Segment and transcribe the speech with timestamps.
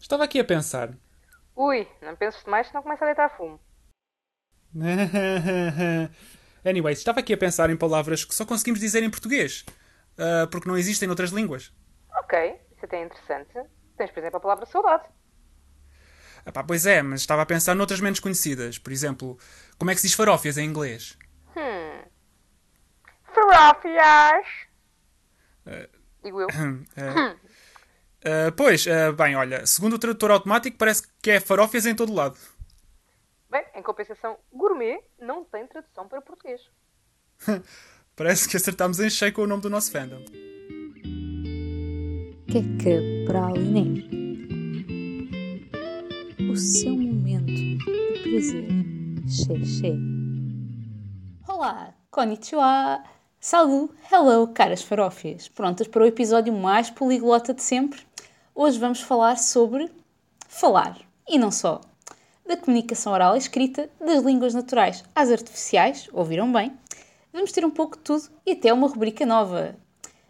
[0.00, 0.96] Estava aqui a pensar.
[1.54, 3.60] Ui, não penses demais senão começa a deitar fumo.
[6.64, 9.64] Anyways, estava aqui a pensar em palavras que só conseguimos dizer em português.
[10.18, 11.72] ah, porque não existem noutras línguas.
[12.18, 13.52] Ok, isso até é interessante.
[13.96, 15.04] Tens, por exemplo, a palavra saudade.
[16.44, 18.78] Ah, pá, pois é, mas estava a pensar noutras menos conhecidas.
[18.78, 19.38] Por exemplo,
[19.78, 21.18] como é que se diz farófias em inglês?
[21.56, 22.02] Hum.
[23.34, 24.46] Farófias.
[26.22, 26.48] Digo eu.
[26.96, 27.36] Ah,
[28.24, 32.12] ah, pois, ah, bem, olha, segundo o tradutor automático, parece que é farófias em todo
[32.12, 32.36] lado.
[33.50, 36.60] Bem, em compensação, gourmet não tem tradução para português.
[38.14, 40.22] Parece que acertámos em cheio com o nome do nosso fandom.
[42.46, 44.04] Queca Praline.
[46.50, 47.78] O seu momento de
[48.22, 48.68] prazer.
[49.26, 49.94] Xexé.
[51.48, 53.02] Olá, konnichiwa.
[53.40, 55.48] Salut, hello, caras farófias.
[55.48, 58.00] Prontas para o episódio mais poliglota de sempre?
[58.62, 59.90] Hoje vamos falar sobre
[60.46, 60.98] falar.
[61.26, 61.80] E não só.
[62.46, 66.78] Da comunicação oral e escrita, das línguas naturais às artificiais, ouviram bem?
[67.32, 69.74] Vamos ter um pouco de tudo e até uma rubrica nova.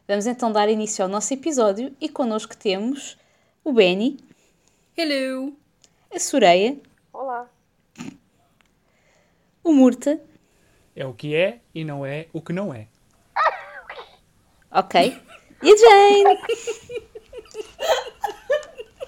[0.07, 3.19] Vamos então dar início ao nosso episódio e connosco temos
[3.65, 4.21] o Benny,
[4.97, 5.53] Hello!
[6.15, 6.79] a Soreia,
[7.13, 7.49] Olá.
[9.65, 10.21] o Murta,
[10.95, 12.87] É o que é e não é o que não é.
[14.71, 15.21] ok,
[15.65, 17.01] e a Jane.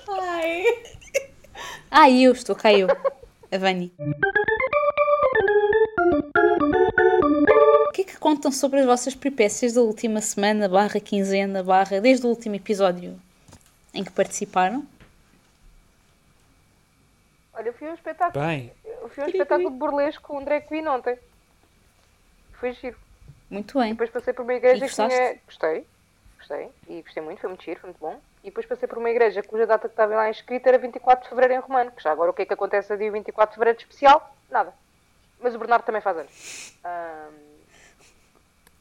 [0.08, 0.64] Ai!
[1.90, 2.88] Ah, e eu, estou cá eu,
[3.50, 3.92] a Vani.
[7.88, 12.00] O que é que contam sobre as vossas peripécias da última semana, barra quinzena, barra,
[12.00, 13.20] desde o último episódio
[13.92, 14.86] em que participaram?
[17.52, 18.44] Olha, eu fui a um espetáculo.
[18.44, 21.18] Bem, Eu fui a um espetáculo de burlesco com o André Queen ontem.
[22.54, 22.96] Foi giro.
[23.50, 23.90] Muito bem.
[23.92, 25.38] Depois passei por uma igreja E que tinha.
[25.46, 25.86] Gostei.
[26.38, 26.70] Gostei.
[26.88, 28.18] E gostei muito, foi muito giro, foi muito bom.
[28.42, 31.28] E depois passei por uma igreja cuja data que estava lá inscrita era 24 de
[31.28, 31.92] Fevereiro em Romano.
[31.92, 34.34] Que já agora o que é que acontece a dia 24 de Fevereiro de especial?
[34.50, 34.72] Nada.
[35.40, 36.74] Mas o Bernardo também faz anos.
[36.84, 37.34] Ahm,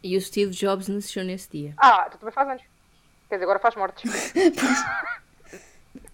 [0.03, 1.73] E o Steve Jobs nasceu nesse dia.
[1.77, 2.63] Ah, tu também faz anos.
[3.29, 4.11] Quer dizer, agora faz mortes.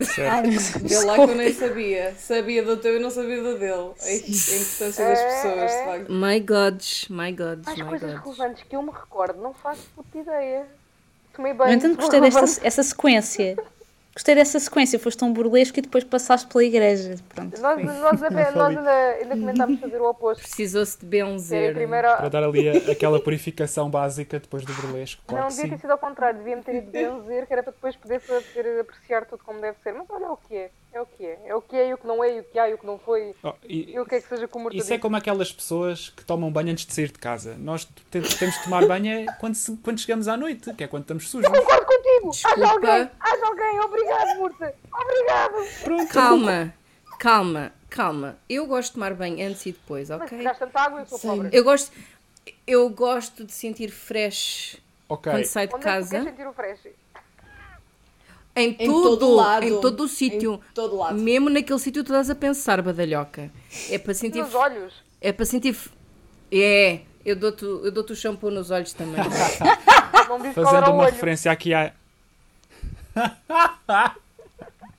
[0.01, 0.47] certo.
[0.85, 2.13] Ele lá que eu nem sabia.
[2.15, 3.93] Sabia do teu e não sabia do dele.
[4.01, 6.11] A importância das pessoas, de facto.
[6.11, 8.23] My gods, my gods, Mais my coisas gods.
[8.37, 10.67] relevantes que eu me recordo, não faço puta ideia.
[11.37, 11.73] Tomei No banho.
[11.73, 13.55] entanto, sou gostei desta essa sequência.
[14.13, 14.97] Gostei dessa sequência.
[14.97, 17.15] Foste um burlesco e depois passaste pela igreja.
[17.35, 17.61] Pronto.
[17.61, 20.41] Nós, nós, até- nós ainda, ainda comentámos fazer o oposto.
[20.41, 21.75] Precisou-se de benzer.
[21.75, 22.07] primeiro.
[22.07, 25.21] Para dar ali a- aquela purificação básica depois do burlesco.
[25.27, 27.95] Claro Não, devia ter sido ao contrário, devia-me ter ido benzer, que era para depois
[27.95, 29.93] poder, poder apreciar tudo como deve ser.
[29.93, 31.39] Mas olha, o que é, é o que é.
[31.45, 32.77] É o que é e o que não é, e o que há e o
[32.77, 34.97] que não foi, Oh, e- e o que é que seja como o Isso é
[34.97, 37.55] como aquelas pessoas que tomam banho antes de sair de casa.
[37.57, 40.87] Nós te- temos de tomar banho é quando, se- quando chegamos à noite, que é
[40.87, 41.47] quando estamos sujos.
[41.51, 42.29] Concordo contigo!
[42.29, 42.69] Haja Desculpa.
[42.71, 43.11] alguém!
[43.19, 43.79] Haja alguém!
[43.79, 44.75] Obrigado, Murta!
[44.93, 45.53] Obrigado!
[45.83, 46.13] Pronto.
[46.13, 46.73] Calma,
[47.19, 48.37] calma, calma.
[48.49, 50.37] Eu gosto de tomar banho antes e depois, Mas ok?
[50.37, 51.49] se gasto tanta água, eu sou pobre.
[51.51, 51.91] Eu gosto,
[52.65, 54.77] eu gosto de sentir fresh
[55.09, 55.31] Ok.
[55.31, 56.23] quando saio de Onde é que casa.
[56.23, 56.79] sentir o fresh?
[58.57, 59.65] Em, todo lado.
[59.65, 60.55] em todo o sítio.
[60.55, 61.19] Em todo lado.
[61.19, 63.51] Mesmo naquele sítio tu estás a pensar, badalhoca.
[63.89, 64.39] É para sentir.
[64.41, 64.93] Nos olhos.
[65.21, 65.77] É para sentir.
[66.51, 69.21] É, eu dou-te eu dou o shampoo nos olhos também.
[70.55, 71.11] Fazendo uma olho.
[71.11, 71.93] referência aqui à.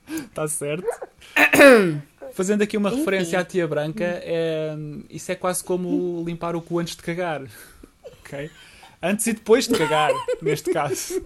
[0.07, 0.87] Está certo.
[2.33, 4.73] Fazendo aqui uma referência à tia branca, é,
[5.09, 7.41] isso é quase como limpar o cu antes de cagar.
[8.21, 8.49] Ok?
[9.01, 11.21] Antes e depois de cagar, neste caso.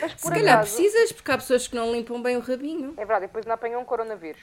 [0.00, 0.74] Mas Se calhar acaso...
[0.76, 2.92] precisas, porque há pessoas que não limpam bem o rabinho.
[2.96, 4.40] É verdade, depois não apanham um coronavírus.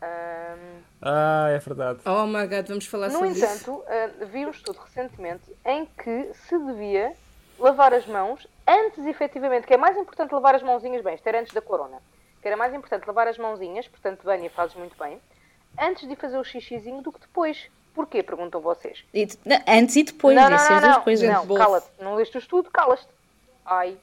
[0.00, 2.00] Ahm, Ah, é verdade.
[2.04, 3.44] Oh my god, vamos falar No sobre isso.
[3.44, 7.12] entanto, ah, vi um estudo recentemente em que se devia
[7.58, 11.40] lavar as mãos antes, efetivamente, que é mais importante lavar as mãozinhas bem, isto era
[11.40, 11.98] antes da corona,
[12.40, 15.20] que era mais importante lavar as mãozinhas, portanto, e fazes muito bem,
[15.80, 17.68] antes de fazer o xixizinho do que depois.
[17.94, 18.22] Porquê?
[18.22, 19.04] Perguntam vocês.
[19.12, 21.28] E não, antes e depois, não, não, essas não, duas não, coisas.
[21.30, 21.86] não, cala-te.
[22.00, 23.06] Não leste o estudo, calas-te.
[23.66, 23.98] Ai,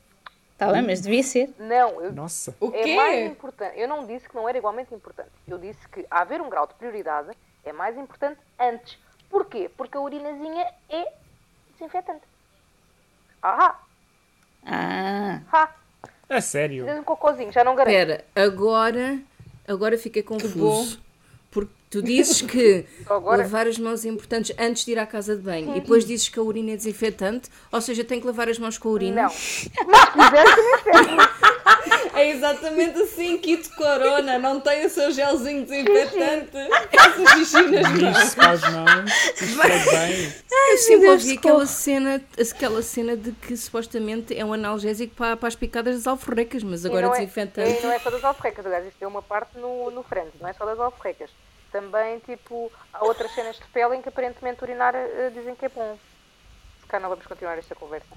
[0.60, 1.54] Tá bem, mas devia ser.
[1.58, 2.54] não, eu Nossa.
[2.60, 3.26] O É mais quê?
[3.26, 3.80] importante.
[3.80, 5.32] Eu não disse que não era igualmente importante.
[5.48, 7.30] Eu disse que haver um grau de prioridade
[7.64, 8.98] é mais importante antes.
[9.30, 9.72] Porquê?
[9.78, 11.12] Porque a urinazinha é
[11.72, 12.24] desinfetante.
[13.42, 13.80] Ah,
[14.66, 15.70] Ah, ah,
[16.28, 16.86] É sério.
[16.86, 17.94] De um cocôzinho, já não garanto.
[17.96, 19.18] Espera, agora,
[19.66, 21.02] agora fiquei confuso.
[21.90, 23.42] Tu dizes que agora?
[23.42, 26.30] lavar as mãos é importante antes de ir à casa de banho e depois dizes
[26.30, 29.24] que a urina é desinfetante, ou seja, tem que lavar as mãos com a urina.
[29.24, 29.30] Não.
[29.30, 30.60] Serve.
[32.14, 36.58] É exatamente assim, kit corona, não tem o seu gelzinho desinfetante.
[36.92, 38.24] Essa xixi nas mãos.
[38.24, 40.34] Isto para as mãos, isto faz bem.
[40.72, 45.38] Eu sempre Deus, ouvi aquela cena, aquela cena de que supostamente é um analgésico para,
[45.38, 47.80] para as picadas das alforrecas, mas E agora não é, desinfetante.
[47.80, 50.50] e não é só das alforrecas, aliás, isto é uma parte no, no Friends, não
[50.50, 51.30] é só das alforrecas.
[51.72, 55.70] Também, tipo, há outras cenas de pele em que aparentemente urinar eh, dizem que é
[55.70, 55.98] bom.
[56.82, 58.08] Se calhar não vamos continuar esta conversa.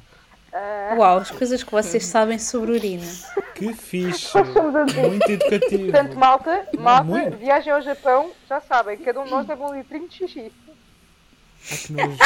[0.54, 3.06] Ah, Uau, as coisas que vocês sabem sobre urina.
[3.54, 4.26] Que fixe.
[4.38, 5.00] Assim.
[5.08, 5.82] Muito educativo.
[5.84, 7.37] Portanto, malta, malta, muito.
[7.37, 10.52] viagem ao Japão, já sabem, cada um de nós leva um litrinho de xixi.
[11.98, 12.16] Ai.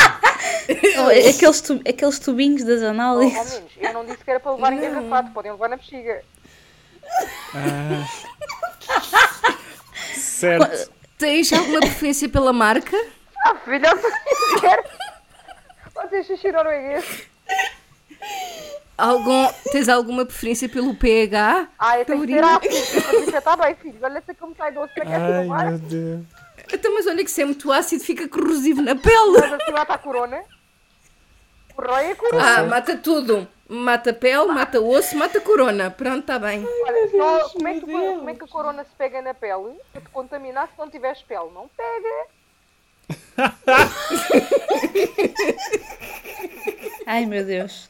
[0.99, 3.53] Oh, Aqueles, tu- aqueles tubinhos das análises.
[3.55, 6.23] menos, eu não disse que era para levar em garrafado, podem levar na bexiga.
[7.55, 8.07] Ah.
[10.15, 10.91] Certo.
[11.19, 12.97] Tens alguma preferência pela marca?
[13.47, 14.83] Ah, filha, eu quero.
[15.95, 17.27] Vocês xixi norueguês.
[18.99, 21.69] Algum, tens alguma preferência pelo pH?
[21.79, 22.57] Ah, eu tenho que urina.
[22.57, 23.37] ácido.
[23.37, 23.99] Está bem, filho.
[24.03, 25.67] Olha se como sai doce para que é Ai, levar.
[25.67, 26.21] meu Deus.
[26.73, 29.39] Então, mas olha que se é muito ácido fica corrosivo na pele.
[29.41, 30.43] Mas assim mata a corona.
[31.77, 32.59] Roy é corona.
[32.59, 33.47] Ah, mata tudo.
[33.69, 35.91] Mata pele, mata osso, mata corona.
[35.91, 36.65] Pronto, está bem.
[36.65, 39.75] Olha, só, como, é que, como é que a corona se pega na pele?
[39.93, 41.51] Para te contaminar se não tiveres pele?
[41.53, 42.27] Não pega.
[47.07, 47.89] Ai meu Deus.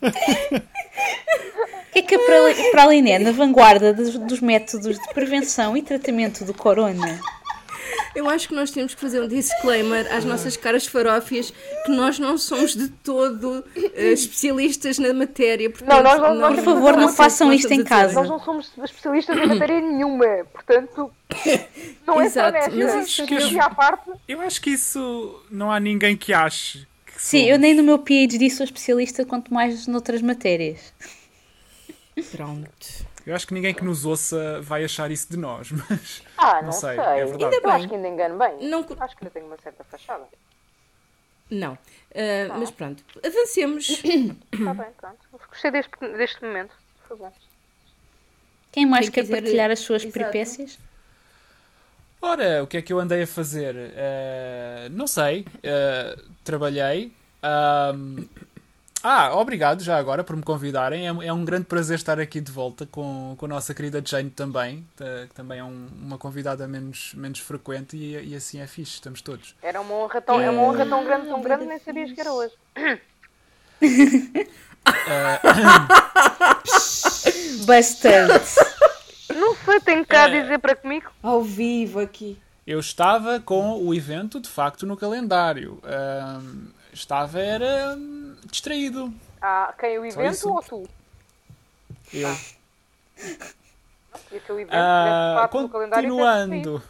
[0.00, 0.10] O
[1.92, 5.82] que é que a Prali- Praline é na vanguarda dos, dos métodos de prevenção e
[5.82, 7.20] tratamento do corona?
[8.14, 11.52] Eu acho que nós temos que fazer um disclaimer às nossas caras farófias
[11.84, 13.64] que nós não somos de todo
[13.94, 15.70] eh, especialistas na matéria.
[15.70, 18.14] Portanto, Não, nós não- nós Por favor, não façam isto em casa.
[18.14, 20.26] Nós não somos especialistas em matéria nenhuma.
[20.52, 21.10] Portanto,
[22.06, 22.70] não é só Exato, nesta.
[22.96, 24.10] mas isso- Xixi à parte.
[24.28, 26.86] Eu acho que isso não há ninguém que ache.
[27.06, 27.52] Que Sim, somos.
[27.52, 30.92] eu nem no meu PhD sou especialista, quanto mais noutras matérias.
[32.30, 32.70] Pronto.
[33.26, 36.22] Eu acho que ninguém que nos ouça vai achar isso de nós, mas.
[36.36, 37.04] Ah, Não não, sei, sei.
[37.04, 37.56] é verdade.
[37.62, 38.68] Eu acho que ainda engano bem.
[38.68, 40.24] Não- Acho que ainda tenho uma certa fachada.
[41.50, 41.76] Não.
[42.14, 43.88] Ah, mas pronto, avancemos.
[43.88, 44.04] Está
[44.74, 45.18] bem, pronto.
[45.48, 46.74] Gostei deste, deste momento.
[47.06, 47.32] Foi bom.
[48.72, 50.18] Quem mais Quem quer quiser- partilhar as suas Exato.
[50.18, 50.78] peripécias?
[52.22, 53.74] Ora, o que é que eu andei a fazer?
[53.76, 55.44] Eh, não sei.
[55.62, 57.12] Eh, trabalhei.
[59.02, 61.06] Ah, obrigado já agora por me convidarem.
[61.08, 64.30] É, é um grande prazer estar aqui de volta com, com a nossa querida Jane
[64.30, 68.66] também, eh, que também é um- uma convidada menos, menos frequente e, e assim é
[68.66, 69.54] fixe, estamos todos.
[69.62, 72.32] Era uma honra tão, é uma honra tão grande, tão grande, nem sabias que era
[72.32, 72.52] hoje.
[77.64, 78.54] Bastante.
[79.34, 80.42] Não sei, tenho cá a É.
[80.42, 81.10] dizer para comigo.
[81.22, 82.38] Ao vivo aqui.
[82.66, 85.80] Eu estava com o evento de facto no calendário.
[85.84, 87.96] Ahm, estava era
[88.46, 89.12] distraído.
[89.40, 90.88] Ah, quem o evento ou tu?
[92.12, 92.28] Eu.
[94.30, 96.10] Esse é o evento, Ah, tivesse de fato no calendário.
[96.10, 96.82] tivesse continuando.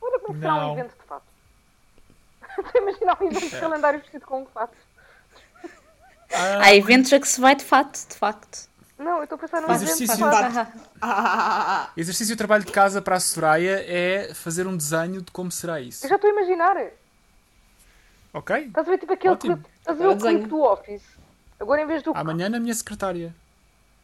[0.00, 0.72] Olha como é que será um Não.
[0.72, 1.22] evento de fato.
[2.58, 4.76] Estou a imaginar um evento de calendário vestido com um fato.
[6.34, 8.68] Ah, Há eventos a que se vai de fato, de facto.
[8.98, 10.30] Não, eu estou a pensar num evento de exercício.
[10.30, 10.72] fato.
[11.00, 15.50] Ah, Exercício de trabalho de casa para a Soraya é fazer um desenho de como
[15.50, 16.04] será isso.
[16.06, 16.76] Eu já estou a imaginar.
[18.32, 18.56] Ok?
[18.66, 19.54] Estás a ver tipo aquele Ótimo.
[19.56, 21.04] estás a ver o clipe do Office?
[21.58, 23.34] Agora em vez do Amanhã na minha secretária.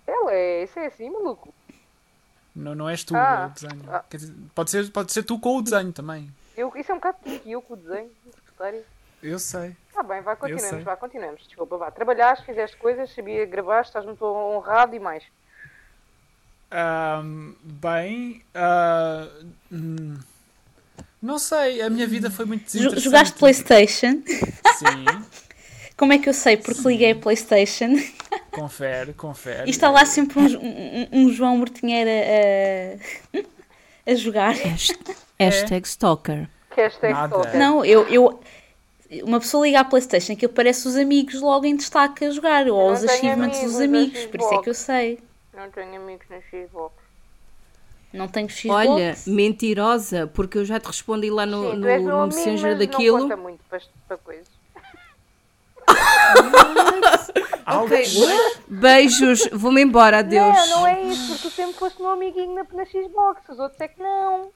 [0.06, 1.52] Ela é, isso é assim, maluco.
[2.54, 3.50] Não, não és tu Ah.
[3.50, 3.84] o desenho.
[3.88, 4.04] Ah.
[4.08, 6.30] Quer dizer, pode, ser, pode ser tu com o desenho também.
[6.56, 8.84] Eu, isso é um bocado tipo eu com o desenho, secretário.
[9.22, 9.76] Eu sei.
[9.92, 10.40] Tá bem, vai, sei.
[10.48, 11.42] continuemos, vá, continuemos.
[11.46, 11.90] Desculpa, vá.
[11.90, 15.24] Trabalhaste, fizeste coisas, sabia gravar, estás muito honrado e mais.
[16.70, 18.44] Ahm, bem.
[18.54, 19.26] ah,
[19.72, 20.18] hum,
[21.20, 23.00] não sei, a minha vida foi muito desinteressante.
[23.04, 24.22] Jogaste Playstation?
[24.26, 25.04] Sim,
[25.98, 26.56] Como é que eu sei?
[26.56, 27.88] Porque liguei a Playstation
[28.52, 29.66] confere, confere.
[29.66, 32.10] e está lá sempre um, um- um João Mortinheira
[34.06, 34.54] a, a jogar.
[35.38, 36.48] Hashtag stalker.
[36.74, 37.56] Que hashtag stalker.
[37.58, 38.40] Não, eu, eu.
[39.22, 42.92] Uma pessoa liga à Playstation que aparece os amigos logo em destaque a jogar, ou
[42.92, 45.18] os achievements dos amigos por isso é que eu sei.
[45.54, 46.94] Não tenho amigos na Xbox.
[48.12, 48.88] Não tenho Xbox.
[48.88, 52.78] Olha, mentirosa, porque eu já te respondi lá no, Sim, no, no amigo, Messenger mas
[52.78, 53.16] daquilo.
[53.18, 54.57] não conta muito para, para coisas.
[57.66, 57.88] Algo-
[58.66, 60.54] Beijos, vou-me embora, adeus.
[60.56, 63.80] Não, não é isso, porque tu sempre foste meu amiguinho na, na Xbox, os outros
[63.80, 64.50] é que não.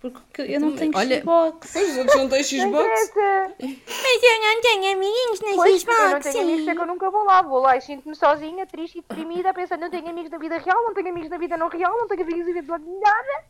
[0.00, 1.74] Porque eu não tenho Olha- Xbox.
[1.74, 3.10] Os outros não têm Xbox.
[3.14, 6.86] Mas eu não tenho amiguinhos na Pois, porque eu não tenho amigos, é que eu
[6.86, 7.40] nunca vou lá.
[7.42, 10.58] Vou lá e sinto-me sozinha, triste e deprimida, a pensar, não tenho amigos na vida
[10.58, 13.44] real, não tenho amigos na vida não real, não tenho amigos na vida de nada.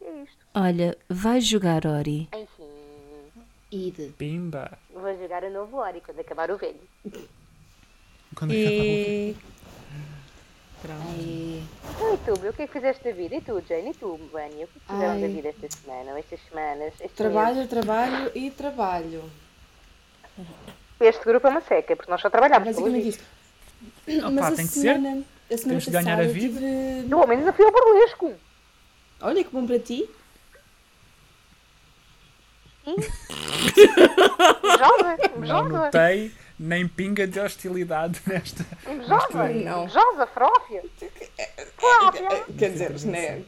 [0.00, 0.46] É isto.
[0.54, 2.28] Olha, vai jogar Ori.
[2.32, 2.57] Enfim,
[3.70, 4.14] Ide.
[4.16, 4.78] Pimba.
[4.92, 6.80] vou jogar o novo Ori quando acabar o velho.
[8.34, 9.36] Quando é que
[10.80, 11.62] acaba o- E
[12.24, 13.34] Silvia, o que é que fizeste da vida?
[13.34, 13.90] E tu, Jane?
[13.90, 14.64] E tu, Vânia?
[14.64, 15.20] O que é que fizeram Ai.
[15.20, 16.12] da vida esta semana?
[16.12, 16.94] Ou estas semanas?
[17.00, 19.24] Este Trabalho, trabalho e trabalho.
[21.00, 21.14] mês?
[21.14, 22.68] Este grupo é uma seca, porque nós só trabalhamos.
[22.68, 23.20] Basicamente isso.
[24.20, 24.80] Opa, Mas a tem que ser.
[24.94, 25.10] semana,
[25.50, 26.58] a semana Temos de ganhar passada a vida.
[26.60, 28.34] tive- Eu ao menos fui ao burlesco.
[29.20, 30.08] Olha que bom para ti.
[33.78, 38.64] Invejosa, Não notei nem pinga de hostilidade nesta.
[38.90, 39.84] Invejosa, Não.
[39.84, 40.84] invejosa, frófia.
[41.76, 42.44] Frófia.
[42.58, 43.42] Quer dizer, né?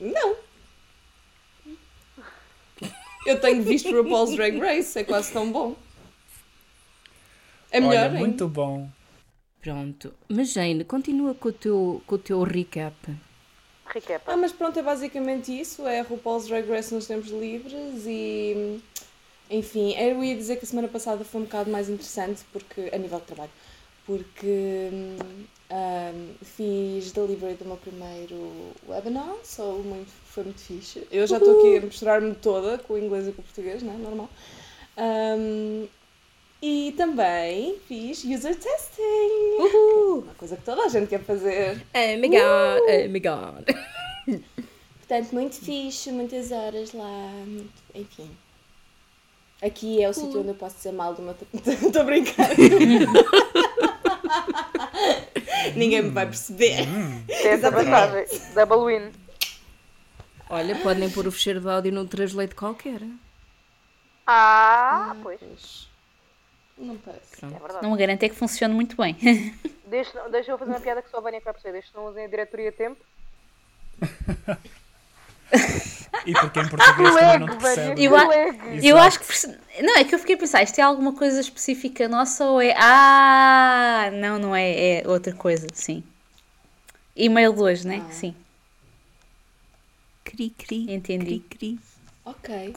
[0.00, 0.36] Não.
[3.26, 5.76] Eu tenho visto RuPaul's Drag Race, é quase tão bom.
[7.70, 8.18] É melhor, Olha, hein?
[8.18, 8.88] muito bom.
[9.60, 10.14] Pronto.
[10.28, 12.94] Mas Jane, continua com o teu, com o teu recap.
[13.86, 14.32] Riquepa.
[14.32, 15.86] Ah, mas pronto, é basicamente isso.
[15.86, 18.80] É RuPaul's Drag Race nos tempos livres e.
[19.50, 22.98] Enfim, eu ia dizer que a semana passada foi um bocado mais interessante porque, a
[22.98, 23.50] nível de trabalho,
[24.04, 25.16] porque hum,
[25.70, 31.06] hum, fiz delivery do meu primeiro webinar, so muito, foi muito fixe.
[31.10, 33.96] Eu já estou aqui a misturar-me toda com o inglês e com o português, né?
[33.98, 34.28] Normal.
[34.98, 35.86] Hum,
[36.60, 40.22] e também fiz user testing.
[40.24, 41.80] Uma coisa que toda a gente quer fazer.
[41.94, 44.44] Oh my god, oh my god.
[44.98, 47.30] Portanto, muito fixe, muitas horas lá,
[47.94, 48.28] enfim.
[49.60, 51.34] Aqui é o sítio onde eu posso dizer mal do meu.
[51.52, 52.50] Estou a brincar.
[55.74, 56.86] Ninguém me vai perceber.
[57.26, 58.26] Tem essa vantagem.
[58.54, 59.12] Double win.
[60.48, 63.00] Olha, podem pôr o fecheiro de áudio num translate qualquer.
[64.26, 65.88] Ah, pois.
[66.76, 67.44] Não parece.
[67.44, 67.82] É.
[67.82, 69.16] Não me garanto é que funcione muito bem.
[69.86, 71.80] Deixa, deixa eu fazer uma piada que só a Vânia vai perceber.
[71.80, 73.00] Deixa não usem a diretoria a tempo.
[76.26, 78.04] E porque em português também não te percebe.
[78.04, 78.12] Eu.
[78.82, 79.82] Eu acho que.
[79.82, 82.74] Não, é que eu fiquei a pensar, isto é alguma coisa específica nossa ou é.
[82.76, 84.10] Ah!
[84.12, 84.98] Não, não é.
[85.00, 86.02] É outra coisa, sim.
[87.16, 88.04] E-mail de hoje, né?
[88.10, 88.34] Sim.
[90.24, 90.92] Cri, cri.
[90.92, 91.24] Entendi.
[91.40, 91.80] Cri, cri.
[92.24, 92.74] Ok.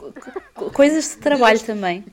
[0.56, 2.06] Co- Coisas de trabalho também.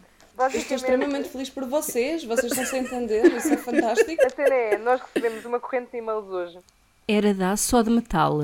[0.54, 2.24] Estou extremamente feliz por vocês.
[2.24, 3.24] Vocês estão sem entender.
[3.34, 4.24] Isso é fantástico.
[4.24, 6.58] a cena é, nós recebemos uma corrente de e-mails hoje.
[7.06, 8.40] Era da só de metal.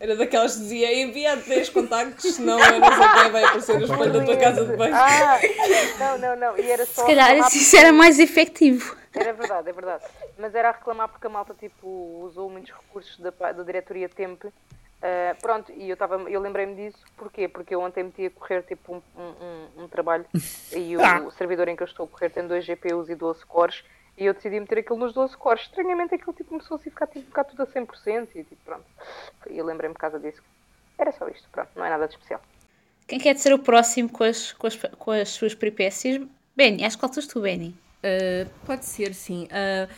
[0.00, 4.24] Era daquelas que dizia envia 10 contactos, senão sei quem vai aparecer no espelho da
[4.24, 4.94] tua casa de banho.
[4.94, 5.38] Ah,
[5.98, 6.58] não, não, não.
[6.58, 8.96] E era só Se calhar isso era mais efetivo.
[9.14, 10.04] Era verdade, é verdade.
[10.38, 11.86] Mas era a reclamar porque a malta tipo,
[12.24, 14.44] usou muitos recursos da, da diretoria Temp.
[15.00, 16.98] Ah, pronto, e eu, tava, eu lembrei-me disso.
[17.16, 17.48] Porquê?
[17.48, 20.26] Porque eu ontem meti a correr tipo um, um, um- trabalho
[20.72, 23.44] e o, o servidor em que eu estou a correr tem 2 GPUs e 12
[23.46, 23.84] cores
[24.18, 25.62] e eu decidi meter aquilo nos 12 cores.
[25.62, 28.84] Estranhamente aquilo tipo, começou a ficar, tipo, ficar tudo a 100% e tipo, pronto.
[29.48, 30.42] E eu lembrei-me por causa disso.
[30.98, 32.42] Era só isto, pronto, não é nada de especial.
[33.06, 36.20] Quem quer ser o próximo com as, com as, com as suas peripécias?
[36.56, 37.74] Benny, acho que faltas tu, Benny.
[37.98, 39.44] Uh, pode ser, sim.
[39.44, 39.90] Uh,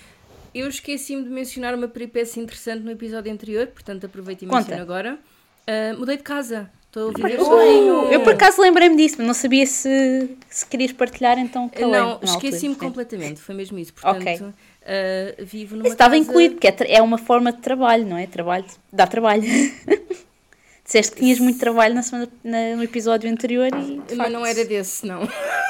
[0.55, 5.19] eu esqueci-me de mencionar uma peripécia interessante no episódio anterior, portanto aproveito e menciono agora.
[5.67, 6.71] Uh, mudei de casa.
[6.90, 8.12] Estou a viver sozinho.
[8.12, 11.87] Eu por acaso lembrei-me disso, mas não sabia se, se querias partilhar, então calei.
[11.88, 12.32] Não, na altura.
[12.32, 13.40] esqueci-me completamente.
[13.40, 13.92] Foi mesmo isso.
[13.94, 14.40] Portanto, Ok.
[14.42, 16.25] uh, vivo numa Isso estava casa...
[16.25, 18.26] incluído, porque é, é uma forma de trabalho, não é?
[18.26, 19.44] Trabalho, dá trabalho.
[20.85, 24.00] Disseste que tinhas muito trabalho na semana, na- no episódio anterior e.
[24.09, 25.28] Mas facto, não era desse, não.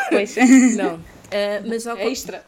[0.08, 0.34] Pois.
[0.74, 0.94] não.
[0.94, 1.00] Uh,
[1.68, 2.42] mas, ao, Extra.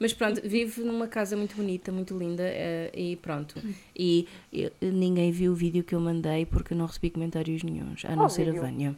[0.00, 3.54] Mas pronto, vivo numa casa muito bonita, muito linda uh, e pronto.
[3.94, 8.04] E, e ninguém viu o vídeo que eu mandei porque eu não recebi comentários nenhuns,
[8.04, 8.62] a não ser a vídeo?
[8.62, 8.96] Vânia.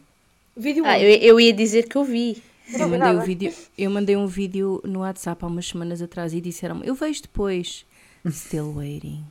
[0.57, 1.01] Vídeo Ah, um.
[1.01, 2.41] eu, eu ia dizer que eu vi.
[2.79, 6.39] Eu mandei, um vídeo, eu mandei um vídeo no WhatsApp há umas semanas atrás e
[6.39, 7.85] disseram eu vejo depois.
[8.29, 9.21] Still waiting.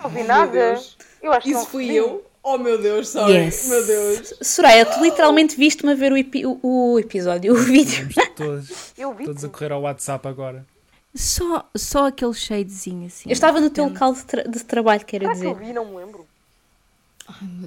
[0.00, 0.80] Não vi nada.
[1.20, 2.24] Eu acho que Isso fui eu?
[2.44, 3.32] Oh meu Deus, sorry.
[3.34, 3.68] Yes.
[3.68, 4.34] Meu Deus.
[4.42, 8.08] Soraya, tu literalmente viste-me a ver o, epi- o- o episódio, o vídeo.
[8.08, 9.24] Estamos todos, Eu vi.
[9.24, 10.64] todos a correr ao WhatsApp agora.
[11.14, 13.28] Só, só aquele shadezinho assim.
[13.28, 15.66] Eu estava no teu local de, tra- de trabalho, quero Será que eu dizer.
[15.66, 15.72] vi?
[15.72, 16.26] Não me lembro.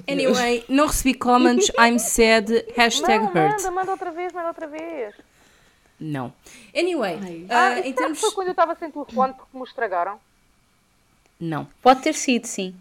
[0.08, 3.34] Anyway, não recebi comments, I'm sad, hashtag não, hurt.
[3.56, 5.14] manda, manda outra vez, manda outra vez.
[5.98, 6.32] Não.
[6.76, 7.46] Anyway, Ai.
[7.48, 8.20] ah, Ah, em termos.
[8.20, 10.20] foi quando eu estava sem telefone porque me estragaram?
[11.40, 11.66] Não.
[11.82, 12.74] Pode ter sido, sim.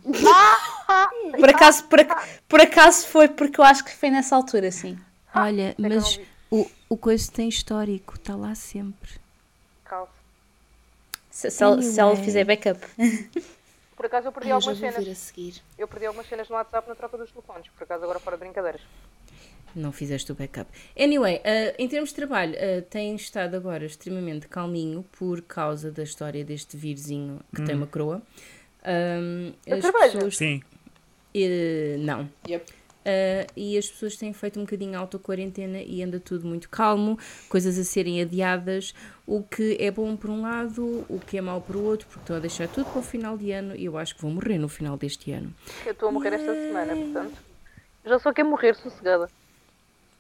[1.39, 2.00] Por acaso, por,
[2.48, 4.98] por acaso foi porque eu acho que foi nessa altura, sim.
[5.34, 6.19] Olha, que eu mas
[6.50, 9.12] o, o coisa tem histórico, está lá sempre.
[11.36, 12.25] Se, se ela, se ela Anyway.
[12.25, 12.80] fizer backup.
[13.98, 15.08] Por acaso eu perdi Eu já algumas cenas.
[15.10, 15.62] a seguir.
[15.77, 17.68] Eu perdi algumas cenas no WhatsApp na troca dos telefones.
[17.77, 18.82] Por acaso agora fora de brincadeiras.
[19.75, 20.70] Não fizeste o backup.
[20.98, 26.04] Anyway, ah, em termos de trabalho, ah, tem estado agora extremamente calminho por causa da
[26.04, 28.22] história deste viruzinho que tem uma croa.
[28.86, 30.13] Ahm, A as cerveja?
[30.13, 30.38] pessoas.
[30.38, 30.62] Sim.
[31.34, 32.30] Eh, não.
[32.48, 32.72] Yep.
[33.06, 37.78] Uh, e as pessoas têm feito um bocadinho auto-quarentena e anda tudo muito calmo, coisas
[37.78, 38.96] a serem adiadas,
[39.28, 42.36] o que é bom por um lado, o que é mau por outro, porque estão
[42.36, 44.68] a deixar tudo para o final de ano e eu acho que vou morrer no
[44.68, 45.54] final deste ano.
[45.86, 47.38] Eu estou a morrer esta semana, portanto.
[48.04, 49.30] Já só quero morrer sossegada.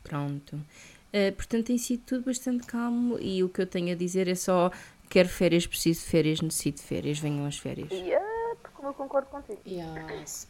[0.03, 0.55] Pronto.
[0.55, 4.35] Uh, portanto, tem sido tudo bastante calmo e o que eu tenho a dizer é
[4.35, 4.71] só
[5.09, 7.89] quero férias, preciso de férias, necessito de férias, venham as férias.
[7.89, 9.59] Yeah, como eu concordo contigo.
[9.65, 10.47] Yes.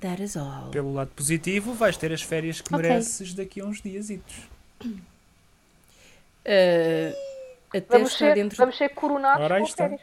[0.00, 0.70] That is all.
[0.70, 2.88] Pelo lado positivo, vais ter as férias que Ok.
[2.88, 4.10] mereces daqui a uns dias.
[4.10, 4.20] Uh,
[7.74, 10.00] até, Vamos estar ser, dentro, vamos ser coronados Ora, com férias.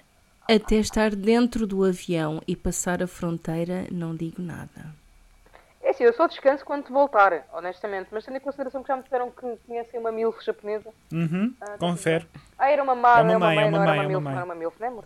[0.50, 4.94] até estar dentro do avião e passar a fronteira, não digo nada.
[5.82, 8.08] É assim, eu só descanso quando voltar, honestamente.
[8.12, 10.90] Mas tendo em consideração que já me disseram que conhecem uma milf japonesa.
[11.12, 12.26] Uhum, tá confere.
[12.58, 14.00] Ah, era uma má, É uma é uma mãe, mãe, é uma não era mãe,
[14.00, 14.34] uma milf, mãe.
[14.34, 15.06] não era uma milf, não é, amor?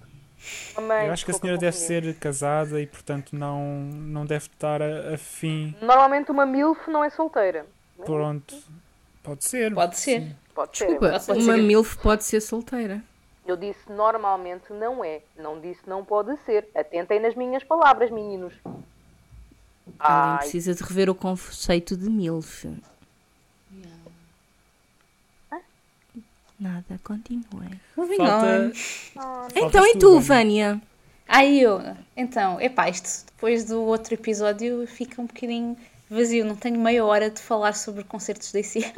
[0.77, 5.13] Eu acho que a senhora deve ser casada e, portanto, não, não deve estar a,
[5.13, 5.75] a fim.
[5.81, 7.65] Normalmente uma milf não é solteira.
[8.05, 8.55] Pronto.
[9.21, 9.73] Pode ser.
[9.73, 10.21] Pode ser.
[10.21, 10.35] Sim.
[10.55, 10.85] Pode ser.
[10.87, 11.61] Desculpa, Pode uma ser.
[11.61, 13.03] MILF pode ser solteira.
[13.45, 15.21] Eu disse normalmente não é.
[15.37, 16.67] Não disse não pode ser.
[16.75, 18.53] Atentem nas minhas palavras, meninos.
[19.97, 22.67] Alguém precisa de rever o conceito de MILF.
[26.59, 27.79] Nada, continuem.
[27.95, 28.71] Moving Falta.
[29.17, 29.47] on.
[29.55, 30.81] Então e tu, Vânia?
[31.27, 31.81] Aí eu,
[32.17, 35.77] então, epá, isto depois do outro episódio fica um bocadinho
[36.09, 38.91] vazio, não tenho meia hora de falar sobre concertos da IC.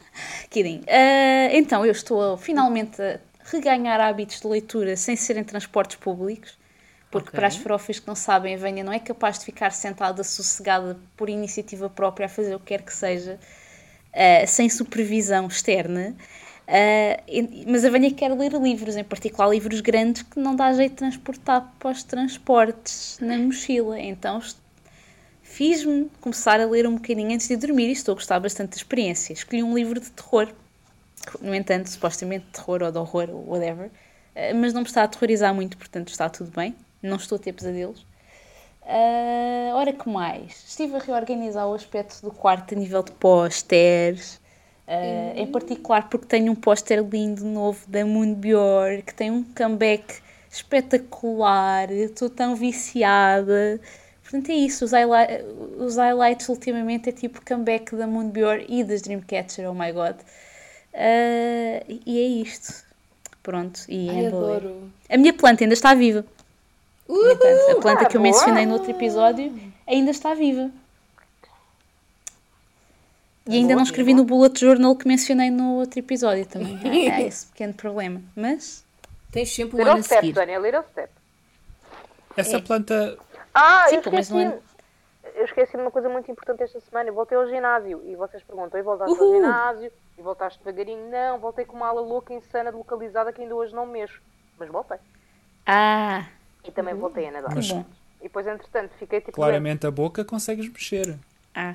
[0.50, 0.82] Kidding.
[0.86, 6.56] Ah, então, eu estou finalmente a reganhar hábitos de leitura sem serem transportes públicos,
[7.10, 7.36] porque Ok.
[7.38, 10.98] para as farofas que não sabem, a Vânia não é capaz de ficar sentada sossegada
[11.16, 13.40] por iniciativa própria a fazer o que quer que seja,
[14.12, 16.14] ah, sem supervisão externa.
[17.26, 20.90] E- mas a Vânia quer ler livros, em particular livros grandes que não dá jeito
[20.92, 23.98] de transportar para os transportes na mochila.
[23.98, 24.40] Então
[25.42, 28.76] fiz-me começar a ler um bocadinho antes de dormir e estou a gostar bastante da
[28.76, 29.32] experiência.
[29.32, 30.48] Escolhi um livro de terror,
[31.40, 33.90] no entanto, supostamente de terror ou de horror ou whatever,
[34.36, 36.74] ah, mas não me está a aterrorizar muito, portanto está tudo bem.
[37.02, 38.04] Não estou a ter pesadelos.
[38.82, 40.64] Ah, ora que mais?
[40.68, 44.40] Estive a reorganizar o aspecto do quarto a nível de pósteres.
[44.88, 50.16] Ah, Em particular porque tenho um póster lindo novo da Moonbior que tem um comeback
[50.50, 51.90] espetacular.
[51.92, 53.80] Estou tão viciada.
[54.22, 54.84] Portanto, é isso.
[54.84, 55.44] Os, highli-
[55.78, 59.70] os highlights ultimamente é tipo comeback da Moonbior e das Dreamcatcher.
[59.70, 60.16] Oh my god.
[60.94, 62.84] Ah, e é isto.
[63.42, 63.80] Pronto.
[63.88, 64.26] E Ai, ler.
[64.28, 64.90] adoro.
[65.08, 66.24] A minha planta ainda está viva.
[67.08, 68.30] A planta Ah, que eu boa.
[68.32, 69.50] mencionei no outro episódio
[69.86, 70.70] ainda está viva.
[73.48, 76.78] E ainda não escrevi no bullet journal que mencionei no outro episódio também.
[77.10, 78.20] Há esse pequeno problema.
[78.36, 78.84] Mas
[79.32, 80.32] Tens sempre o ano Little a step, seguir.
[80.34, 81.10] Daniel, little step.
[82.36, 83.18] Essa planta.
[83.54, 84.46] Ah, Sim, eu pelo menos esqueci.
[84.46, 87.08] é- Eu esqueci de uma coisa muito importante esta semana.
[87.10, 89.34] Eu voltei ao ginásio e vocês perguntam: e voltaste ao Uhul.
[89.36, 89.92] ginásio?
[90.18, 91.10] E voltaste devagarinho?
[91.10, 94.20] Não, voltei com uma ala louca, insana, localizada que ainda hoje não mexo.
[94.58, 94.98] Mas voltei.
[95.66, 96.24] ah,
[96.64, 97.54] E também voltei a nadar.
[97.54, 97.84] bom.
[98.20, 99.32] E depois, entretanto, fiquei tipo.
[99.32, 101.16] Claramente a boca consegues mexer.
[101.54, 101.74] Ah.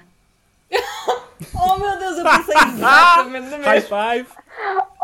[1.53, 4.11] Oh meu Deus, eu pensei exatamente na High mesma.
[4.13, 4.27] five!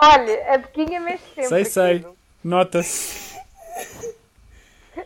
[0.02, 1.50] Olha, a Bequinha mexe sempre.
[1.50, 2.06] Sei, sei.
[2.44, 3.30] Nota-se.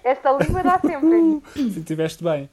[0.04, 1.42] Esta língua dá sempre.
[1.72, 2.50] Se estiveste bem.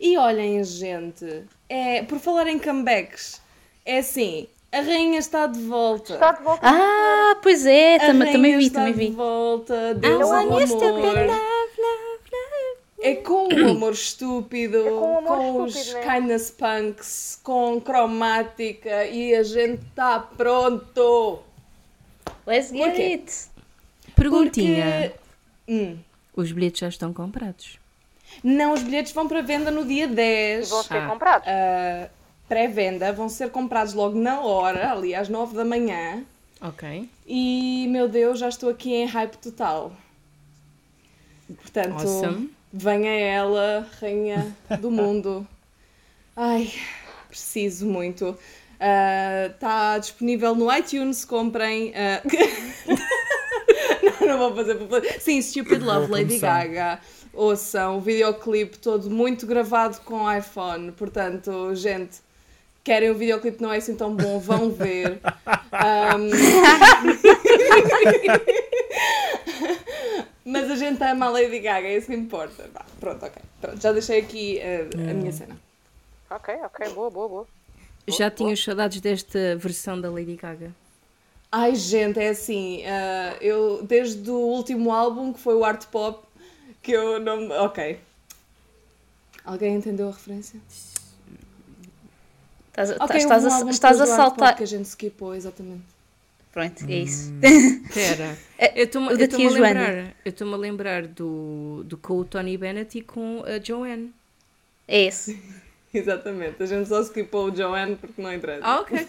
[0.00, 3.40] E olhem, gente, é, por falar em comebacks,
[3.84, 6.14] é assim, a rainha está de volta.
[6.14, 6.60] Está de volta.
[6.62, 9.10] Ah, pois é, A tam- rainha também vi, está também de vi.
[9.12, 11.63] volta, Deus o you stupid amor.
[13.04, 13.18] Love.
[13.18, 16.14] É com o amor estúpido, É com amor com os estúpido, né?
[16.20, 21.40] kindness punks, com cromática e a gente está pronto.
[22.46, 23.02] Let's get Porquê?
[23.02, 23.32] it.
[24.14, 24.84] Perguntinha.
[25.10, 25.24] Porque-
[25.66, 25.96] Hum.
[26.36, 27.78] Os bilhetes já estão comprados.
[28.42, 30.68] Não, os bilhetes vão para venda no dia E 10.
[30.68, 31.08] vão ser Ah.
[31.08, 31.48] comprados.
[31.48, 32.08] Ah,
[32.46, 36.22] Pré-venda, vão ser comprados logo na hora, ali às 9 da manhã.
[36.60, 37.08] Ok.
[37.26, 39.92] E, meu Deus, já estou aqui em hype total.
[41.56, 42.50] Portanto, Awesome.
[42.74, 45.46] Venha ela, rainha do mundo.
[46.36, 46.72] Ai,
[47.28, 48.36] preciso muito.
[49.52, 51.94] Está disponível no iTunes, comprem.
[51.94, 52.20] ah,
[54.20, 55.22] não, não vou fazer publicidade.
[55.22, 56.38] Sim, Stupid Love, Lady.
[56.38, 56.98] Gaga.
[57.32, 60.90] Ouçam, o videoclipe todo muito gravado com iPhone.
[60.92, 62.18] Portanto, gente,
[62.82, 65.20] querem o videoclipe não é assim tão bom, vão ver.
[65.72, 66.30] Ahm,
[70.44, 72.68] Mas a gente ama a Lady Gaga, é isso que importa.
[72.72, 73.42] Vá, pronto, ok.
[73.60, 75.56] Pronto, já deixei aqui uh, a minha cena.
[76.30, 77.46] Ok, ok, boa, boa, boa.
[78.06, 80.70] Já tinhas saudades desta versão da Lady Gaga?
[81.50, 82.82] Ai, gente, é assim.
[82.82, 86.26] uh, eu, desde o último álbum, que foi o Art Pop,
[86.82, 87.48] que eu não.
[87.64, 87.98] Ok.
[89.44, 90.60] Alguém entendeu a referência?
[92.68, 94.56] Estás, a- Ok, estás, um a, estás a saltar.
[94.56, 95.84] que a gente skipou, exatamente.
[96.54, 97.32] Pronto, é isso.
[97.42, 98.38] Espera.
[98.56, 99.92] É, Eu estou-me a lembrar,
[100.24, 104.14] eu estou-me a lembrar do, do com o Tony Bennett e com a Joanne.
[104.86, 105.42] É esse.
[105.92, 108.64] Exatamente, a gente só skipou o Joanne porque não interessa.
[108.64, 109.06] Ah, ok.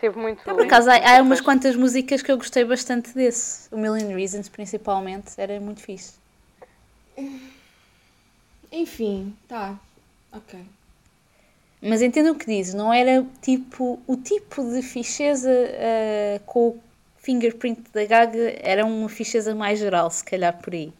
[0.00, 0.42] Teve muito.
[0.44, 3.68] Por acaso, há, há umas quantas músicas que eu gostei bastante desse.
[3.72, 6.14] O Million Reasons, principalmente, era muito fixe.
[8.70, 9.78] Enfim, tá.
[10.32, 10.60] Ok.
[11.82, 14.00] Mas entendam o que dizes, não era tipo.
[14.06, 16.80] O tipo de ficheza ah, com o
[17.18, 20.92] fingerprint da Gaga era uma ficheza mais geral, se calhar por aí.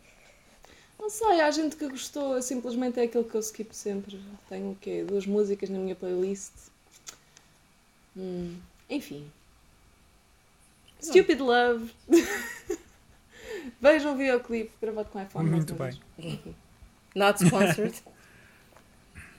[0.98, 4.20] Não sei, há gente que gostou, simplesmente é aquilo que eu skip sempre.
[4.48, 5.04] Tenho o quê?
[5.06, 6.52] Duas músicas na minha playlist.
[8.16, 8.56] Hum,
[8.90, 9.30] enfim.
[11.00, 11.92] Stupid Love.
[13.80, 15.50] Vejam o videoclipe gravado com iPhone.
[15.50, 15.76] Muito.
[16.18, 16.54] Enfim.
[17.14, 18.02] Not sponsored.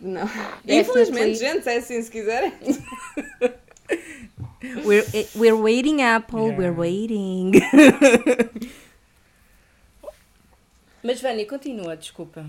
[0.04, 0.30] Não.
[0.68, 2.52] Infelizmente, gente, é assim se quiserem.
[4.86, 6.50] we're, eh, we're waiting, Apple.
[6.50, 6.58] Yeah.
[6.58, 7.54] We're waiting.
[11.02, 12.46] Mas, Vânia, continua, desculpa.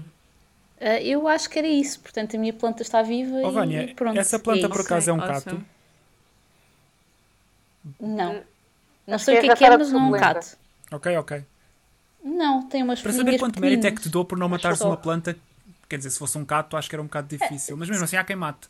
[0.81, 3.93] Ah, eu acho que era isso, portanto a minha planta está viva Oh, e Vânia,
[3.95, 4.19] pronto.
[4.19, 5.59] essa planta é por acaso é um awesome.
[5.59, 5.65] cato?
[8.01, 8.43] Não.
[9.07, 10.57] Não Acho sei o que é é que é, mas não é um cato.
[10.91, 11.45] Ok, ok.
[12.25, 14.97] Não, tem umas Para saber quanto mérito é que te dou por não matares uma
[14.97, 15.37] planta,
[15.89, 18.17] quer dizer, se fosse um cato acho que era um bocado difícil, mas mesmo assim
[18.17, 18.69] há quem mate.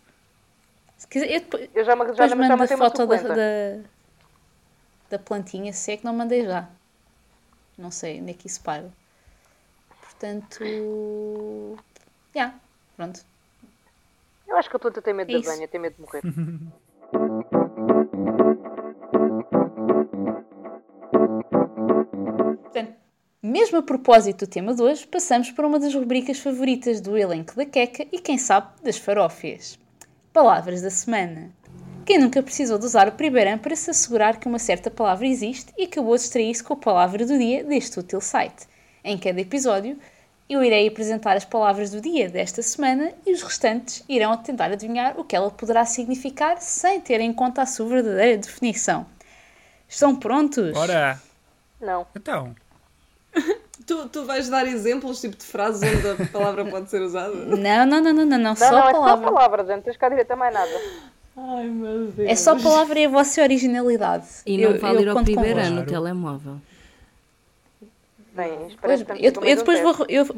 [0.96, 3.82] Se quiser, eu depois, Eu já, me- já, já mando a foto da, da,
[5.10, 6.68] da plantinha, se é que não mandei já.
[7.76, 8.88] Não sei onde é que isso para.
[10.00, 10.64] Portanto.
[12.34, 12.54] Já,
[12.96, 13.20] pronto.
[14.46, 15.48] Eu acho que a planta tem medo É da isso.
[15.50, 16.22] banha, tem medo de morrer.
[22.62, 22.94] Portanto,
[23.44, 27.54] mesmo a propósito do tema de hoje, passamos para uma das rubricas favoritas do elenco
[27.54, 29.78] da Queca e, quem sabe, das farófias.
[30.32, 31.50] Palavras da semana.
[32.06, 35.74] Quem nunca precisou de usar o primeiro para se assegurar que uma certa palavra existe
[35.76, 38.66] e acabou de distrair-se com a palavra do dia deste útil site.
[39.04, 39.98] Em cada episódio,
[40.48, 45.20] eu irei apresentar as palavras do dia desta semana e os restantes irão tentar adivinhar
[45.20, 49.04] o que ela poderá significar sem ter em conta a sua verdadeira definição.
[49.86, 50.74] Estão prontos?
[50.74, 51.20] Ora,
[51.78, 52.06] Não.
[52.16, 52.54] então,
[53.86, 57.34] Tu, tu vais dar exemplos, tipo de frases onde a palavra pode ser usada?
[57.56, 59.26] Não, não, não, não, não, não, Não, só não, é palavra.
[59.26, 60.70] só palavras, não tens cá direito a mais nada.
[61.36, 62.28] Ai meu Deus.
[62.30, 64.26] É só palavra e a vossa originalidade.
[64.46, 66.56] E não Eu- vale eu ir ao primeiro ano no telemóvel.
[68.32, 70.36] Bem, Pois, eu, eu depois não vou, eu,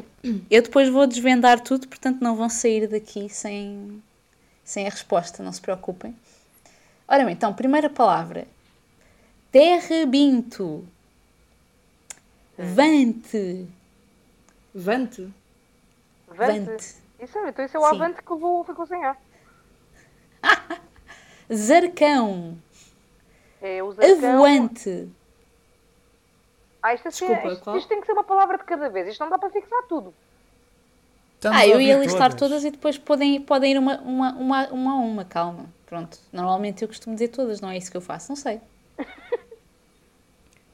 [0.51, 4.03] eu depois vou desvendar tudo, portanto não vão sair daqui sem,
[4.63, 6.15] sem a resposta, não se preocupem.
[7.07, 8.45] Ora bem, então, primeira palavra.
[9.51, 10.83] Terrebinto.
[12.57, 13.67] Vante.
[14.73, 15.29] Vante.
[16.27, 16.59] Vante.
[16.65, 16.95] Vante.
[17.19, 17.95] Isso, é- então isso é o Sim.
[17.95, 19.17] avante que eu vou, vou cozinhar.
[21.53, 22.57] Zarcão.
[23.61, 24.29] É o zarcão.
[24.29, 25.09] Avoante.
[26.81, 27.77] Ah, isto, assim, Desculpa, isto, qual?
[27.77, 29.07] isto tem que ser uma palavra de cada vez.
[29.07, 30.13] Isto não dá para fixar tudo.
[31.35, 34.67] estamos Ah, a eu ia listar todas e depois podem, podem ir uma, uma, uma,
[34.69, 35.65] uma a uma, calma.
[35.87, 36.19] Pronto.
[36.31, 38.61] Normalmente eu costumo dizer todas, não é isso que eu faço, não sei.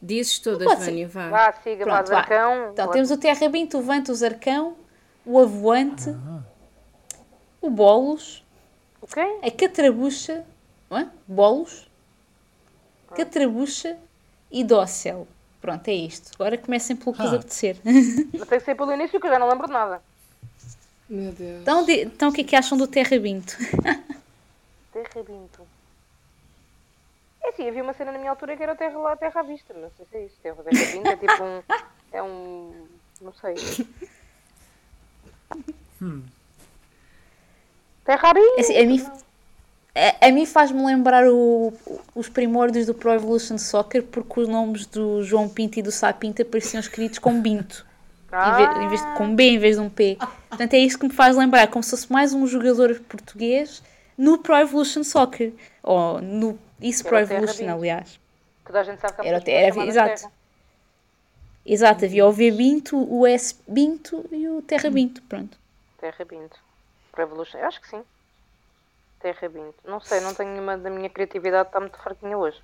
[0.05, 0.67] Dizes todas.
[0.79, 1.29] Vânia, vá.
[1.29, 2.15] Vá, siga, Pronto, vá.
[2.15, 2.71] zarcão.
[2.73, 4.75] Então temos o terrabinto, o vante, o zarcão,
[5.25, 6.13] o avoante,
[7.61, 8.43] o bolos,
[9.01, 9.21] O quê?
[9.41, 10.43] a catrabucha,
[10.91, 11.09] hã?
[11.25, 11.87] bolos,
[13.15, 13.97] catrabucha
[14.51, 15.25] e dócil.
[15.61, 16.31] Pronto, é isto.
[16.35, 17.35] Agora comecem pelo que vos Ah.
[17.37, 17.77] apetecer.
[17.85, 20.01] Não tem que ser pelo início que eu já não lembro de nada.
[21.09, 21.61] Meu Deus.
[21.61, 23.55] Então, di- então o que é que acham do terrabinto?
[24.91, 25.61] Terrabinto.
[27.45, 29.43] É assim, havia uma cena na minha altura que era o terra lá, terra à
[29.43, 29.73] vista.
[29.73, 30.35] Não sei se é isso.
[30.41, 31.63] Terra terrabinto é tipo um...
[32.11, 32.87] É um...
[33.21, 33.55] Não sei.
[38.05, 39.05] Terra à É assim, a mim,
[39.95, 41.73] a, a mim faz-me lembrar o-
[42.15, 46.11] os primórdios do Pro Evolution Soccer porque os nomes do João Pinto e do Sá
[46.13, 47.85] Pinto apareciam escritos com Binto.
[48.31, 50.17] Em ve- em vez de- com B em vez de um P.
[50.49, 53.81] Portanto, é isso que me faz lembrar, como se fosse mais um jogador português
[54.17, 55.53] no Pro Evolution Soccer.
[55.83, 56.57] Ou no
[56.89, 58.19] isso Pro Era o Evolution, aliás.
[58.65, 60.21] Toda a gente sabe que há Era o pessoas te- era- chamadas exato.
[60.21, 60.31] terra.
[61.65, 65.21] Exato, havia o V Binto, o S Binto e o Terra Binto.
[65.23, 65.57] Pronto.
[65.99, 66.57] Terra Binto.
[67.11, 67.57] Pro Evolution.
[67.57, 68.03] Eu acho que sim.
[69.21, 69.75] Terra Binto.
[69.85, 72.59] Não sei, não tenho nenhuma da minha criatividade, está muito fraquinha hoje.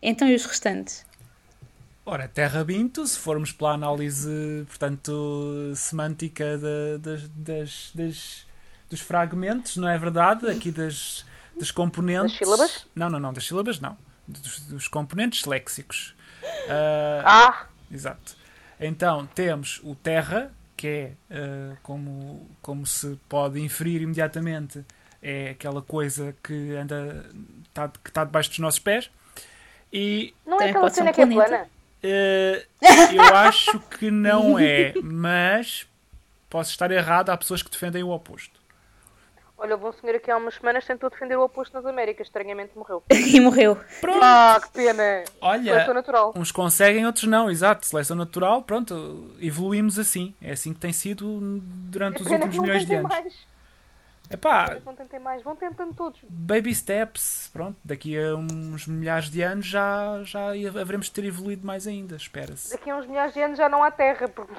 [0.00, 1.04] Então, e os restantes?
[2.04, 8.46] Ora, Terra Binto, se formos pela análise, portanto, semântica da- das, das- das-
[8.88, 10.48] dos fragmentos, não é verdade?
[10.48, 11.24] Aqui das,
[11.58, 12.32] dos componentes.
[12.32, 12.86] Das sílabas?
[12.94, 13.96] Não, não, não, das sílabas não.
[14.26, 16.14] Dos, dos componentes léxicos.
[16.68, 17.66] Ah, Ah!
[17.92, 18.36] Exato.
[18.80, 24.84] Então temos o terra, que é, eh, como, como se pode inferir imediatamente,
[25.22, 27.24] é aquela coisa que anda
[27.72, 29.10] tá, que está debaixo dos nossos pés.
[29.92, 31.68] E Não é aquela cena que é plana?
[32.02, 32.66] eh,
[33.14, 35.86] eu acho que não é, mas
[36.50, 37.30] posso estar errado.
[37.30, 38.55] Há pessoas que defendem o oposto.
[39.58, 43.02] Olha, um senhor aqui há umas semanas tentou defender o oposto nas Américas, estranhamente morreu.
[43.10, 43.76] E morreu.
[44.00, 45.24] Pronto, Ah, que pena!
[45.40, 46.32] olha, Seleção natural.
[46.36, 47.50] uns conseguem, outros não.
[47.50, 48.62] Exato, seleção natural.
[48.62, 50.34] Pronto, evoluímos assim.
[50.42, 53.08] É assim que tem sido durante os Pena últimos milhões de anos.
[53.10, 53.34] mais.
[54.28, 55.40] Epá, Não tentem mais.
[55.42, 56.18] Vão tentando todos.
[56.28, 60.48] baby steps, pronto, daqui a uns milhares de anos já, já
[60.80, 62.70] haveremos de ter evoluído mais ainda, espera-se.
[62.72, 64.26] Daqui a uns milhares de anos já não há terra.
[64.28, 64.52] Porque...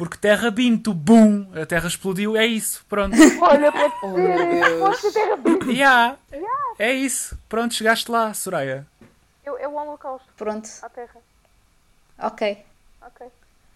[0.00, 3.14] Porque terra binto, boom, a terra explodiu, é isso, pronto.
[3.42, 4.14] Olha, pode Oh.
[4.14, 5.12] Deus.
[5.12, 5.58] Terra bem.
[5.76, 6.16] yeah,
[6.78, 8.86] é isso, pronto, chegaste lá, Soraya.
[9.44, 10.66] É, é o holocausto Pronto.
[10.80, 11.16] à terra.
[12.18, 12.64] Ok.
[13.02, 13.26] Ok.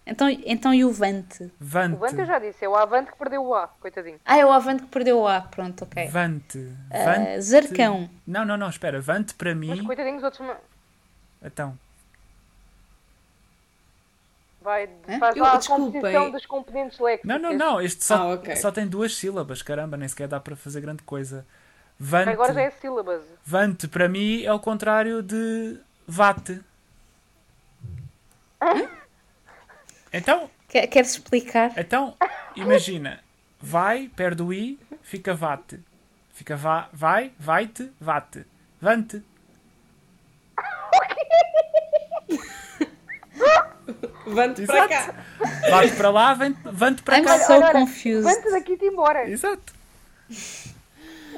[0.07, 1.51] Então, então e o Vante?
[1.59, 2.65] Vante, O Vante eu já disse.
[2.65, 3.67] É o Avante que perdeu o A.
[3.79, 4.19] Coitadinho.
[4.25, 5.41] Ah, é o Avante que perdeu o A.
[5.41, 6.07] Pronto, ok.
[6.07, 7.41] Vante, Ah, Vante.
[7.41, 8.09] Zarcão.
[8.25, 10.41] Não, não, não, espera, Vante para Mas mim, coitadinhos outros...
[11.43, 11.77] então,
[14.65, 15.19] Vai, Hã?
[15.19, 15.91] faz Eu- lá a desculpem.
[15.93, 17.29] composição dos componentes léxicos.
[17.29, 18.55] não, não, não, este só, Ah, ok.
[18.55, 21.45] só tem duas sílabas, caramba, nem sequer dá para fazer grande coisa.
[21.99, 23.21] Vante, Agora já é sílabas.
[23.45, 26.61] Vante para mim é o contrário de Vate.
[30.11, 31.71] Então, Quer- Queres explicar?
[31.77, 32.15] Então,
[32.55, 33.19] imagina,
[33.61, 35.79] vai, perde o i, fica vate.
[36.33, 38.45] Fica va, vai, vai-te, vate.
[38.81, 39.23] Vante.
[44.27, 45.25] Vante para cá.
[45.69, 47.39] Vate para lá, vem- vante para I'm cá.
[47.39, 48.23] so olha, confused.
[48.23, 49.29] Vante daqui-te embora.
[49.29, 49.73] Exato.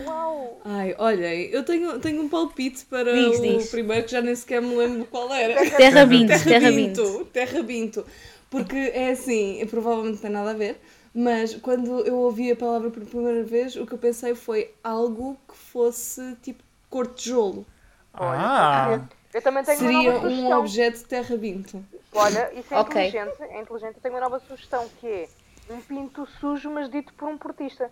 [0.06, 0.62] Uau.
[0.64, 3.70] Ai, olhem, eu tenho, tenho um palpite para Diz, o diz.
[3.70, 5.70] primeiro que já nem sequer me lembro qual era.
[5.72, 7.26] Terra Binto, Terra Terra Binto.
[7.34, 8.06] Terra Binto.
[8.50, 10.80] Porque é assim, provavelmente não tem nada a ver,
[11.14, 15.36] mas quando eu ouvi a palavra pela primeira vez, o que eu pensei foi algo
[15.48, 17.66] que fosse tipo cor de tijolo.
[18.14, 19.02] Ah,
[19.34, 21.84] Eu também tenho Seria um objeto de Terra Binto.
[22.18, 23.08] Olha, isso é Ok.
[23.08, 23.42] inteligente.
[23.44, 23.96] É inteligente.
[23.96, 25.30] Eu tenho uma nova sugestão que é
[25.74, 27.92] um pinto sujo, mas dito por um portista.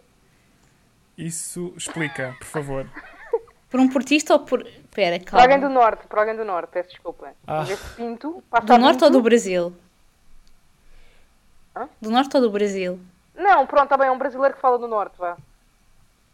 [1.17, 2.89] isso explica, por favor.
[3.67, 4.63] Por um portista ou por.
[4.91, 5.73] Pera, Para alguém do calma.
[5.81, 7.33] norte, para alguém do norte, peço desculpa.
[7.45, 7.63] Ah.
[7.63, 9.05] De pinto, passa Do norte pinto.
[9.05, 9.73] ou do Brasil?
[11.75, 11.89] Hã?
[11.99, 12.97] Do norte ou do Brasil?
[13.35, 15.35] Não, pronto, está bem, é um brasileiro que fala do norte, vá.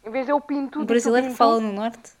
[0.04, 0.80] Em vez de eu pinto.
[0.82, 1.38] Um brasileiro que pinto.
[1.38, 2.12] fala no norte?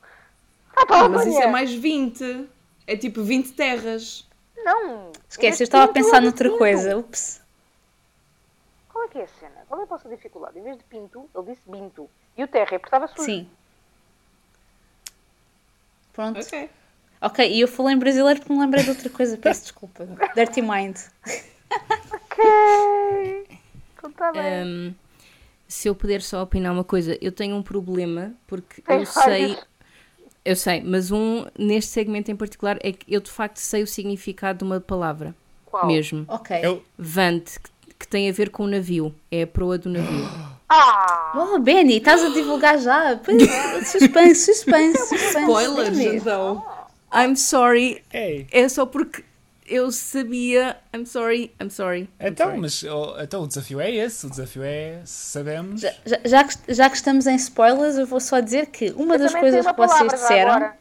[0.74, 2.48] Ah, pá, Ah, mas isso é mais 20.
[2.84, 4.26] É tipo 20 terras.
[4.64, 5.12] Não.
[5.28, 6.58] Esquece, eu estava a pensar noutra pinto.
[6.58, 6.96] coisa.
[6.96, 7.40] Ups.
[8.88, 9.64] Qual é que é a cena?
[9.68, 10.58] Qual é a vossa dificuldade?
[10.58, 12.08] Em vez de pinto, ele disse binto.
[12.36, 13.24] E o terra, porque estava sujo.
[13.24, 13.48] Sim.
[16.12, 16.40] Pronto.
[16.40, 16.70] Ok.
[17.20, 19.36] Ok, e eu falei em brasileiro porque me lembrei de outra coisa.
[19.36, 20.06] Peço desculpa.
[20.34, 20.96] Dirty Mind.
[22.12, 23.46] Ok.
[23.96, 24.42] Então está bem.
[24.42, 24.94] Ahm,
[25.68, 29.58] se eu puder só opinar uma coisa, eu tenho um problema porque Tens eu sei.
[30.44, 33.86] Eu sei, mas um neste segmento em particular é que eu de facto sei o
[33.86, 35.34] significado de uma palavra
[35.66, 35.86] Qual?
[35.86, 36.24] mesmo.
[36.28, 36.58] Ok.
[36.62, 40.28] Eu, Vante, que, que tem a ver com o navio, é a proa do navio.
[40.74, 41.34] Ah!
[41.36, 43.20] Oh, Benny, estás a divulgar já?
[43.84, 45.40] Suspense, suspense, suspense.
[45.42, 46.64] Spoilers, então.
[47.12, 49.22] I'm sorry, ei, é só porque
[49.66, 50.76] eu sabia.
[50.94, 52.02] I'm sorry, I'm sorry.
[52.20, 52.60] I'm então, sorry.
[52.60, 54.26] mas oh, então o desafio é esse.
[54.26, 55.80] O desafio é, sabemos.
[55.80, 59.14] Já, já- já que, já que estamos em spoilers, eu vou só dizer que uma
[59.14, 60.76] Eu das coisas sei que uma vocês disseram, agora.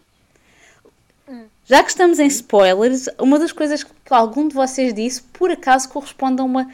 [1.66, 5.88] já que estamos em spoilers, uma das coisas que algum de vocês disse, por acaso
[5.90, 6.70] corresponde a uma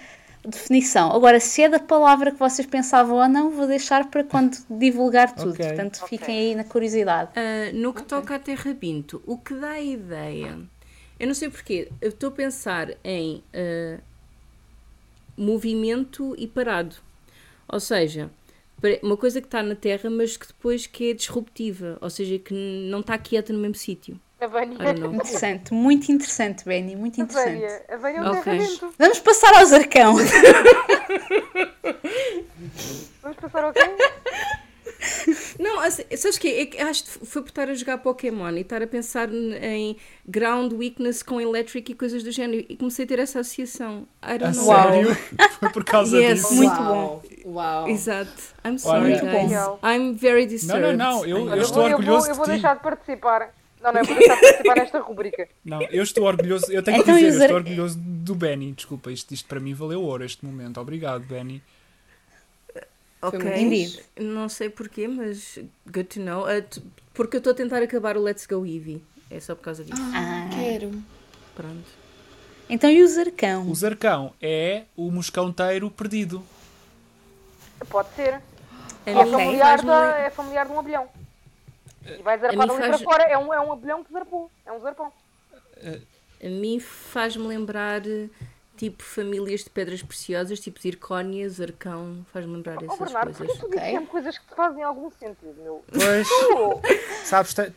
[0.45, 1.11] definição.
[1.11, 5.35] Agora, se é da palavra que vocês pensavam ou não, vou deixar para quando divulgar
[5.35, 5.51] tudo.
[5.51, 5.65] Ok.
[5.65, 7.31] Portanto, fiquem aí na curiosidade.
[7.35, 10.57] Ah, no que toca a Terra Binto, o que dá a ideia.
[11.19, 13.99] Eu não sei porquê, eu estou a pensar em ah,
[15.36, 16.95] movimento e parado.
[17.67, 18.30] Ou seja,
[19.01, 21.97] uma coisa que está na Terra, mas que depois que é disruptiva.
[22.01, 24.19] Ou seja, que não está quieta no mesmo sítio.
[24.39, 24.77] A Vânia.
[25.12, 27.60] Interessante, muito interessante, Benny, muito A interessante.
[27.60, 27.86] Vânia.
[27.89, 28.43] A Vânia é um Ok.
[28.43, 28.93] terramento.
[28.99, 30.15] Vamos passar ao Zarcão.
[33.21, 33.80] Vamos passar ao quê?
[35.60, 36.47] Não, assim, sabes o quê?
[36.60, 39.95] É que acho que foi por estar a jogar Pokémon e estar a pensar em
[40.27, 44.07] ground weakness com electric e coisas do género e comecei a ter essa associação.
[44.23, 44.65] I A don't know.
[44.67, 44.91] Uau.
[44.91, 45.15] sério?
[45.60, 46.41] Foi por causa Yes.
[46.41, 46.55] disso.
[46.55, 47.23] Muito Uau.
[47.45, 47.88] Uau.
[47.89, 48.31] Exato.
[48.65, 49.33] I'm sorry, Olha- guys.
[49.51, 49.79] Muito bom.
[49.88, 50.97] I'm very Não, disturbed.
[50.97, 51.25] não, não.
[51.25, 52.55] Eu, Olha, eu eu estou vou, eu orgulhoso vou, eu vou de ti.
[52.57, 53.53] deixar de participar.
[53.81, 55.47] Não, não, eu vou deixar de participar nesta rubrica.
[55.63, 56.71] Não, eu estou orgulhoso.
[56.71, 58.71] Eu tenho Então, que dizer, eu estou orgulhoso do Benny.
[58.73, 60.79] Desculpa, isto, isto para mim valeu ouro este momento.
[60.79, 61.62] Obrigado, Benny.
[63.21, 63.99] Ok.
[64.19, 66.45] Não sei porquê, mas good to know.
[66.69, 66.82] T-
[67.13, 69.03] porque eu estou a tentar acabar o Let's Go Eevee.
[69.30, 70.01] É só por causa disso.
[70.15, 70.91] Ah, Quero.
[71.56, 71.88] Pronto.
[72.69, 73.69] então e o Zarcão?
[73.69, 76.43] O Zarcão é o moscãoteiro perdido.
[77.89, 78.36] Pode ser.
[79.06, 81.08] A É mim familiar, da, é familiar de um abelhão.
[82.06, 83.23] E vai zarpar ali faz- para fora.
[83.23, 84.51] É um, é um abelhão que zarpou.
[84.65, 85.12] É um zarpão.
[86.43, 88.01] A mim faz-me lembrar
[88.77, 93.47] tipo famílias de pedras preciosas, tipo zircónia, zarcão, faz-me lembrar Ó essas Bernardo, coisas.
[93.47, 93.91] porquê tu dizes Ok.
[93.91, 95.83] sempre coisas que te fazem algum sentido, meu?
[95.91, 96.81] Pois, Tu,
[97.25, 97.71] sabes, tem,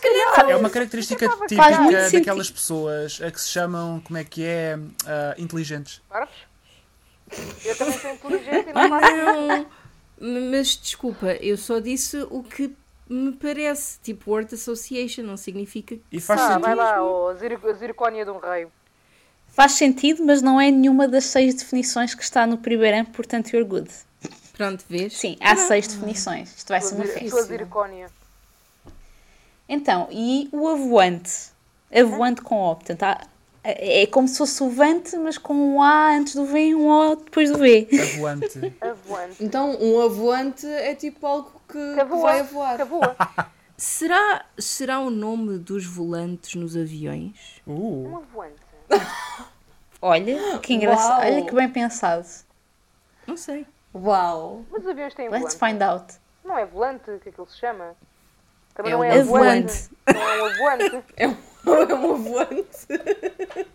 [0.00, 2.18] calhar, é uma característica típica muito sentido.
[2.18, 6.02] daquelas pessoas a que se chamam, como é que é, ah, inteligentes.
[7.64, 9.06] Eu também sou inteligente e não faço
[10.18, 12.74] Não, mas desculpa, eu só disse o que
[13.08, 16.62] me parece, tipo word association, não significa que E faz Ah, sentido.
[16.62, 18.66] vai lá, ó, zir- a zircónia de um rei.
[19.52, 23.52] Faz sentido, mas não é nenhuma das seis definições que está no primeiro ano, portanto,
[23.52, 23.90] you're good.
[24.56, 25.16] Pronto, vês?
[25.16, 26.54] Sim, há seis definições.
[26.56, 27.28] Isto vai ser uma festa.
[27.30, 28.08] sua zircónia.
[29.68, 31.50] Então, e o avoante?
[31.94, 32.74] Avoante com O.
[32.76, 33.26] Portanto, há-
[33.64, 36.88] é como se fosse o vante, mas com um A antes do V e um
[36.88, 37.88] O depois do V.
[38.16, 38.74] Avoante.
[38.80, 39.36] Avoante.
[39.44, 42.22] Então, um avoante é tipo algo que, Que voa.
[42.22, 42.76] vai a voar.
[42.78, 43.16] Que voa.
[43.76, 47.60] Será, será o nome dos volantes nos aviões?
[47.66, 47.72] Um
[48.12, 48.54] Uh, avoante.
[50.00, 51.20] Olha, que engraçado.
[51.22, 51.32] Uau.
[51.32, 52.26] Olha que bem pensado.
[53.26, 53.66] Não sei.
[53.94, 54.64] Uau!
[54.70, 55.72] Mas os aviões têm Let's volante.
[55.74, 56.14] find out.
[56.44, 57.94] Não é volante que aquilo se chama?
[58.74, 59.90] Também É não um é avoante.
[60.06, 60.14] avoante.
[60.14, 61.04] Não é um avoante.
[61.16, 61.36] É um,
[61.70, 62.86] é um avoante.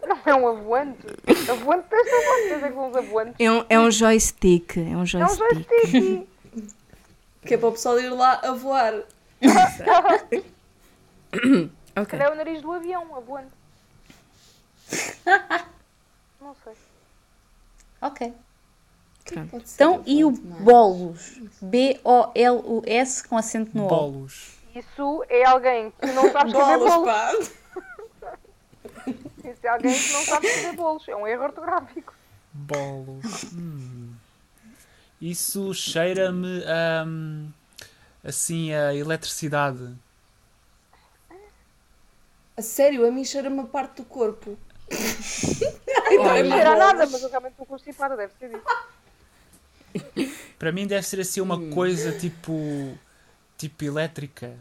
[0.06, 1.08] Não é um avoante.
[1.50, 2.50] Avoante tens avoante.
[2.50, 3.36] Tens é que são os avoantes.
[3.40, 4.76] É um, é um joystick.
[4.78, 5.70] É um É um joystick.
[5.72, 6.28] joystick.
[7.48, 8.94] Que é para o pessoal ir lá a voar.
[11.96, 12.20] Ok.
[12.20, 13.52] É o nariz do avião, avoante.
[16.42, 16.74] Não sei.
[18.02, 18.34] Ok.
[19.26, 19.64] Pronto.
[19.74, 20.34] Então, e o é?
[20.64, 21.40] bolos?
[21.62, 23.88] B-O-L-U-S com acento no O.
[23.88, 24.56] bolos.
[24.74, 27.06] Isso é alguém que não sabe escrever Bolas, bolos.
[27.08, 27.32] pá!
[29.50, 31.08] Isso é alguém que não sabe escrever bolos.
[31.08, 32.14] É um erro ortográfico.
[32.54, 33.44] Bolos.
[33.54, 34.14] Hum.
[35.20, 37.50] Isso cheira-me ahm,
[38.24, 39.94] assim a eletricidade.
[42.56, 44.58] A sério, a mim cheira-me a parte do corpo.
[46.12, 46.50] Não Olha.
[46.50, 50.38] cheira a nada, mas eu realmente estou constipada, deve ser isso.
[50.58, 52.98] Para mim deve ser assim uma coisa tipo.
[53.58, 54.54] tipo elétrica.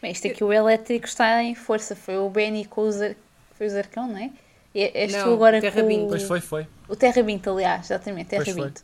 [0.00, 1.96] Bem, isto aqui o elétrico está em força.
[1.96, 3.14] Foi o Benny com o, Zar...
[3.56, 4.30] foi o Zarcão, não é?
[4.74, 6.08] E és tu Não, agora o Terra com Binto.
[6.08, 6.66] Pois foi, foi.
[6.88, 8.56] o Terra Binto, aliás, exatamente, Terra Pois.
[8.56, 8.82] Binto.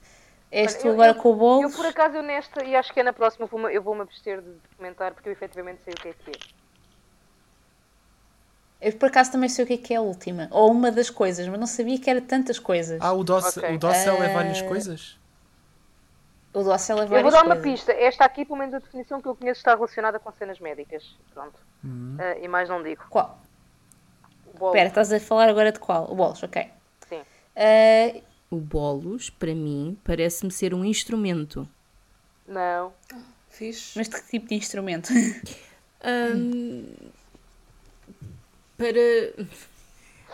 [0.51, 1.77] És tu eu- agora eu- com o Eu, bolos.
[1.77, 5.12] por acaso, eu nesta, e acho que é na próxima, eu vou-me abster de comentar,
[5.12, 6.60] porque eu efetivamente sei o que é que é.
[8.81, 10.49] Eu por acaso também sei o que é que é a última.
[10.51, 12.99] Ou uma das coisas, mas não sabia que era tantas coisas.
[13.01, 13.75] Ah, o, doce, Ok.
[13.75, 14.35] o docel é Ah.
[14.35, 15.19] várias coisas?
[16.55, 17.73] O doce ela Eu vou várias dar uma coisas.
[17.81, 17.93] pista.
[17.93, 21.05] Esta aqui, pelo menos a definição que eu conheço, está relacionada com cenas médicas.
[21.35, 21.55] Pronto.
[21.85, 22.16] Hum.
[22.19, 23.03] Ah, e mais não digo.
[23.11, 23.38] Qual?
[24.55, 26.11] Espera, estás a falar agora de qual?
[26.11, 26.69] O bolos, ok.
[27.09, 27.21] Sim.
[27.57, 31.69] Ah, O bolos, para mim, parece-me ser um instrumento.
[32.49, 32.93] Não.
[33.49, 33.93] Fixe.
[33.97, 35.12] mas de que tipo de instrumento?
[36.03, 36.87] Ahm,
[38.81, 39.47] para.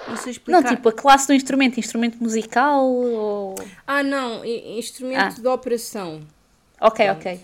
[0.09, 0.61] Não sei explicar.
[0.63, 3.55] não, tipo a classe do instrumento, instrumento musical ou...
[3.87, 5.41] Ah, não, instrumento Ah.
[5.41, 6.21] de operação.
[6.81, 7.41] Ok, ok.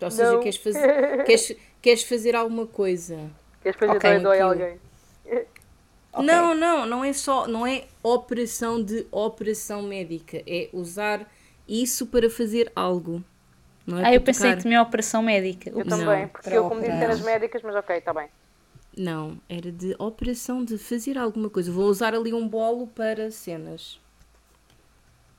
[0.00, 0.40] Ou seja, Não.
[0.40, 3.18] queres fazer, queres, queres fazer alguma coisa.
[3.62, 4.48] Queres fazer Ok, dói, aquilo.
[4.50, 4.78] alguém.
[6.12, 6.24] Ok.
[6.26, 11.28] Não, não, não é só, não é operação de operação médica, é usar
[11.68, 13.22] isso para fazer algo.
[13.86, 14.56] Não é Ah, eu pensei tocar.
[14.62, 15.70] que tinha operação médica.
[15.70, 15.86] Eu Ups.
[15.90, 18.28] Não, também, porque para eu como disse cenas médicas, mas ok, está bem.
[18.96, 21.70] Não, era de operação de fazer alguma coisa.
[21.72, 23.98] Vou usar ali um bolo para cenas.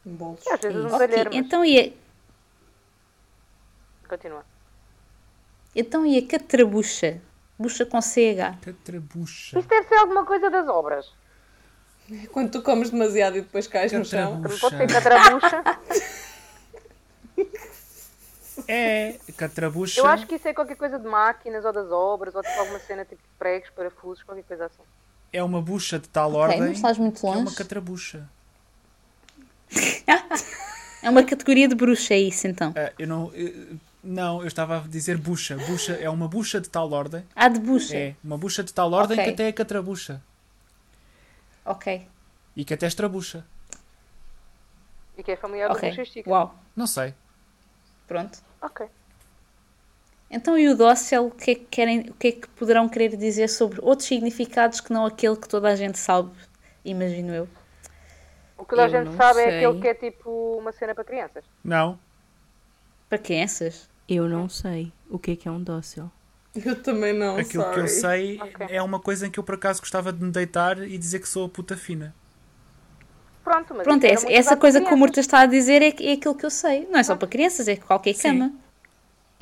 [0.05, 0.45] Um bolos.
[0.45, 1.91] E às vezes um Ok, talher, mas então e, a,
[4.09, 4.45] continua.
[5.75, 7.21] então e a catrabucha?
[7.57, 8.59] Bucha com CH.
[8.61, 9.57] Catrabucha.
[9.57, 11.11] Isto deve ser alguma coisa das obras.
[12.31, 14.41] Quando tu comes demasiado e depois cais no chão.
[14.41, 15.63] Pode ser catrabucha.
[18.67, 19.99] É, catrabucha.
[19.99, 22.79] Eu acho que isso é qualquer coisa de máquinas ou das obras, ou tipo alguma
[22.79, 24.81] cena tipo de pregos, parafusos, qualquer coisa assim.
[25.31, 27.55] É uma bucha de tal Ok, ordem não estás muito que é uma longe.
[27.55, 28.27] catrabucha.
[31.03, 32.73] É uma categoria de bruxa, é isso então.
[32.75, 35.55] Ah, eu não, eu- não, eu estava a dizer bucha.
[35.55, 37.23] Bucha é uma bucha de tal ordem.
[37.35, 37.95] Ah, de bucha.
[37.95, 39.23] É uma bucha de tal ordem Ok.
[39.25, 40.19] que até é catrabucha.
[41.63, 42.07] Ok,
[42.55, 43.45] E que até estrabucha.
[45.15, 45.89] E que é familiar do ok.
[45.89, 46.29] buchistico.
[46.31, 47.13] Uau, Não sei.
[48.07, 48.39] pronto.
[48.65, 48.87] Ok.
[50.29, 53.15] Então e o dócil, o que, é que querem, o que é que poderão querer
[53.15, 56.31] dizer sobre outros significados que não aquele que toda a gente sabe,
[56.83, 57.47] imagino eu.
[58.57, 59.55] O que toda a gente sabe é sei.
[59.65, 61.45] aquele que é tipo uma cena para crianças.
[61.63, 61.99] Não.
[63.07, 63.87] Para crianças?
[64.09, 66.09] Eu não sei o que é que é um dócil.
[66.55, 68.37] Eu também não, Aquilo que eu sorry.
[68.37, 68.67] sei Ok.
[68.69, 71.27] é uma coisa em que eu por acaso gostava de me deitar e dizer que
[71.27, 72.15] sou a puta fina.
[73.45, 74.97] Pronto, mas Pronto, é, essa usado coisa que o.
[74.97, 76.87] Murta está a dizer é, é aquilo que eu sei.
[76.91, 78.39] Não é só para crianças, é qualquer Sim.
[78.39, 78.51] cama.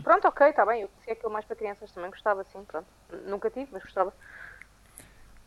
[0.04, 0.82] Pronto, ok, está bem.
[0.82, 2.12] Eu conhecia aquilo mais para crianças também.
[2.12, 2.86] Gostava, sim, pronto.
[3.26, 4.14] Nunca tive, mas gostava.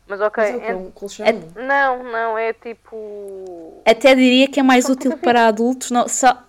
[0.07, 0.43] Mas ok.
[0.43, 1.25] Mas é ent- um colchão?
[1.55, 3.79] Não, não, é tipo.
[3.85, 5.91] Até diria que é mais útil para adultos.
[5.91, 6.43] Não, só...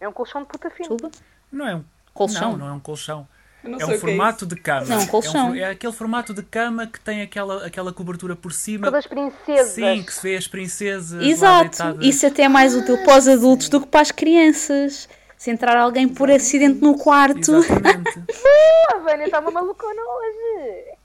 [0.00, 0.68] É um colchão de puta.
[0.68, 1.10] Desculpa.
[1.52, 2.52] Não é um Colchão?
[2.52, 3.28] Não, não é um colchão.
[3.74, 4.86] É sei um é formato de cama.
[4.86, 5.48] Não, um É, colchão.
[5.48, 8.86] for- é aquele formato de cama que tem aquela, aquela cobertura por cima.
[8.86, 9.72] Todas princesas.
[9.72, 11.22] Sim, que se vê as princesas.
[11.22, 15.08] Exato, isso até é mais útil para os adultos do que para as crianças.
[15.36, 17.56] Se entrar alguém por acidente no quarto.
[17.56, 18.22] Exatamente.
[18.94, 20.96] A Vânia está uma malucona hoje.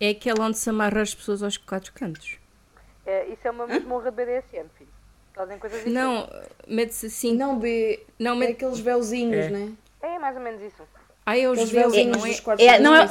[0.00, 2.36] É aquela onde se amarra as pessoas aos quatro cantos.
[3.04, 4.90] É, isso é uma masmorra de BDSM, filho.
[5.34, 5.92] Fazem coisas diferentes.
[5.92, 6.28] Não,
[6.68, 7.34] mete-se assim.
[7.36, 8.04] Não, B.
[8.18, 8.52] Não, É mete...
[8.52, 9.50] aqueles véuzinhos, É.
[9.50, 9.72] né?
[10.02, 10.82] É mais ou menos isso.
[11.28, 12.30] Ai, é os Aqueles véus, não é,
[12.64, 13.06] é- não é-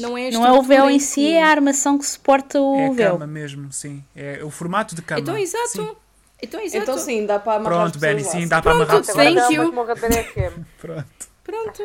[0.00, 2.86] não é Não é o véu em si, é a armação que suporta o É
[2.88, 3.12] a véu.
[3.12, 4.02] cama mesmo, sim.
[4.16, 5.20] É o formato de cama.
[5.20, 5.68] Então, exato.
[5.68, 5.90] Sim.
[6.42, 6.82] Então, exato.
[6.82, 9.16] Então sim, dá para amarrar Pronto, Benny, sim, dá para Pronto, amarrar pessoas.
[9.16, 10.42] Thank you.
[10.42, 10.50] é.
[10.80, 11.06] Pronto.
[11.44, 11.82] Pronto.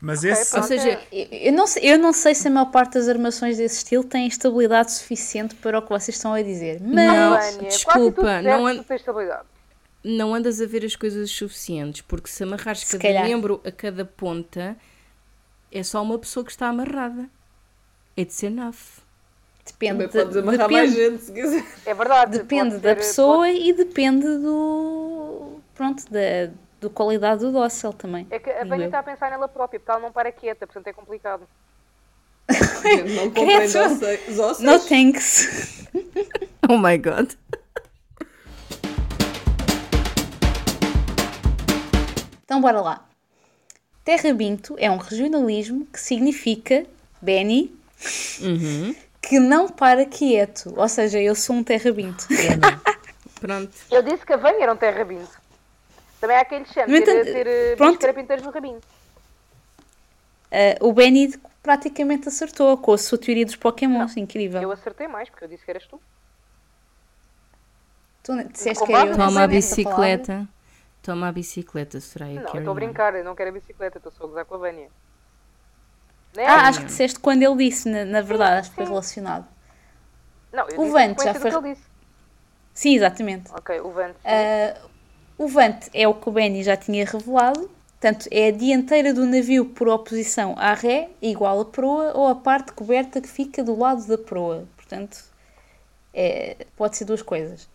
[0.00, 0.54] Mas Ok, esse.
[0.56, 0.68] Ou pronto.
[0.68, 4.04] seja, Eu não, sei, eu não sei se a maior parte das armações desse estilo
[4.04, 6.80] tem estabilidade suficiente para o que vocês estão a dizer.
[6.80, 7.54] Não, Mas.
[7.56, 9.42] Vânia, desculpa, não não an- tu tens estabilidade.
[10.08, 13.24] Não andas a ver as coisas suficientes, porque se amarrares Se cada calhar.
[13.24, 14.76] membro a cada ponta,
[15.70, 17.28] é só uma pessoa que está amarrada.
[18.16, 19.00] It's enough.
[19.66, 21.64] Depende, Também podes de- amarrar mais depende, gente se quiser.
[21.84, 22.38] É verdade.
[22.38, 25.60] depende pode da ser- pessoa e depende do.
[25.74, 26.50] Pronto, da,
[26.80, 28.24] da qualidade do dócil também.
[28.24, 28.86] pode- É que a Vânia eu.
[28.86, 31.42] está a pensar nela própria, porque ela não para quieta, portanto é complicado.
[33.14, 34.60] Não comprei os ossos.
[34.64, 35.86] No thanks.
[36.70, 37.32] Oh my god.
[42.48, 43.06] Então bora lá.
[44.02, 46.86] Terra Binto é um regionalismo que significa,
[47.20, 47.70] Benny,
[48.40, 48.96] Uhum.
[49.20, 50.72] que não para quieto.
[50.74, 52.26] Ou seja, eu sou um Terra Binto.
[53.38, 53.70] Pronto.
[53.90, 55.28] Eu disse que a Vânia era um terra rabinho.
[56.18, 57.98] Também há quem lhe chame ter, entanto, ter eh, pronto.
[57.98, 58.80] carapinteiros no rabinho.
[60.50, 64.16] Ah, o Benny praticamente acertou com a sua teoria dos Pokémons.
[64.16, 64.62] Incrível.
[64.62, 66.00] Eu acertei mais, porque eu disse que eras tu.
[68.22, 70.48] Tu disseste que era eu Toma a bicicleta.
[71.08, 72.42] Toma a bicicleta, Soraya.
[72.42, 74.58] Não, estou a brincar, eu não quero a bicicleta, estou só a gozar com a
[74.58, 74.90] Vânia.
[76.36, 76.44] Né?
[76.44, 78.90] Ah, acho que disseste quando ele disse, na, na verdade, acho que foi sim.
[78.90, 79.46] relacionado.
[80.52, 81.86] não, eu o disse Vante já foi- que ele disse.
[82.74, 83.50] Sim, exatamente.
[83.54, 84.18] Ok, o Vante.
[84.22, 84.76] Ah,
[85.38, 87.70] o Vante é o que o Benny já tinha revelado.
[87.98, 92.34] Portanto, é a dianteira do navio por oposição à ré, igual a proa, ou a
[92.34, 94.68] parte coberta que fica do lado da proa.
[94.76, 95.24] Portanto,
[96.12, 97.66] é- pode ser duas coisas.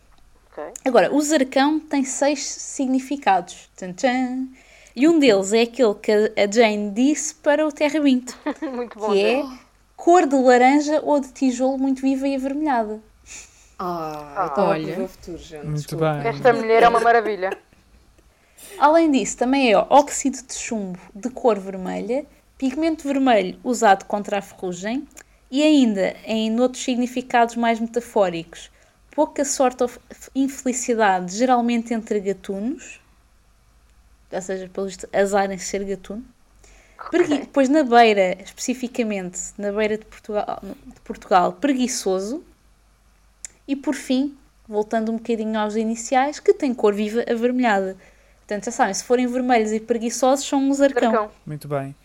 [0.53, 0.63] Ok.
[0.85, 3.69] Agora, o zarcão tem seis significados.
[3.75, 4.47] Tchan, tchan.
[4.95, 9.11] E um deles é aquele que a Jane disse para o Terra Muito bom.
[9.11, 9.49] que é Zé.
[9.95, 13.01] cor de laranja ou de tijolo muito viva e avermelhada.
[13.79, 14.93] Ah, Ah, então olha.
[14.93, 15.05] olha.
[15.05, 15.63] o futuro, gente.
[15.65, 16.13] Muito desculpa.
[16.13, 16.27] bem.
[16.27, 17.57] Esta mulher é uma maravilha.
[18.77, 22.25] Além disso, também é óxido de chumbo de cor vermelha,
[22.57, 25.07] pigmento vermelho usado contra a ferrugem
[25.49, 28.71] e ainda, em outros significados mais metafóricos,
[29.15, 29.91] pouca sorte ou
[30.35, 32.99] infelicidade, geralmente entre gatunos,
[34.31, 36.23] ou seja, pelo visto, azar em ser gatuno.
[37.11, 42.43] Pregui- Depois na beira, especificamente, na beira de Portugal, de Portugal, preguiçoso.
[43.67, 44.35] E por fim,
[44.67, 47.95] voltando um bocadinho aos iniciais, que tem cor viva avermelhada.
[48.39, 51.11] Portanto, já sabem, se forem vermelhos e preguiçosos, são um zarcão.
[51.11, 51.31] Zarcão.
[51.45, 51.95] Muito bem.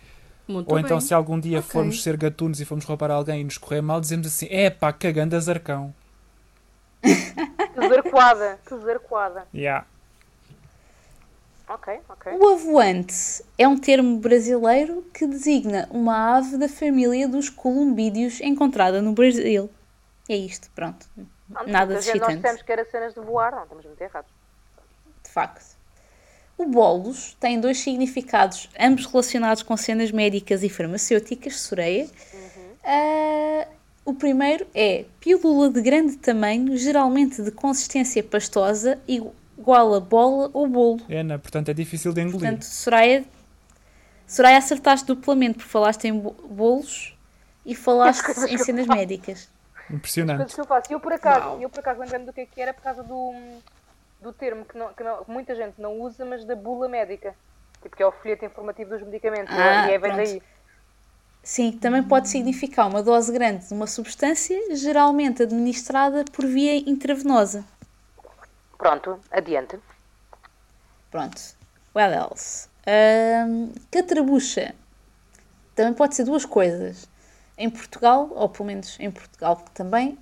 [0.47, 0.85] Muito Ou bem.
[0.85, 1.71] então, se algum dia Ok.
[1.71, 4.93] formos ser gatunos e formos roubar alguém e nos correr mal, dizemos assim: é pá,
[4.93, 5.93] cagando a zarcão.
[7.03, 8.59] Que zarcoada.
[8.67, 9.47] Que zarcoada.
[9.55, 9.87] Yeah.
[11.69, 12.33] Ok, ok.
[12.39, 19.03] O avoante é um termo brasileiro que designa uma ave da família dos columbídeos encontrada
[19.03, 19.69] no Brasil.
[20.29, 21.07] É isto, pronto.
[21.17, 24.01] Não, Nada muita gente- Nós excitante, dissemos que era cenas de voar, não, estamos muito
[24.01, 24.31] errados.
[25.25, 25.77] de facto.
[26.57, 32.09] O bolos tem dois significados, ambos relacionados com cenas médicas e farmacêuticas, Soreia.
[32.83, 33.69] Ah,
[34.11, 40.67] o primeiro é pílula de grande tamanho, geralmente de consistência pastosa, igual a bola ou
[40.67, 41.01] bolo.
[41.11, 42.41] Ana, portanto é difícil de engolir.
[42.41, 43.25] Portanto, Soraya,
[44.27, 47.17] Soraya acertaste duplamente, porque falaste em bo- bolos
[47.65, 49.49] e falaste em cenas médicas.
[49.91, 50.55] Impressionante.
[50.55, 50.93] que eu faço.
[50.93, 51.61] Eu por acaso, Uau.
[51.63, 53.33] eu por acaso lembrando do que é que era por causa do,
[54.21, 57.35] do termo que, não- que não- muita gente não usa, mas da bula médica.
[57.83, 59.55] Tipo, que é o folheto informativo dos medicamentos.
[59.57, 60.17] Ah, e é vem pronto.
[60.17, 60.43] daí.
[61.49, 67.65] Sim, também pode significar uma dose grande de uma substância, geralmente administrada por via intravenosa.
[68.77, 69.79] Pronto, adiante.
[71.11, 71.41] Pronto.
[71.95, 72.69] What else?
[72.87, 74.75] Ahm, catrabucha.
[75.75, 77.09] Também pode ser duas coisas.
[77.57, 80.19] Em Portugal, ou pelo menos em Portugal também,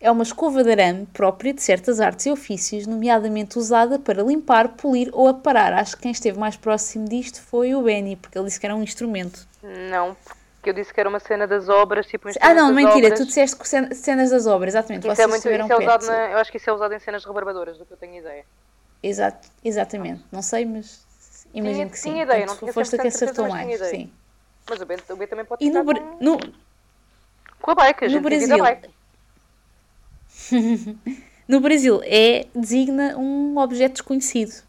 [0.00, 4.70] é uma escova de arame própria de certas artes e ofícios, nomeadamente usada para limpar,
[4.70, 5.72] polir ou aparar.
[5.72, 8.74] Acho que quem esteve mais próximo disto foi o Benny, porque ele disse que era
[8.74, 9.46] um instrumento.
[9.62, 13.06] Não, porque eu disse que era uma cena das obras, tipo um Ah, não, mentira,
[13.06, 13.20] obras.
[13.20, 15.06] tu disseste que cen- cenas das obras, exatamente.
[15.08, 17.24] Isso é, muito, isso é usado na, eu acho que isso é usado em cenas
[17.24, 18.44] rebarbadoras, do que eu tenho ideia.
[19.02, 20.24] Exato, exatamente.
[20.32, 21.04] Não sei, mas
[21.52, 22.10] imagino que sim.
[22.12, 23.64] tinha ideia, Portanto, não tinha foste a que 100% certeza, acertou mais.
[23.64, 23.90] tinha ideia.
[23.90, 24.12] Sim.
[24.68, 26.38] Mas o B, o B também pode E no, com, no,
[27.60, 28.64] com a bike, a no gente divide Brasil?
[28.64, 28.90] bike.
[31.46, 34.63] no Brasil é designa um objeto desconhecido.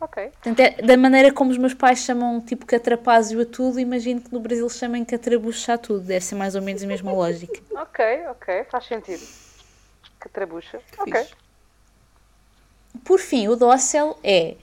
[0.00, 0.30] Ok.
[0.30, 4.32] Portanto, é da maneira como os meus pais chamam tipo catrapázio a tudo, imagino que
[4.32, 6.00] no Brasil chamem catrabucho a tudo.
[6.00, 7.60] Deve ser mais ou menos a mesma lógica.
[7.80, 9.26] Ok, ok, faz sentido.
[10.20, 10.80] Que trabucha.
[10.98, 11.12] Ok.
[11.12, 11.34] Fixe.
[13.04, 14.56] Por fim, o dócil é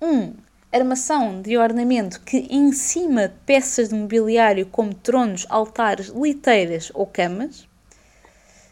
[0.00, 0.34] um
[0.72, 7.06] armação de ornamento que em cima de peças de mobiliário como tronos, altares, liteiras ou
[7.06, 7.68] camas.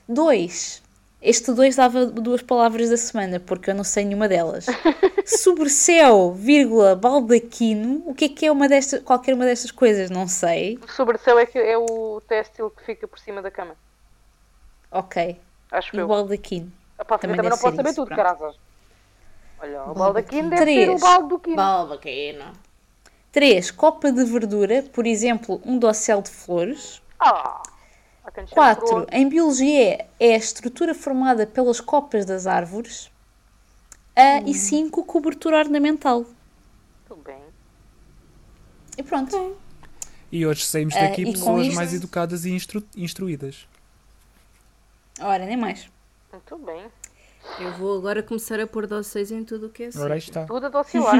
[0.08, 0.82] 2.
[1.20, 4.66] Este 2 dava duas palavras da semana, porque eu não sei nenhuma delas.
[5.26, 8.04] Sobrecéu, vírgula, baldaquino.
[8.06, 10.10] O que é que é uma destas, qualquer uma destas coisas?
[10.10, 10.78] Não sei.
[10.80, 13.74] O sobrecéu é, que é o têxtil que fica por cima da cama.
[14.92, 15.38] Ok.
[15.72, 16.72] Acho E o baldaquino.
[16.98, 18.56] Epá, também também, não posso saber isso, tudo, carazas.
[19.60, 20.86] Olha, o baldaquino deve Três.
[20.86, 21.56] ser o baldaquino.
[21.56, 22.52] Balbaquino.
[23.32, 23.70] 3.
[23.72, 27.02] Copa de verdura, por exemplo, um dossel de flores.
[27.18, 27.60] Ah!
[27.62, 28.17] há quem chame por
[28.50, 28.84] 4.
[28.96, 29.06] outro.
[29.16, 33.10] Em biologia é a estrutura formada pelas copas das árvores.
[34.16, 35.04] A, E 5.
[35.04, 36.24] Cobertura ornamental.
[37.06, 37.40] Tudo bem.
[38.96, 39.56] E pronto.
[40.30, 43.66] E hoje saímos Ah, daqui com pessoas isto- mais educadas e instru- instruídas.
[45.20, 45.88] Ora, nem mais.
[46.32, 46.86] Muito bem.
[47.60, 50.30] Eu vou agora começar a pôr doces em tudo o que é Ora aí seja.
[50.32, 50.44] está.
[50.46, 51.16] Tudo a docilar.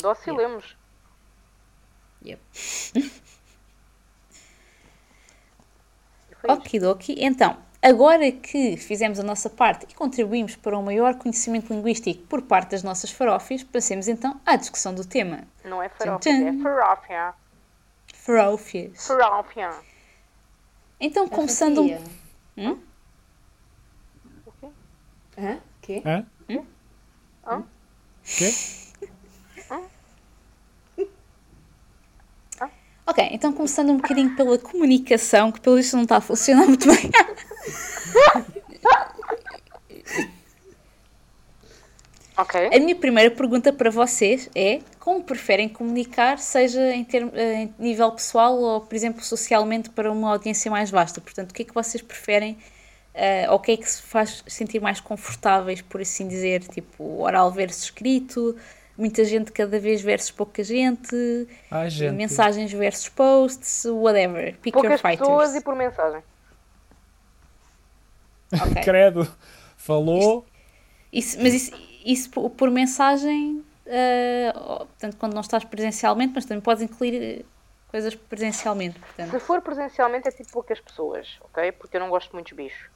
[0.00, 0.76] Docilemos.
[2.24, 2.40] Yep.
[2.94, 3.10] E
[6.52, 7.14] Okidoki.
[7.18, 12.42] Então, agora que fizemos a nossa parte e contribuímos para um maior conhecimento linguístico por
[12.42, 15.40] parte das nossas farófias, passemos então à discussão do tema.
[15.64, 16.48] Não é farófia, tchan.
[16.48, 17.34] é farófia.
[18.14, 19.06] Farófias.
[19.06, 19.70] Farófia.
[21.00, 21.78] Então, começando...
[21.82, 22.02] um- Fatia.
[22.56, 22.78] Hum?
[24.46, 24.68] O quê?
[25.38, 25.58] Hã?
[25.80, 26.02] Quê?
[26.04, 26.26] Hã?
[27.46, 27.62] Hã?
[28.24, 28.52] Quê?
[33.08, 36.86] Ok, então começando um bocadinho pela comunicação, que pelo visto não está a funcionar muito
[36.86, 37.10] bem.
[42.36, 42.66] Ok.
[42.66, 47.74] A minha primeira pergunta para vocês é como preferem comunicar, seja em, termo, eh, em
[47.78, 51.18] nível pessoal ou, por exemplo, socialmente para uma audiência mais vasta?
[51.18, 52.58] Portanto, o que é que vocês preferem
[53.14, 57.22] eh, ou o que é que se faz sentir mais confortáveis, por assim dizer, tipo
[57.22, 58.54] oral versus escrito,
[58.98, 62.14] muita gente cada vez versus pouca gente, Ai, gente.
[62.16, 64.56] mensagens versus posts, whatever.
[64.58, 65.20] Pick your Poucas fighters.
[65.20, 66.22] pessoas e por mensagem.
[68.52, 68.82] Ok.
[68.84, 69.28] Credo.
[69.76, 70.44] Falou.
[71.12, 71.72] Isso- mas isso,
[72.04, 73.64] isso por, por mensagem,
[74.54, 77.44] ó, portanto, quando não estás presencialmente, mas também podes incluir eh,
[77.88, 78.98] coisas presencialmente.
[78.98, 81.72] Portanto, Se for presencialmente é tipo poucas pessoas, ok?
[81.72, 82.90] Porque eu não gosto de muitos bichos.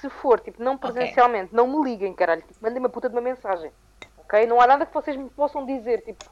[0.00, 2.42] Se for, tipo, não presencialmente, não me liguem, caralho.
[2.42, 3.70] Tipo, mandem uma puta de uma mensagem.
[4.32, 4.46] Ok?
[4.46, 6.24] Não há nada que vocês me possam dizer, tipo,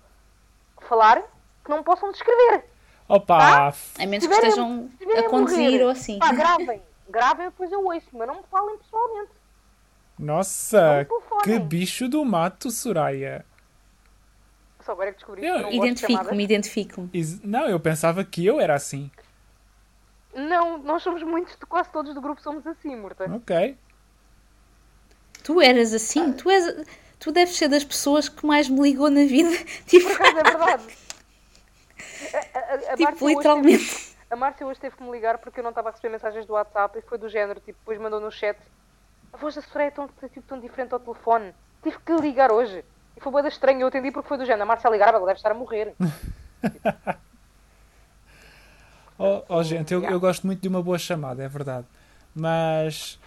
[0.88, 1.22] falar,
[1.62, 2.64] que não me possam descrever.
[3.06, 3.68] Opa.
[3.68, 6.18] a menos que estejam a conduzir morrer, ou assim.
[6.18, 6.80] Pá, gravem.
[7.10, 9.32] Gravem, depois eu ouço, mas não me falem pessoalmente.
[10.18, 11.06] Nossa.
[11.42, 13.44] Que bicho do mato, Soraya.
[14.84, 17.10] Só agora é que descobri Eu que Identifico-me, identifico-me.
[17.44, 19.10] Não, eu pensava que eu era assim.
[20.34, 23.24] Não, nós somos muitos, quase todos do grupo somos assim, Murta.
[23.30, 23.76] Ok.
[25.42, 26.32] Tu eras assim?
[26.32, 26.86] Tu, és,
[27.20, 29.50] tu deves ser das pessoas que mais me ligou na vida.
[29.86, 30.82] Tipo, Por acaso é verdade.
[32.54, 33.78] A, a- a tipo Márcia hoje literalmente.
[33.94, 36.46] teve- a Márcia hoje teve que me ligar porque eu não estava a receber mensagens
[36.46, 38.56] do WhatsApp e foi do género, tipo, depois mandou no chat
[39.32, 41.54] a voz da Soraya é tão, tipo, tão diferente ao telefone.
[41.82, 42.84] Tive que ligar hoje.
[43.16, 44.62] E foi boa estranho, eu atendi porque foi do género.
[44.62, 45.94] A Márcia ligava, ela deve estar a morrer.
[49.22, 51.86] Oh, oh, gente, eu, eu gosto muito de uma boa chamada, é verdade.
[52.34, 53.20] Mas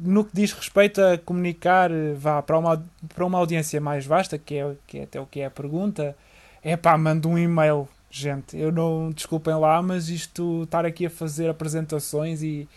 [0.00, 2.84] no que diz respeito a comunicar eh, vá, para, uma,
[3.14, 6.16] para uma audiência mais vasta, que é, que é até o que é a pergunta,
[6.62, 8.56] é pá, manda um e-mail, gente.
[8.56, 12.68] Eu não, desculpem lá, mas isto estar aqui a fazer apresentações e,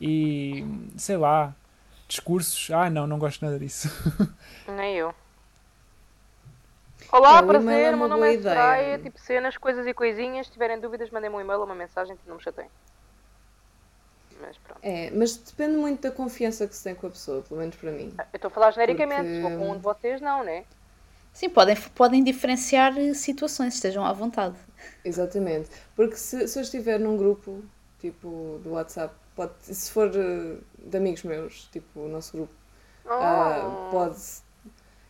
[0.00, 0.64] e
[0.96, 1.54] sei lá,
[2.08, 3.88] discursos, ah não, não gosto nada disso.
[4.68, 5.14] Nem eu.
[7.12, 10.46] Olá, o e-mail prazer, é meu nome é Soraya, tipo cenas, coisas e coisinhas.
[10.46, 12.70] Se tiverem dúvidas, mandem-me um e-mail ou uma mensagem, que não me chateiem.
[14.40, 14.78] Mas pronto.
[14.82, 17.90] É, mas depende muito da confiança que se tem com a pessoa, pelo menos para
[17.90, 18.12] mim.
[18.18, 20.64] Eu estou a falar genericamente, Porque- se for com um de vocês, não, né?
[21.32, 24.56] Sim, podem, podem diferenciar eh, situações, estejam à vontade.
[25.04, 25.68] Exatamente.
[25.94, 27.62] Porque se, se eu estiver num grupo,
[28.00, 29.14] tipo, do WhatsApp.
[29.34, 32.52] Pode, se for uh, de amigos meus, tipo, o nosso grupo,
[33.04, 33.10] Oh.
[33.12, 34.16] uh, pode.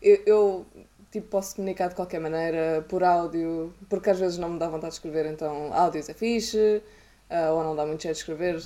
[0.03, 0.67] Eu, eu,
[1.13, 4.91] tipo, posso comunicar de qualquer maneira, por áudio, porque às vezes não me dá vontade
[4.91, 6.83] de escrever, então áudios é fixe,
[7.31, 8.61] uh, ou não dá muito jeito de escrever,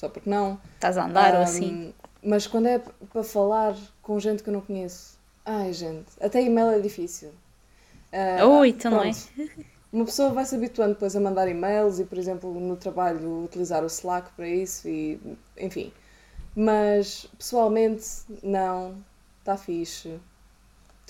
[0.00, 0.58] só porque não.
[0.74, 1.94] Estás a andar ou Um, assim.
[2.22, 2.78] Mas quando é
[3.12, 7.30] para falar com gente que eu não conheço, ai gente, até e-mail é difícil.
[8.12, 9.10] Ah, Oh, então não é?
[9.92, 13.82] Uma pessoa vai se habituando depois a mandar e-mails e, por exemplo, no trabalho utilizar
[13.82, 15.20] o Slack para isso e
[15.58, 15.92] enfim.
[16.54, 18.04] Mas pessoalmente,
[18.42, 18.96] não,
[19.40, 20.20] está fixe.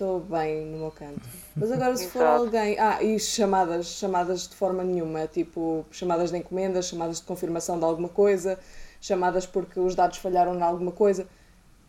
[0.01, 1.21] Estou bem no meu canto.
[1.55, 2.79] Mas agora se for alguém.
[2.81, 7.85] Ah, e chamadas, chamadas de forma nenhuma, tipo chamadas de encomendas, chamadas de confirmação de
[7.85, 8.59] alguma coisa,
[8.99, 11.29] chamadas porque os dados falharam em alguma coisa.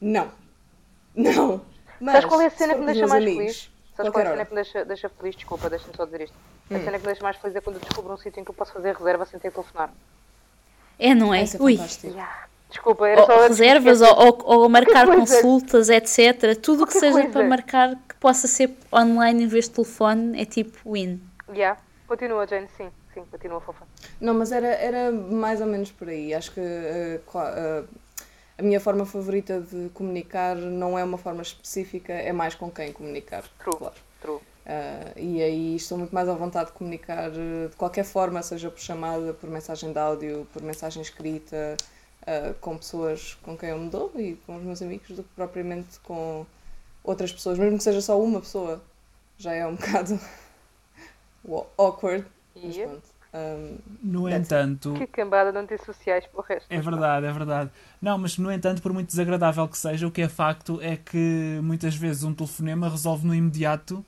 [0.02, 0.30] Não.
[1.16, 1.62] Não.
[2.02, 3.72] Mas, Sabes qual é a cena que me deixa mais amigos, feliz?
[3.96, 5.36] Sabes qual é a cena que me deixa, deixa feliz?
[5.38, 6.36] Desculpa, deixa-me só dizer isto.
[6.70, 6.84] A Hum.
[6.84, 8.56] cena que me deixa mais feliz é quando eu descubro um sítio em que eu
[8.56, 9.90] posso fazer reserva sem ter que telefonar.
[11.00, 11.44] É, não é?
[11.44, 11.80] Isso é Ui.
[12.04, 12.48] Yeah.
[12.72, 13.42] Desculpa, era Ou só.
[13.48, 14.18] reservas esquecer.
[14.20, 16.56] ou, ou, ou marcar consultas, etc.
[16.60, 17.30] Tudo o que seja coisa.
[17.30, 21.22] para marcar que possa ser online em vez de telefone é tipo win.
[21.54, 21.80] Yeah.
[22.08, 22.90] Continua, Jane, sim.
[23.14, 23.86] Sim, continua fofa.
[24.22, 26.34] Não, mas era, era mais ou menos por aí.
[26.34, 26.62] Acho que
[27.26, 27.84] qua- eh,
[28.58, 32.94] a minha forma favorita de comunicar não é uma forma específica, é mais com quem
[32.94, 33.44] comunicar.
[33.60, 33.76] True.
[33.78, 33.96] Claro.
[34.22, 34.40] True.
[34.66, 38.80] Ah, e aí estou muito mais à vontade de comunicar de qualquer forma, seja por
[38.80, 41.76] chamada, por mensagem de áudio, por mensagem escrita,
[42.28, 45.30] ah, com pessoas com quem eu me dou e com os meus amigos, do que
[45.36, 46.46] propriamente com
[47.04, 48.82] outras pessoas, mesmo que seja só uma pessoa.
[49.38, 50.20] Já é um bocado
[51.46, 52.26] wa- awkward.
[52.56, 52.92] Mas Yeah.
[52.92, 53.12] pronto.
[53.34, 56.68] Ahm, No entanto, Que cambada de antissociais para o resto.
[56.70, 57.72] É verdade, é verdade.
[58.02, 61.60] Não, mas no entanto, por muito desagradável que seja, o que é facto é que
[61.64, 64.04] muitas vezes um telefonema resolve no imediato uh,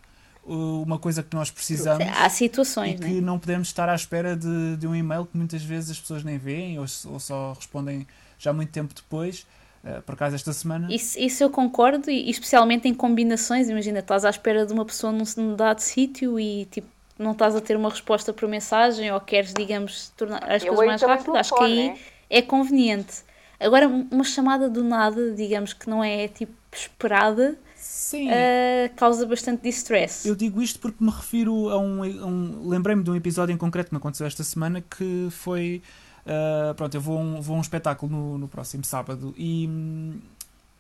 [0.45, 3.07] uma coisa que nós precisamos Há e situações, né?
[3.07, 6.23] que não podemos estar à espera de, de um e-mail que muitas vezes as pessoas
[6.23, 8.05] nem veem ou, ou só respondem
[8.37, 9.45] já muito tempo depois.
[9.83, 10.87] Uh, por acaso, esta semana.
[10.89, 13.67] Isso, isso eu concordo, e especialmente em combinações.
[13.69, 16.87] Imagina, estás à espera de uma pessoa num, dado sítio e tipo,
[17.19, 21.01] não estás a ter uma resposta por mensagem ou queres, digamos, tornar as Eu coisas
[21.01, 21.35] mais rápidas.
[21.35, 21.97] Acho que aí né?
[22.29, 23.23] é conveniente.
[23.59, 27.57] Agora, uma chamada do nada, digamos que não é tipo esperada,
[27.95, 28.27] Sim.
[28.31, 30.25] eh, causa bastante distress.
[30.25, 32.01] Eu digo isto porque me refiro a um.
[32.03, 35.81] a um- Lembrei-me de um episódio em concreto que me aconteceu esta semana que foi.
[36.25, 39.69] ah, pronto, eu vou a um, vou a um espetáculo no, no próximo sábado e,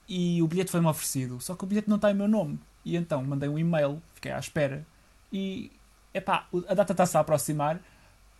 [0.09, 1.39] e o bilhete foi-me oferecido.
[1.39, 2.59] Só que o bilhete não está em meu nome.
[2.83, 4.83] E então mandei um e-mail, fiquei à espera
[5.31, 5.71] e.
[6.13, 7.79] Epá, a data está-se a aproximar.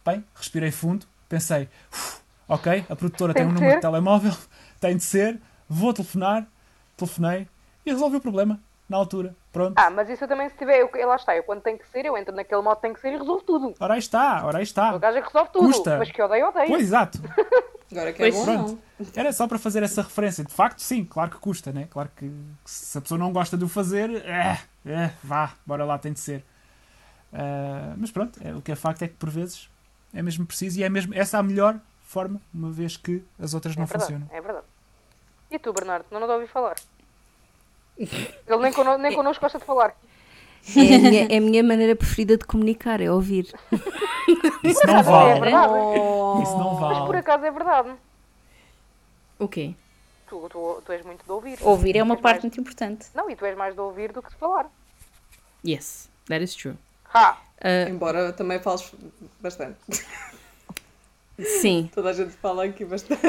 [0.06, 4.36] Bem, respirei fundo, pensei, "Uf, ok, a produtora tem, Tem um número ser." de telemóvel,
[4.82, 6.46] tem de ser, vou telefonar,
[6.98, 7.48] telefonei
[7.86, 8.60] e resolvi o problema
[8.90, 9.36] na altura.
[9.52, 9.74] Pronto.
[9.78, 12.06] Ah, mas isso eu também se tiver, eu, lá está, eu quando tem que ser,
[12.06, 13.74] eu entro naquele modo tem que ser e resolvo tudo.
[13.80, 14.96] Ora aí está, ora aí está.
[14.96, 15.98] O gajo é que resolve tudo, Custa.
[15.98, 16.68] mas que odeio, odeio.
[16.68, 17.20] Pois, exato.
[17.92, 18.80] agora que é Pois, bom, Pronto.
[19.00, 19.08] não.
[19.16, 20.44] Era só para fazer essa referência.
[20.44, 21.88] De facto, sim, claro que custa, né?
[21.92, 22.32] Claro que
[22.66, 26.20] se a pessoa não gosta de o fazer, é, é, vá, bora lá, tem de
[26.20, 26.44] ser.
[27.34, 29.70] Ah, mas pronto, é, o que é facto é que por vezes
[30.14, 33.76] é mesmo preciso e é mesmo essa a melhor forma, uma vez que as outras
[33.76, 34.28] não é verdade, funcionam.
[34.32, 34.66] é verdade.
[35.50, 36.76] E tu, Bernardo, não nos ouvi falar?
[37.98, 39.96] Ele nem, cono nem connosco gosta de falar.
[40.76, 43.54] É a, minha, é a minha maneira preferida de comunicar, é ouvir.
[44.64, 45.40] Isso não É vale.
[45.42, 45.74] verdade.
[46.42, 47.18] Isso não Mas por vale.
[47.18, 47.90] acaso é verdade.
[49.38, 49.76] O quê?
[50.28, 51.58] Tu, tu, tu és muito de ouvir.
[51.62, 53.08] Ouvir é uma parte mais- muito importante.
[53.14, 54.72] Não, e tu és mais de ouvir do que de falar.
[55.68, 56.76] Yes, that is true.
[57.14, 57.38] Ha!
[57.62, 58.92] Ah, Embora também fales
[59.42, 59.78] bastante.
[61.62, 63.22] sim, Toda a gente fala aqui bastante.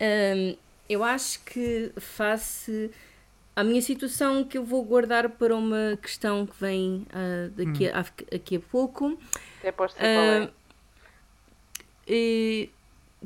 [0.00, 0.56] Hum,
[0.88, 2.90] eu acho que face
[3.54, 8.04] à minha situação que eu vou guardar para uma questão que vem ah, daqui, a,
[8.30, 9.18] daqui a pouco.
[9.58, 10.44] Até posso dizer qual é.
[10.44, 10.50] Ah,
[12.06, 12.70] e,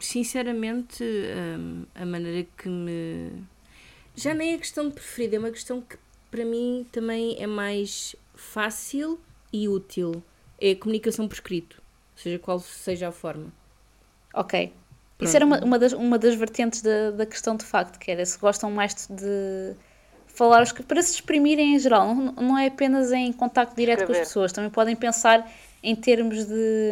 [0.00, 3.44] sinceramente, hum, a maneira que me.
[4.14, 5.96] Já nem é questão de preferida, é uma questão que
[6.30, 9.20] para mim também é mais fácil
[9.52, 10.22] e útil.
[10.58, 11.82] É a comunicação por escrito,
[12.14, 13.52] seja qual seja a forma.
[14.32, 14.72] Ok.
[15.18, 15.28] Pronto.
[15.28, 18.24] Isso era uma, uma, das, uma das vertentes da, da questão de facto, que era
[18.24, 19.74] se gostam mais de
[20.36, 24.06] falar os que- para se exprimirem em geral, não, não é apenas em contacto direto
[24.06, 25.50] com as pessoas, também podem pensar
[25.82, 26.90] em termos de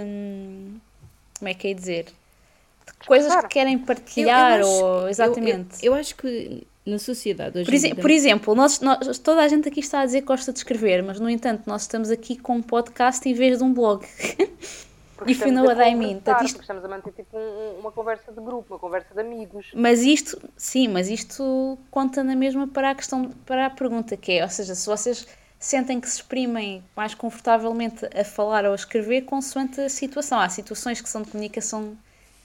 [1.38, 2.04] como é que é dizer?
[2.04, 3.48] De coisas que Expressar.
[3.48, 5.76] querem Eu- eu partilhar acho- ou eu- exatamente.
[5.84, 9.48] Eu, eu acho que na sociedade hoje Por, exe- por exemplo, nós, nós- toda a
[9.48, 12.36] gente aqui está a dizer que gosta de escrever, mas no entanto nós estamos aqui
[12.36, 14.04] com um podcast em vez de um blog.
[15.16, 18.40] Porque estamos know a conversar, Portanto, isto- estamos a manter tipo um- uma conversa de
[18.40, 19.70] grupo, uma conversa de amigos.
[19.74, 24.32] Mas isto, sim, mas isto conta na mesma para a questão, para a pergunta que
[24.32, 25.26] é, ou seja, se vocês
[25.58, 30.38] sentem que se exprimem mais confortavelmente a falar ou a escrever consoante a situação.
[30.38, 31.96] Há situações que são de comunicação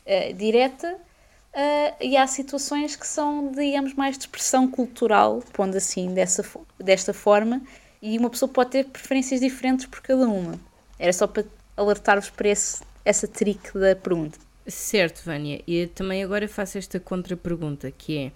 [0.06, 6.14] uh, direta uh, e há situações que são, digamos, mais de expressão cultural, pondo assim,
[6.14, 6.46] dessa,
[6.80, 7.62] desta forma,
[8.02, 10.58] e uma pessoa pode ter preferências diferentes por cada uma.
[10.98, 11.44] Era só para
[11.80, 14.38] alertar-vos para esse, essa trick da pergunta.
[14.68, 15.62] Certo, Vânia.
[15.66, 18.32] E também agora faço esta contra-pergunta, que é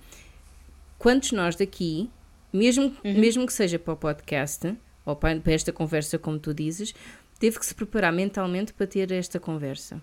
[0.97, 2.09] quantos nós daqui,
[2.51, 3.19] mesmo, uhum.
[3.19, 4.75] mesmo que seja para o podcast,
[5.05, 6.93] ou para, para esta conversa, como tu dizes,
[7.39, 10.01] teve que se preparar mentalmente para ter esta conversa?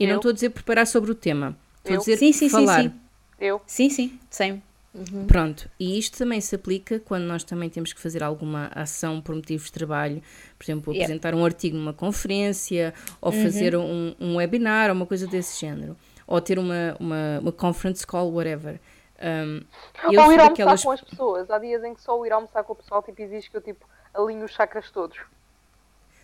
[0.00, 0.10] E Eu?
[0.10, 2.82] não estou a dizer preparar sobre o tema, estou a dizer sim, sim, falar.
[2.82, 3.00] Sim, sim.
[3.38, 3.62] Eu?
[3.66, 4.62] Sim, sim, sempre.
[4.94, 5.26] Uhum.
[5.26, 9.34] Pronto, e isto também se aplica quando nós também temos que fazer alguma ação por
[9.34, 10.22] motivos de trabalho,
[10.58, 11.06] por exemplo, yeah.
[11.06, 13.42] apresentar um artigo numa conferência, ou uhum.
[13.42, 18.06] fazer um, um webinar, ou uma coisa desse género, ou ter uma, uma, uma conference
[18.06, 18.78] call, whatever.
[19.22, 19.62] Um,
[20.04, 20.82] ou ir almoçar daquelas...
[20.82, 21.50] com as pessoas.
[21.50, 23.62] Há dias em que só o ir almoçar com o pessoal tipo, exige que eu
[23.62, 25.16] tipo, alinho os chakras todos.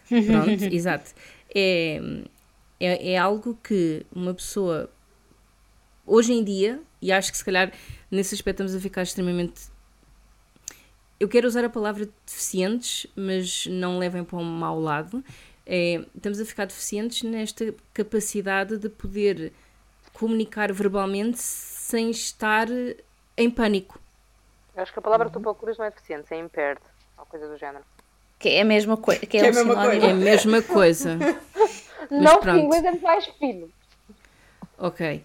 [0.08, 1.12] Pronto, exato.
[1.54, 2.00] É,
[2.78, 4.90] é, é algo que uma pessoa
[6.04, 7.72] hoje em dia, e acho que se calhar
[8.10, 9.68] nesse aspecto estamos a ficar extremamente.
[11.18, 15.22] Eu quero usar a palavra deficientes, mas não levem para um mau lado.
[15.66, 19.52] É, estamos a ficar deficientes nesta capacidade de poder
[20.12, 22.68] comunicar verbalmente sem estar
[23.36, 24.00] em pânico.
[24.74, 26.80] Eu acho que a palavra que tu procuras não é deficiente, é impaired,
[27.18, 27.84] ou coisa do género.
[28.38, 30.06] Que é a mesma, coi que é, que é a mesma coisa.
[30.06, 31.18] É a mesma coisa.
[32.10, 33.72] não, porque inglês é mais fino.
[34.78, 35.24] Ok.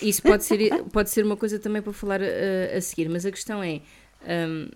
[0.00, 3.30] Isso pode ser, pode ser uma coisa também para falar a, a seguir, mas a
[3.30, 3.82] questão é:
[4.26, 4.70] um,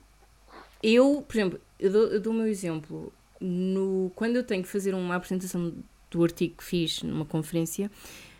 [0.82, 3.12] eu, por exemplo, eu dou, eu dou o meu exemplo.
[3.40, 5.72] No, quando eu tenho que fazer uma apresentação
[6.10, 7.90] do artigo que fiz numa conferência,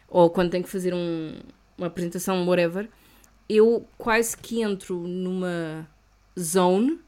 [0.08, 1.38] ou quando tenho que fazer um,
[1.76, 2.88] uma apresentação, whatever,
[3.48, 5.88] eu quase que entro numa
[6.38, 6.98] zone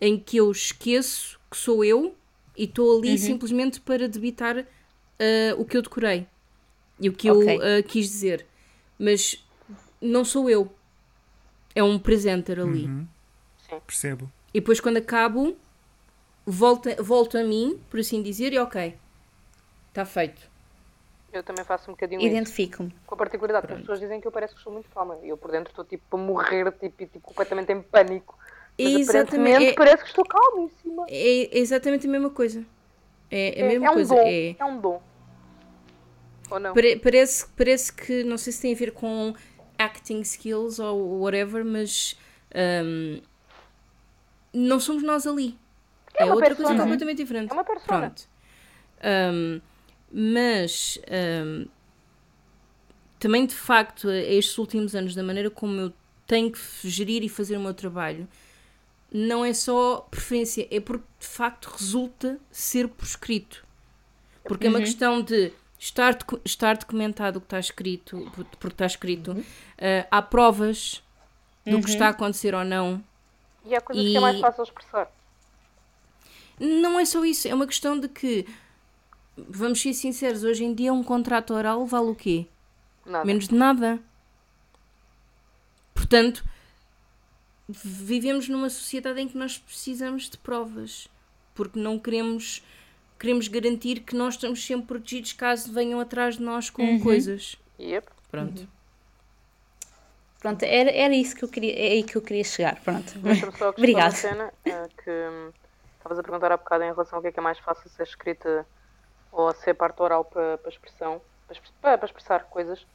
[0.00, 2.14] em que eu esqueço que sou eu
[2.56, 3.18] e estou ali uhum.
[3.18, 6.26] simplesmente para debitar uh, o que eu decorei
[6.98, 7.56] e o que okay.
[7.56, 8.46] eu uh, quis dizer.
[8.98, 9.44] Mas
[10.00, 10.72] não sou eu.
[11.74, 12.84] É um presenter ali.
[12.84, 13.06] Uhum.
[13.86, 14.30] Percebo.
[14.52, 15.56] E depois quando acabo,
[16.46, 18.96] volto, volto a mim, por assim dizer, e ok,
[19.88, 20.48] está feito.
[21.32, 22.94] Eu também faço um bocadinho Identifico-me.
[23.04, 25.18] Com a particularidade, que as pessoas dizem que eu pareço que estou muito calma.
[25.20, 28.38] E eu por dentro estou tipo a morrer, tipo, tipo completamente em pânico.
[28.78, 29.66] Mas exatamente.
[29.66, 31.06] É, parece que estou calmíssima.
[31.08, 32.64] É, exatamente a mesma coisa.
[33.28, 34.14] É, é a mesma é um coisa.
[34.14, 34.20] Dom.
[34.20, 34.56] É...
[34.56, 35.02] é um dom.
[36.50, 36.74] Ou não?
[36.74, 39.34] Pare, parece, parece que, não sei se tem a ver com
[39.78, 42.16] acting skills ou whatever, mas
[42.54, 43.20] um,
[44.52, 45.58] não somos nós ali.
[46.14, 46.68] É, é outra persona.
[46.68, 47.50] coisa completamente diferente.
[47.50, 47.86] É uma persona.
[47.86, 48.28] Pronto.
[49.04, 49.60] Um,
[50.12, 50.98] mas
[51.44, 51.66] um,
[53.18, 55.92] também de facto, estes últimos anos, da maneira como eu
[56.26, 58.28] tenho que gerir e fazer o meu trabalho,
[59.12, 63.64] não é só preferência, é porque de facto resulta ser por escrito.
[64.44, 64.72] Porque uhum.
[64.72, 64.84] é uma uhum.
[64.84, 65.52] questão de
[65.84, 69.40] estar, estar documentado o que está escrito, porque está escrito, uhum.
[69.40, 71.02] uh, há provas
[71.66, 71.82] do uhum.
[71.82, 73.04] que está a acontecer ou não.
[73.64, 74.10] E há coisas e...
[74.10, 75.10] que é mais fácil expressar.
[76.58, 78.46] Não é só isso, é uma questão de que,
[79.36, 82.46] vamos ser sinceros, hoje em dia um contrato oral vale o quê?
[83.04, 83.24] Nada.
[83.24, 83.98] Menos de nada.
[85.92, 86.44] Portanto,
[87.68, 91.08] vivemos numa sociedade em que nós precisamos de provas,
[91.54, 92.62] porque não queremos
[93.24, 97.00] queremos garantir que nós estamos sempre protegidos caso venham atrás de nós com uhum.
[97.00, 97.56] coisas.
[97.80, 98.06] Yep.
[98.30, 98.60] Pronto.
[98.60, 98.68] Uhum.
[100.40, 102.78] Pronto, era, era isso que eu queria, é aí que eu queria chegar.
[102.82, 103.10] Pronto.
[103.56, 104.10] só Obrigada.
[104.10, 105.50] cena uh, que hum,
[105.96, 108.02] estavas a perguntar há bocado em relação ao que é que é mais fácil ser
[108.02, 108.66] escrita
[109.32, 111.22] ou a ser parte oral para, para expressão,
[111.80, 112.86] para, para expressar coisas.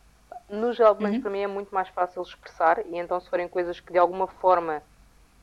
[0.47, 1.21] No geral, uhum.
[1.21, 4.27] para mim é muito mais fácil expressar e então se forem coisas que de alguma
[4.27, 4.83] forma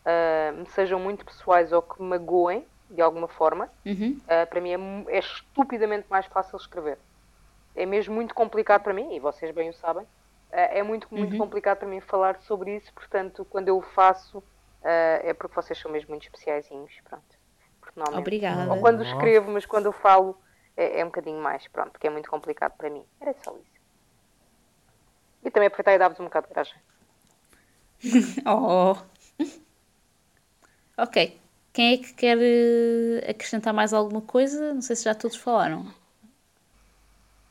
[0.05, 4.19] uh, me sejam muito pessoais ou que me magoem, de alguma forma, uhum.
[4.25, 6.99] uh, para mim é, é, estupidamente mais fácil escrever.
[7.75, 10.09] É mesmo muito complicado para mim, e vocês bem o sabem, uh,
[10.51, 11.39] é muito, muito uhum.
[11.39, 14.45] complicado para mim falar sobre isso, portanto, quando eu faço, uh,
[14.83, 17.37] é porque vocês são mesmo muito especiaisinhos, pronto.
[18.19, 18.73] Obrigada.
[18.73, 20.39] Ou quando escrevo, mas quando eu falo,
[20.77, 23.03] é, é um bocadinho mais, pronto, porque é muito complicado para mim.
[23.21, 23.77] Era só isso.
[25.43, 26.75] E também aproveitar e dar-vos um bocado de coragem.
[28.45, 28.97] oh!
[30.99, 31.41] ok.
[31.77, 34.73] Quem é que quer eh, acrescentar mais alguma coisa?
[34.73, 35.87] Não sei se já todos falaram.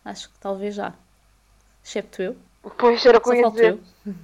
[0.04, 0.96] Acho que talvez já.
[1.84, 2.36] Excepto eu.
[2.76, 3.80] Pois, era eu.
[4.08, 4.16] Eu.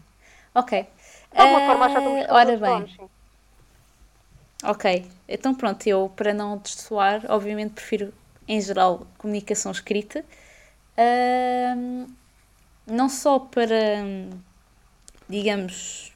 [0.56, 0.88] Ok.
[1.32, 3.10] De alguma uh, forma já estamos eh, Ora bem.
[4.64, 5.08] Ok.
[5.30, 8.12] Então pronto, eu para não destoar, obviamente prefiro
[8.48, 10.26] em geral comunicação escrita.
[10.98, 12.12] Uh,
[12.88, 14.04] não só para,
[15.30, 16.12] digamos,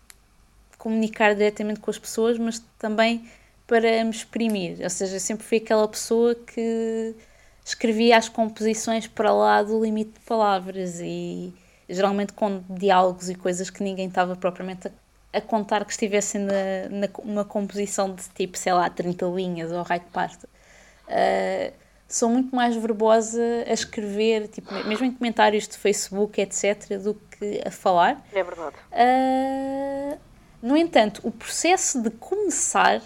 [0.79, 3.29] comunicar diretamente com as pessoas, mas também
[3.67, 4.77] para me exprimir.
[4.81, 7.15] Ou seja, sempre fui aquela pessoa que
[7.63, 11.53] escrevia as composições para lá do limite de palavras e
[11.89, 14.91] geralmente com diálogos e coisas que ninguém estava propriamente a,
[15.37, 19.81] a contar que estivessem na, na, numa composição de tipo, sei lá, 30 linhas ou
[19.81, 20.45] raio que parte.
[20.45, 21.73] Uh,
[22.07, 27.61] sou muito mais verbosa a escrever, tipo, mesmo em comentários de Facebook, etc., do que
[27.65, 28.23] a falar.
[28.31, 28.75] É verdade.
[28.91, 30.17] Uh,
[30.61, 33.01] no entanto, o processo de começar,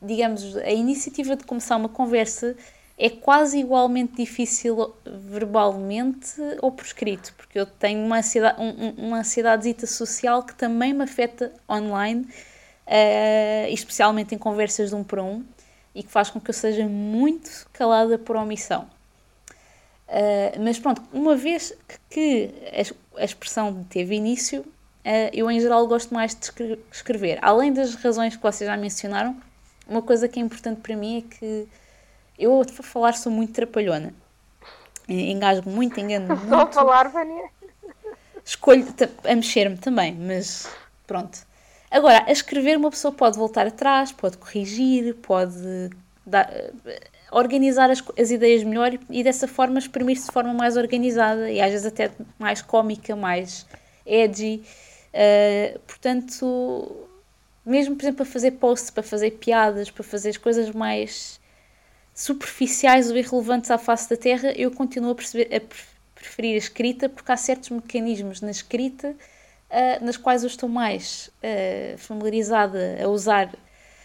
[0.00, 2.56] digamos, a iniciativa de começar uma conversa
[2.98, 9.18] é quase igualmente difícil verbalmente ou por escrito, porque eu tenho uma ansiedade, um, uma
[9.18, 15.44] ansiedade social que também me afeta online, uh, especialmente em conversas de um para um,
[15.94, 18.88] e que faz com que eu seja muito calada por omissão.
[20.08, 21.74] Uh, mas pronto, uma vez
[22.10, 22.50] que
[23.16, 24.64] a, expressão teve início,
[25.32, 27.38] eu em geral gosto mais de escrever.
[27.42, 29.36] Além das razões que vocês já mencionaram,
[29.88, 31.68] uma coisa que é importante para mim é que
[32.38, 34.14] eu, a falar, sou muito trapalhona.
[35.08, 36.48] Engasgo muito, engano muito.
[36.48, 37.50] Só a falar, Vânia?
[38.44, 38.86] Escolho
[39.24, 40.68] a mexer-me também, mas
[41.06, 41.38] pronto.
[41.90, 45.90] Agora, a escrever uma pessoa pode voltar atrás, pode corrigir, pode
[46.24, 46.50] dar,
[47.30, 51.60] organizar as, as, ideias melhor e, e dessa forma exprimir-se de forma mais organizada e
[51.60, 53.66] às vezes até mais cómica, mais
[54.06, 54.62] edgy.
[55.12, 57.06] Uh, portanto,
[57.64, 61.40] mesmo por exemplo para fazer posts, para fazer piadas, para fazer as coisas mais
[62.14, 65.60] superficiais ou irrelevantes à face da Terra, eu continuo a, perceber, a
[66.14, 69.08] preferir a escrita porque há certos mecanismos na escrita
[69.70, 73.52] uh, nas quais eu estou mais uh, familiarizada a usar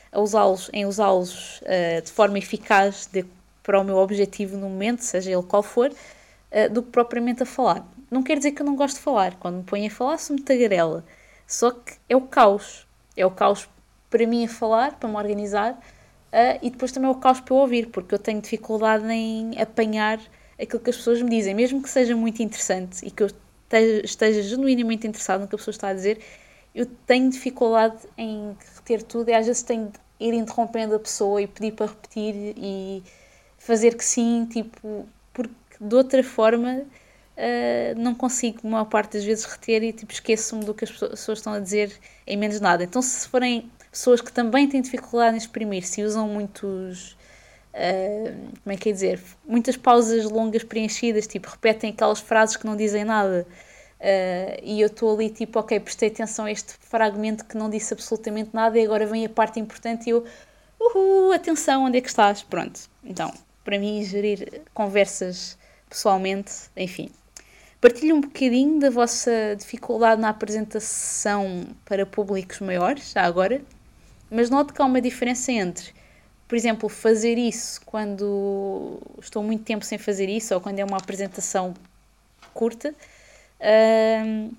[0.09, 3.25] a usá-los, em usá-los uh, de forma eficaz de,
[3.61, 5.91] para o meu objetivo no momento, seja ele qual for,
[6.71, 7.85] do que propriamente a falar.
[8.09, 9.35] Não quer dizer que eu não gosto de falar.
[9.35, 11.03] Quando me ponho a falar, sou-me tagarela.
[11.45, 12.87] Só que é o caos.
[13.15, 13.69] É o caos
[14.09, 17.53] para mim a falar, para me organizar, uh, e depois também é o caos para
[17.53, 20.19] eu ouvir, porque eu tenho dificuldade em apanhar
[20.59, 24.05] aquilo que as pessoas me dizem, mesmo que seja muito interessante e que eu esteja,
[24.05, 26.19] esteja genuinamente interessado no que a pessoa está a dizer,
[26.73, 31.41] eu tenho dificuldade em reter tudo e às vezes tenho de ir interrompendo a pessoa
[31.41, 33.03] e pedir para repetir e
[33.57, 36.83] fazer que sim, tipo, porque de outra forma
[37.37, 41.37] uh, não consigo, maior parte das vezes, reter e tipo, esqueço-me do que as pessoas
[41.39, 41.91] estão a dizer
[42.25, 42.83] em menos nada.
[42.83, 47.17] Então, se forem pessoas que também têm dificuldade em exprimir-se usam muitos.
[47.73, 49.21] Uh, como é que é dizer?
[49.45, 53.45] Muitas pausas longas preenchidas, tipo, repetem aquelas frases que não dizem nada.
[53.99, 57.93] Uh, e eu estou ali tipo, ok, prestei atenção a este fragmento que não disse
[57.93, 60.23] absolutamente nada e agora vem a parte importante e eu,
[60.79, 62.43] uhul, atenção, onde é que estás?
[62.43, 62.79] Pronto.
[63.03, 63.31] Então,
[63.63, 65.57] para mim, gerir conversas
[65.89, 67.09] pessoalmente, enfim.
[67.79, 73.61] Partilhe um bocadinho da vossa dificuldade na apresentação para públicos maiores, já agora,
[74.31, 75.93] mas note que há uma diferença entre,
[76.47, 80.97] por exemplo, fazer isso quando estou muito tempo sem fazer isso ou quando é uma
[80.97, 81.75] apresentação
[82.53, 82.95] curta
[84.25, 84.51] um,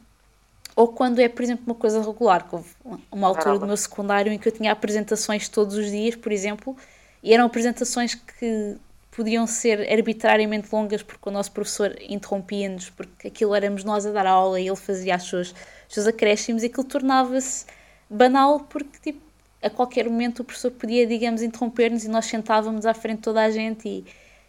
[0.77, 2.65] ou quando é, por exemplo, uma coisa regular, como
[3.11, 6.77] uma altura do meu secundário em que eu tinha apresentações todos os dias, por exemplo,
[7.21, 8.77] e eram apresentações que
[9.19, 14.29] podiam ser arbitrariamente longas porque o nosso professor interrompia-nos, porque aquilo éramos nós a dar
[14.29, 15.49] aula e ele fazia as suas,
[15.89, 17.67] os seus acréscimos e aquilo tornava-se
[18.09, 19.21] banal porque, tipo,
[19.61, 23.43] a qualquer momento o professor podia, digamos, interromper-nos e nós sentávamos à frente de toda
[23.43, 24.05] a gente e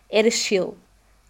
[0.08, 0.78] era chill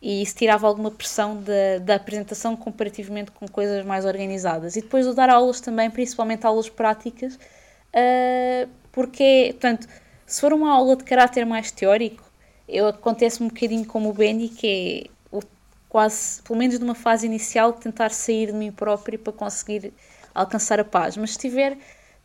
[0.02, 4.76] e isso tirava alguma pressão da, da apresentação comparativamente com coisas mais organizadas.
[4.76, 9.88] E depois de dar aulas também, principalmente aulas práticas, uh, porque, portanto,
[10.26, 12.29] se for uma aula de caráter mais teórico,
[12.70, 15.42] eu acontece um bocadinho como o Benny, que é o,
[15.90, 19.92] quase, pelo menos numa fase inicial, tentar sair de mim próprio para conseguir
[20.34, 21.18] alcançar a paz.
[21.18, 21.78] Mas se estiver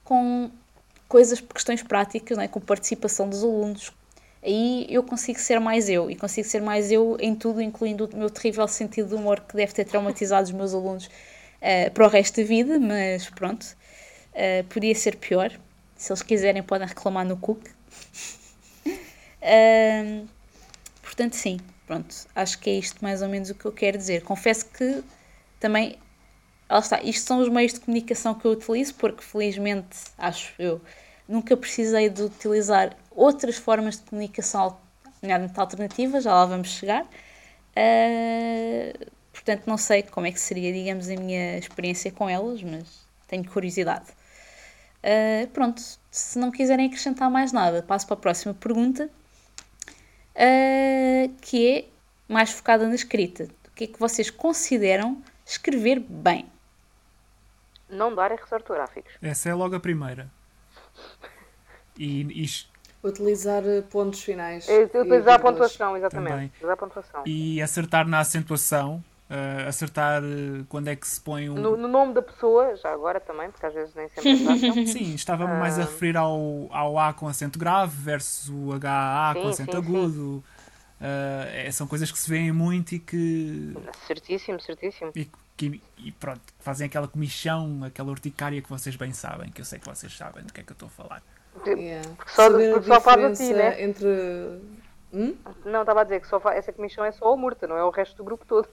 [0.04, 0.50] com
[1.08, 2.46] coisas, questões práticas, é?
[2.46, 3.92] com participação dos alunos,
[4.42, 8.16] aí eu consigo ser mais eu e consigo ser mais eu em tudo, incluindo o
[8.16, 12.08] meu terrível sentido de humor que deve ter traumatizado os meus alunos uh, para o
[12.08, 15.50] resto da vida, mas pronto, uh, podia ser pior.
[15.96, 17.64] Se eles quiserem, podem reclamar no Cook.
[18.86, 20.28] uh,
[21.14, 24.22] portanto, sim, pronto, acho que é isto mais ou menos o que eu quero dizer.
[24.22, 25.02] Confesso que
[25.60, 25.96] também,
[26.68, 30.80] lá está, isto são os meios de comunicação que eu utilizo, porque felizmente, acho eu,
[31.28, 34.76] nunca precisei de utilizar outras formas de comunicação
[35.56, 37.04] alternativas, já lá vamos chegar.
[37.76, 43.06] Uh, portanto, não sei como é que seria, digamos, a minha experiência com elas, mas
[43.28, 44.06] tenho curiosidade.
[45.02, 49.08] Uh, pronto, se não quiserem acrescentar mais nada, passo para a próxima pergunta,
[50.34, 51.84] uh, que é
[52.32, 53.48] mais focada na escrita.
[53.68, 56.46] O que é que vocês consideram escrever bem?
[57.88, 59.12] Não dar erros ortográficos.
[59.22, 60.30] Essa é logo a primeira.
[61.98, 62.46] E, e
[63.04, 64.66] Utilizar eh, pontos finais.
[64.66, 66.46] É, utilizar a pontuação, exatamente.
[66.46, 67.22] Utilizar a pontuação.
[67.26, 71.54] E acertar na acentuação Uh, acertar uh, quando é que se põe um.
[71.54, 74.84] No, no, nome da pessoa, já agora também, porque às vezes nem sempre é.
[74.86, 75.48] Sim, estava uh...
[75.48, 79.72] mais a referir ao, ao A com acento grave versus o HA sim, com acento
[79.72, 80.44] sim, agudo.
[81.00, 81.72] Sim.
[81.72, 83.74] são coisas que se veem muito e que.
[84.06, 85.10] Certíssimo, certíssimo.
[85.16, 89.64] E, que, e pronto, fazem aquela comichão, aquela urticária que vocês bem sabem, que eu
[89.64, 91.22] sei que vocês sabem do que é que eu estou a falar.
[91.66, 92.08] Yeah.
[92.16, 93.82] Porque só, porque só faz a ti, né?
[93.82, 94.06] Entre.
[95.14, 95.36] Hum?
[95.64, 97.90] Não, estava a dizer que só essa comissão é só o Murta, não é o
[97.90, 98.68] resto do grupo todo.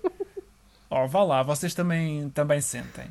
[0.90, 3.10] Oh, vá lá, vocês também, também sentem.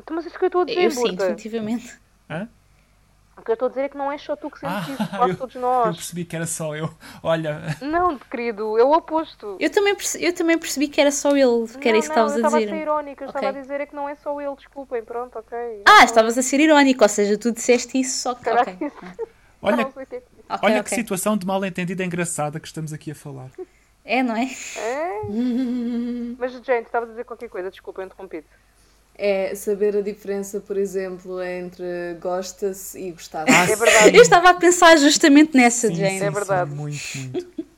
[0.00, 2.00] Então, mas isso que eu estou a dizer, Eu sim, definitivamente.
[2.28, 2.48] Hã?
[3.36, 4.92] O que eu estou a dizer é que não é só tu que sentes ah,
[4.92, 5.86] isso, quase todos nós.
[5.86, 6.90] Eu percebi que era só eu.
[7.22, 7.60] Olha.
[7.80, 9.56] Não, querido, é o oposto.
[9.58, 12.32] Eu também, percebi, eu também percebi que era só ele, que era isso que estavas
[12.32, 12.42] a dizer.
[12.42, 13.26] Eu estava a ser irónica, okay.
[13.26, 15.82] estava a dizer é que não é só ele, desculpem, pronto, ok.
[15.86, 18.42] Ah, estavas a ser irónico, ou seja, tu disseste isso só que.
[18.42, 18.90] Caraca, okay.
[19.62, 19.92] Olha, não,
[20.54, 23.50] okay, olha que situação de mal entendida engraçada que estamos aqui a falar.
[24.04, 24.50] É, não é?
[24.76, 25.20] É.
[26.38, 28.48] Mas, gente, estava a dizer qualquer coisa, desculpa, eu interrompi-te.
[29.14, 34.16] É saber a diferença, por exemplo, entre gosta-se e gostar Ah, é verdade.
[34.16, 36.18] Eu estava a pensar justamente nessa, sim, Jane.
[36.18, 36.70] Sim, é verdade.
[36.70, 37.70] Sim, muito, muito.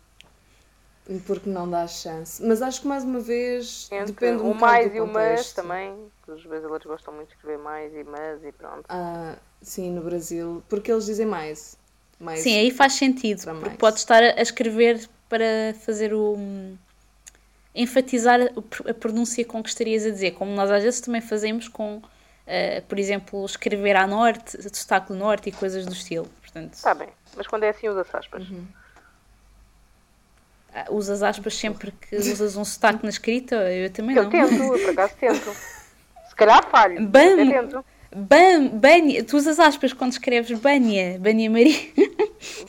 [1.27, 2.41] Porque não dá chance.
[2.47, 5.93] Mas acho que mais uma vez Entre depende um o mais e o mas também.
[6.29, 8.85] Os brasileiros gostam muito de escrever mais e mas e pronto.
[8.89, 10.63] Ah, sim, no Brasil.
[10.69, 11.77] Porque eles dizem mais.
[12.23, 13.43] Mais sim, aí faz sentido.
[13.61, 16.37] Porque pode estar a escrever para fazer o.
[17.75, 18.41] enfatizar
[18.89, 22.83] a pronúncia com que estarias a dizer, como nós às vezes também fazemos com, uh,
[22.89, 26.29] por exemplo, escrever à norte, destaque do norte e coisas do estilo.
[26.41, 28.49] Portanto, Está bem, mas quando é assim usa-se aspas.
[28.49, 28.67] Uhum.
[30.75, 33.57] Uh, usas aspas sempre que usas um sotaque na escrita?
[33.73, 34.33] Eu também eu não.
[34.33, 35.51] Eu tento, eu por acaso tento.
[36.29, 37.07] Se calhar falho.
[37.09, 37.85] Bam, eu tento.
[38.15, 41.79] Ban, Bania, tu usas aspas quando escreves Bania, Bania Maria.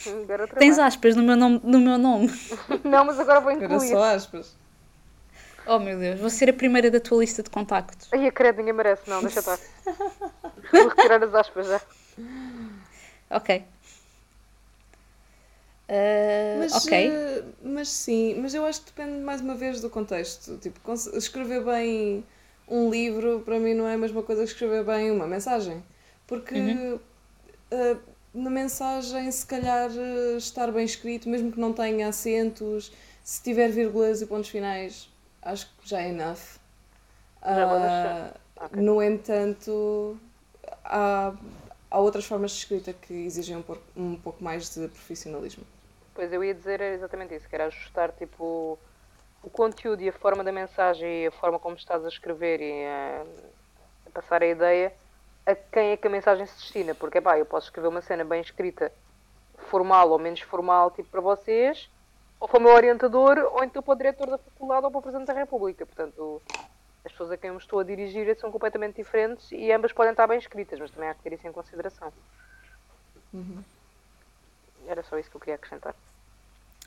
[0.05, 0.25] Uhum,
[0.57, 1.59] Tens aspas no meu nome.
[1.63, 2.31] No meu nome.
[2.83, 3.71] Não, mas agora vou incluir.
[3.71, 4.55] Era só aspas.
[5.65, 8.09] Oh meu Deus, vou ser a primeira da tua lista de contactos.
[8.11, 9.57] Ai, a credo, ninguém merece, não, deixa estar.
[10.71, 11.81] vou retirar as aspas já.
[13.29, 13.63] Ok.
[15.89, 17.09] Uh, mas, ok.
[17.09, 20.57] Uh, mas sim, mas eu acho que depende mais uma vez do contexto.
[20.57, 20.79] Tipo,
[21.15, 22.25] escrever bem
[22.67, 25.83] um livro para mim não é a mesma coisa que escrever bem uma mensagem.
[26.25, 26.95] Porque uhum.
[27.71, 27.99] uh,
[28.33, 32.91] na mensagem, se calhar, uh, estar bem escrito, mesmo que não tenha acentos,
[33.23, 35.09] se tiver vírgulas e pontos finais,
[35.41, 36.57] acho que já é enough.
[37.41, 38.33] Uh,
[38.65, 38.81] okay.
[38.81, 40.17] No entanto,
[40.83, 41.33] há,
[41.91, 45.63] há outras formas de escrita que exigem um pouco, um pouco mais de profissionalismo.
[46.15, 48.77] Pois eu ia dizer exatamente isso, que era ajustar tipo
[49.43, 52.85] o conteúdo e a forma da mensagem e a forma como estás a escrever e
[52.85, 53.25] a,
[54.07, 54.93] a passar a ideia
[55.45, 56.95] a quem é que a mensagem se destina.
[56.95, 58.91] Porque, pá, eu posso escrever uma cena bem escrita,
[59.69, 61.89] formal ou menos formal, tipo para vocês,
[62.39, 65.01] ou para o meu orientador, ou então para o diretor da faculdade ou para o
[65.01, 65.85] Presidente da República.
[65.85, 66.41] Portanto,
[67.05, 70.11] as pessoas a quem eu me estou a dirigir são completamente diferentes e ambas podem
[70.11, 72.11] estar bem escritas, mas também há que ter isso em consideração.
[73.33, 73.63] Uhum.
[74.87, 75.95] Era só isso que eu queria acrescentar.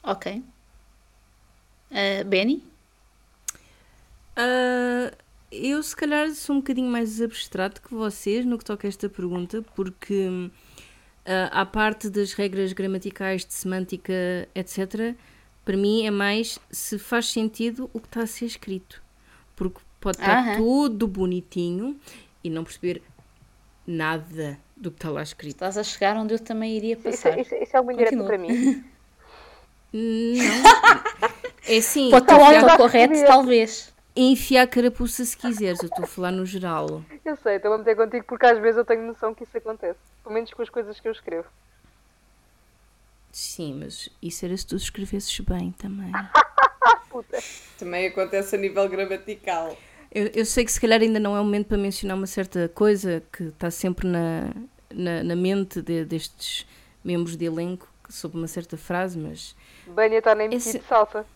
[0.02, 0.42] Ok.
[1.91, 2.62] Uh, Benny?
[4.37, 5.14] Uh,
[5.51, 9.09] eu, se calhar, sou um bocadinho mais abstrato que vocês no que toca a esta
[9.09, 10.51] pergunta, porque uh,
[11.51, 14.12] à parte das regras gramaticais, de semântica,
[14.55, 15.14] etc.,
[15.64, 19.03] para mim é mais se faz sentido o que está a ser escrito.
[19.57, 21.99] Porque pode estar tudo bonitinho
[22.45, 23.03] e não perceber
[23.87, 25.55] nada do que está lá escrito.
[25.55, 27.39] Estás a chegar onde eu também iria passar.
[27.39, 28.84] Isso, é, isso, isso é algo indireto para mim.
[29.93, 31.32] Não.
[31.66, 32.10] É assim.
[32.10, 33.92] Pode estar o autocorreto, talvez.
[34.14, 37.02] Enfiar a carapuça se quiseres, eu estou a falar no geral.
[37.22, 39.98] Eu sei, estou a meter contigo porque às vezes eu tenho noção que isso acontece.
[40.22, 41.46] Pelo menos com as coisas que eu escrevo.
[43.30, 46.10] Sim, mas isso era se tu escrevesses bem também.
[47.10, 47.38] Puta.
[47.78, 49.76] Também acontece a nível gramatical.
[50.10, 52.70] Eu, eu, sei que se calhar ainda não é o momento para mencionar uma certa
[52.74, 54.50] coisa que está sempre na,
[54.90, 56.66] na, na mente de, destes
[57.04, 59.54] membros de elenco sobre uma certa frase, mas.
[59.86, 60.78] Bania está nem metido Esse...
[60.78, 61.26] de salsa.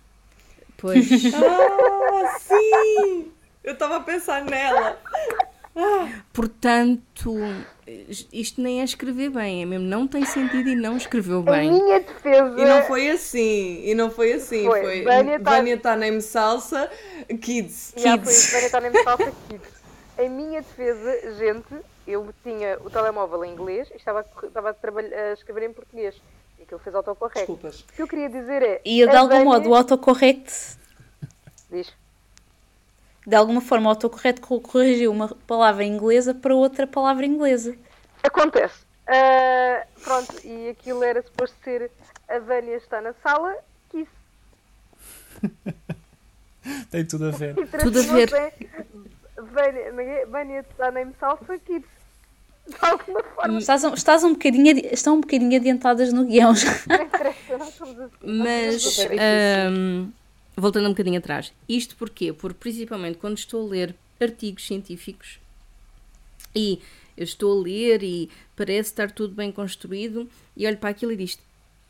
[0.80, 1.06] Pois.
[1.34, 3.32] ah, sim!
[3.62, 4.98] Eu estava a pensar nela.
[6.32, 7.34] Portanto,
[8.32, 11.68] isto nem é escrever bem, é mesmo, não tem sentido e não escreveu bem.
[11.68, 12.60] A minha defesa.
[12.60, 14.64] E não foi assim, e não foi assim.
[14.64, 15.02] Foi, foi
[15.40, 16.90] Vânia está nem salsa,
[17.40, 17.94] kids.
[17.96, 18.50] Yeah, kids.
[18.52, 19.80] Vânia está nem salsa, kids.
[20.18, 21.74] Em minha defesa, gente,
[22.06, 26.20] eu tinha o telemóvel em inglês e estava, estava a, trabalhar, a escrever em português
[26.70, 27.40] que ele fez autocorrect.
[27.40, 27.80] Desculpas.
[27.80, 28.80] O que eu queria dizer é.
[28.84, 30.78] E de algum modo o autocorrect.
[31.68, 31.92] Diz.
[33.26, 37.76] De alguma forma o autocorrect corrigiu uma palavra inglesa para outra palavra inglesa.
[38.22, 38.82] Acontece.
[39.08, 41.90] Uh, pronto, e aquilo era suposto ser
[42.28, 43.56] a Vânia está na sala,
[43.90, 44.06] quis.
[46.90, 47.54] Tem tudo a ver.
[47.80, 48.54] Tudo a ver.
[50.28, 51.90] Vânia está name salsa kids.
[52.70, 53.58] De alguma forma.
[53.58, 56.66] Estás, um- estás um bocadinho, adi- estão um bocadinho adiantadas no guião assim.
[58.22, 59.08] Mas, difícil.
[59.20, 60.08] ahm,
[60.56, 62.32] voltando um bocadinho atrás, isto porquê?
[62.32, 65.38] Porque principalmente quando estou a ler artigos científicos
[66.54, 66.80] e
[67.16, 71.16] eu estou a ler e parece estar tudo bem construído e olho para aquilo e
[71.16, 71.38] diz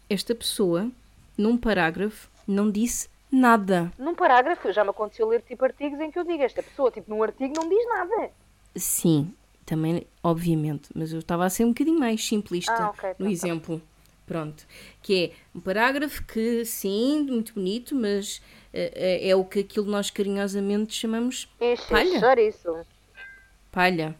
[0.09, 0.89] esta pessoa,
[1.37, 3.93] num parágrafo, não disse nada.
[3.99, 7.09] Num parágrafo, já me aconteceu ler tipo artigos em que eu digo esta pessoa, tipo,
[7.11, 8.31] num artigo não diz nada.
[8.76, 9.33] Sim,
[9.71, 13.25] também, obviamente, mas eu estava a ser um bocadinho mais simplista Ah, ok, no tá,
[13.25, 13.31] tá.
[13.31, 13.81] exemplo.
[14.27, 14.66] Pronto.
[15.03, 18.43] Que é um parágrafo que, sim, muito bonito, mas
[18.73, 22.41] eh, é o que aquilo nós carinhosamente chamamos Enche, Palha.
[22.49, 22.77] isso.
[23.73, 24.14] palha.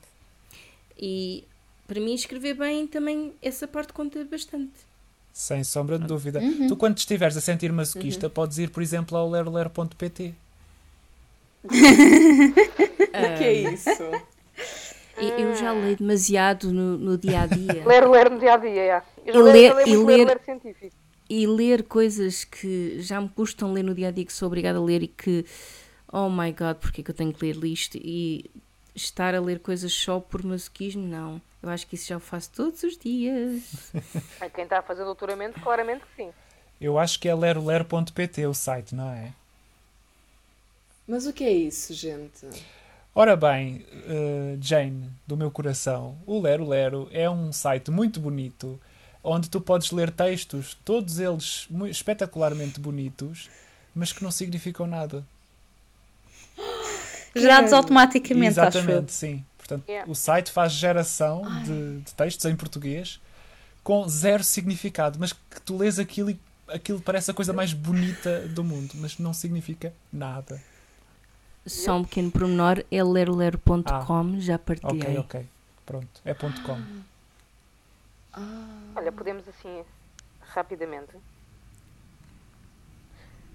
[0.97, 1.45] E
[1.87, 4.73] para mim, escrever bem também, essa parte conta bastante.
[5.33, 6.41] Sem sombra de dúvida.
[6.69, 10.35] Tu, quando estiveres a sentir masoquista, podes ir, por exemplo, ao lerolero.pt.
[13.11, 13.91] O que é isso?
[15.21, 17.85] Eu já leio demasiado no, no dia a dia.
[17.87, 19.03] Ler, ler no dia a dia, já.
[19.27, 20.97] Eu já E leio- ler- leio e muito ler, ler- ler científico.
[21.29, 24.79] e ler coisas que já me custam ler no dia a dia, que sou obrigada
[24.79, 25.45] a ler e que,
[26.13, 27.97] oh my god, porque é que eu tenho que ler isto?
[27.97, 28.51] E
[28.95, 31.41] estar a ler coisas só por masoquismo, não.
[31.63, 33.93] Eu acho que isso já o faço todos os dias.
[34.41, 36.31] A Quem está a fazer doutoramento, claramente que sim.
[36.81, 39.33] Eu acho que é lerolero.pt o site, não é?
[41.07, 42.47] Mas o que é isso, gente?
[43.15, 48.81] Ora bem, eh, Jane, do meu coração, o Lero Lero é um site muito bonito
[49.23, 53.51] onde tu podes ler textos, todos eles espetacularmente bonitos,
[53.95, 55.25] mas que não significam nada.
[57.35, 58.79] Gerados automaticamente, acho.
[58.79, 59.45] Exatamente, sim.
[59.59, 60.11] Portanto, Yeah.
[60.11, 63.21] o site faz geração de, de textos em português
[63.85, 68.49] com zero significado, mas que tu lês aquilo e aquilo parece a coisa mais bonita
[68.49, 70.61] do mundo, mas não significa nada.
[71.67, 75.19] Só um pequeno pormenor, é lerolero.com, já partilhei.
[75.19, 75.49] Ok, ok.
[75.85, 76.79] Pronto, é ponto .com.
[78.97, 79.85] Olha, podemos assim,
[80.41, 81.13] rapidamente.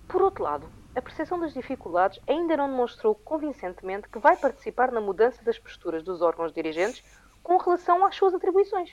[0.08, 5.02] Por outro lado, a percepção das dificuldades ainda não demonstrou convincentemente que vai participar na
[5.02, 7.04] mudança das posturas dos órgãos dirigentes
[7.42, 8.92] com relação às suas atribuições.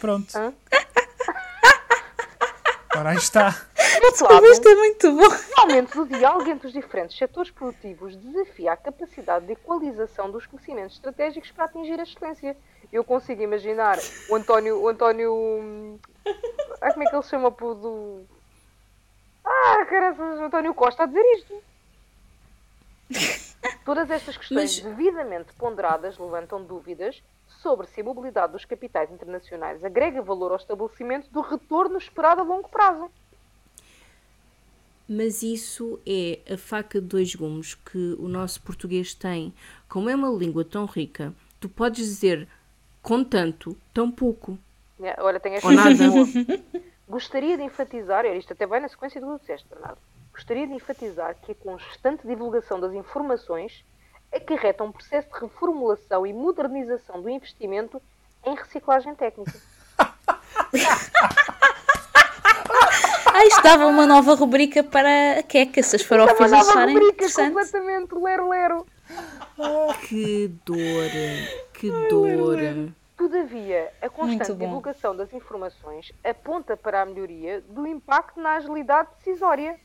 [0.00, 0.36] Pronto.
[0.36, 0.52] Hã?
[3.00, 3.48] Ora, aí está.
[4.04, 5.26] Outro lado, Isto é muito bom.
[5.26, 10.44] o aumento do diálogo entre os diferentes setores produtivos desafia a capacidade de equalização dos
[10.46, 12.54] conhecimentos estratégicos para atingir a excelência.
[12.92, 13.98] Eu consigo imaginar
[14.28, 14.82] o António.
[14.82, 15.98] O António.
[16.80, 17.50] Ah, como é que ele se chama?
[17.50, 18.22] Do...
[19.44, 21.62] Ah, caraças, o António Costa a dizer isto.
[23.84, 27.22] Todas estas questões Mas- devidamente ponderadas levantam dúvidas
[27.62, 32.44] sobre se a mobilidade dos capitais internacionais agrega valor ao estabelecimento do retorno esperado a
[32.44, 33.10] longo prazo.
[35.08, 39.52] Mas isso é a faca de dois gumes que o nosso português tem.
[39.88, 42.48] Como é uma língua tão rica, tu podes dizer
[43.02, 44.58] com tanto, tão pouco.
[45.02, 45.94] É, Olha, tem esta nada.
[47.08, 49.98] Gostaria de enfatizar, isto até vai na sequência do que disseste, Bernardo.
[50.32, 53.84] Gostaria de enfatizar que a constante divulgação das informações
[54.32, 58.00] acarreta um processo de reformulação e modernização do investimento
[58.44, 59.52] em reciclagem técnica.
[63.32, 67.54] Ah, isto dava uma nova rubrica para a Queca, se as farofas acharem interessante.
[67.54, 68.86] completamente lero-lero.
[70.06, 71.10] Que dor,
[71.72, 72.58] que dor.
[73.16, 79.78] Todavia, a constante divulgação das informações aponta para a melhoria do impacto na agilidade decisória.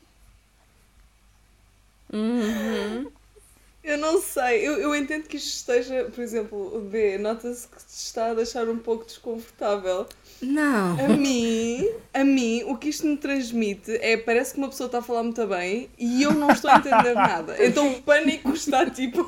[3.86, 7.78] Eu não sei, eu, eu entendo que isto esteja, por exemplo, o B, nota-se que
[7.78, 10.08] te está a deixar um pouco desconfortável.
[10.42, 11.00] Não.
[11.06, 14.98] A mim, a mim, o que isto me transmite é parece que uma pessoa está
[14.98, 17.56] a falar muito bem e eu não estou a entender nada.
[17.64, 19.24] Então o pânico está tipo.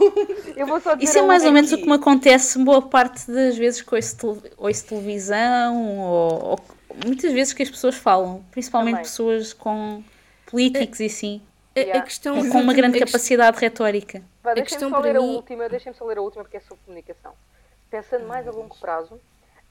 [0.56, 3.30] Eu vou só dizer Isso é mais ou menos o que me acontece boa parte
[3.32, 6.60] das vezes que ouço, tele- ouço televisão ou, ou
[7.06, 9.04] muitas vezes que as pessoas falam, principalmente Também.
[9.06, 10.04] pessoas com
[10.48, 11.42] políticos e assim,
[11.76, 14.24] A, a questão com, com uma grande capacidade retórica.
[14.52, 16.84] A deixem-me só ler a mim- última, deixem-me só ler a última porque é sobre
[16.86, 17.34] comunicação.
[17.90, 19.20] Pensando mais a longo prazo,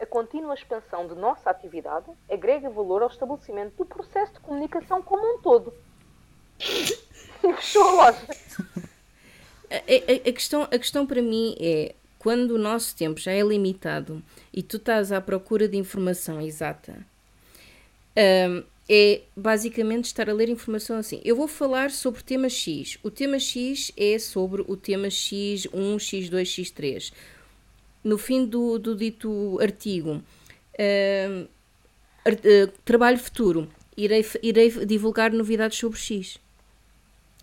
[0.00, 5.36] a contínua expansão de nossa atividade agrega valor ao estabelecimento do processo de comunicação como
[5.36, 5.72] um todo.
[7.40, 8.26] Fechou a loja.
[9.70, 13.40] A, a- a questão, a questão para mim é quando o nosso tempo já é
[13.42, 14.22] limitado
[14.52, 16.96] e tu estás à procura de informação exata,
[18.16, 21.20] hum, é basicamente estar a ler informação assim.
[21.24, 22.98] Eu vou falar sobre o tema X.
[23.02, 27.12] O tema X é sobre o tema X1, X2, X3.
[28.04, 30.22] No fim do, do dito artigo,
[32.24, 36.38] ar- eh, trabalho futuro, irei, irei divulgar novidades sobre X.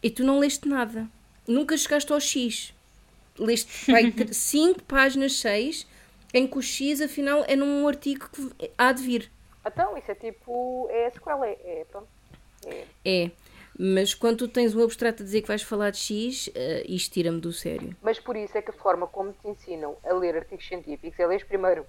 [0.02, 1.08] e tu não leste nada.
[1.48, 2.74] Nunca chegaste ao X.
[3.38, 3.72] Leste
[4.34, 5.88] 5 páginas, 6,
[6.34, 9.32] em que o X afinal é num artigo que há de vir.
[9.66, 10.88] Então, isso é tipo.
[10.92, 11.58] É a sequela, é.
[11.64, 12.08] é pronto.
[12.66, 12.86] É.
[13.06, 13.32] é.
[13.78, 16.52] Mas quando tu tens um abstrato a dizer que vais falar de X, uh,
[16.88, 17.96] isto tira-me do sério.
[18.02, 21.26] Mas por isso é que a forma como te ensinam a ler artigos científicos é
[21.26, 21.86] ler primeiro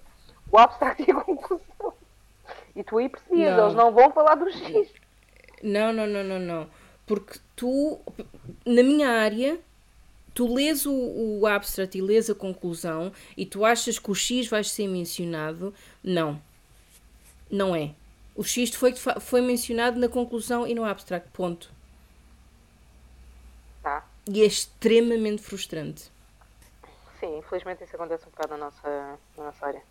[0.51, 1.93] o abstrato e a conclusão.
[2.75, 4.89] E tu aí percebes, eles não vão falar do X.
[5.61, 6.69] Não, não, não, não, não.
[7.05, 7.99] Porque tu,
[8.65, 9.59] na minha área,
[10.33, 14.47] tu lês o, o abstract e lês a conclusão e tu achas que o X
[14.47, 15.73] vai ser mencionado.
[16.03, 16.41] Não.
[17.55, 17.91] Não é.
[18.35, 21.29] O X foi, foi mencionado na conclusão e no abstract.
[21.31, 21.71] Ponto.
[23.81, 24.05] Tá.
[24.27, 26.11] E é extremamente frustrante.
[27.17, 29.81] Sim, infelizmente isso acontece um bocado na nossa, na nossa área.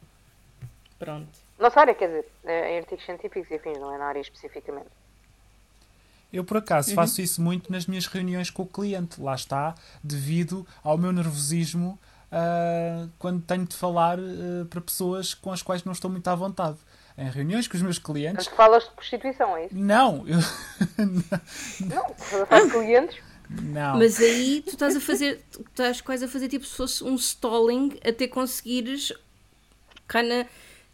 [0.99, 1.31] Pronto.
[1.59, 4.91] Nossa área, quer dizer, é em artigos científicos e afins, não é na área especificamente.
[6.31, 6.97] Eu, por acaso, uhum.
[6.97, 9.23] faço isso muito nas minhas reuniões com o cliente.
[9.23, 11.99] Lá está, devido ao meu nervosismo
[12.35, 16.35] uh, quando tenho de falar uh, para pessoas com as quais não estou muito à
[16.35, 16.77] vontade.
[17.16, 18.48] Em reuniões com os meus clientes.
[18.48, 19.74] Mas falas de prostituição, é isso?
[19.77, 20.39] Não, eu...
[21.86, 23.23] não, estás a clientes.
[23.48, 23.98] Não.
[23.98, 27.15] Mas aí tu estás a fazer, tu estás quase a fazer tipo se fosse um
[27.15, 29.12] stalling até conseguires
[30.09, 30.44] cana,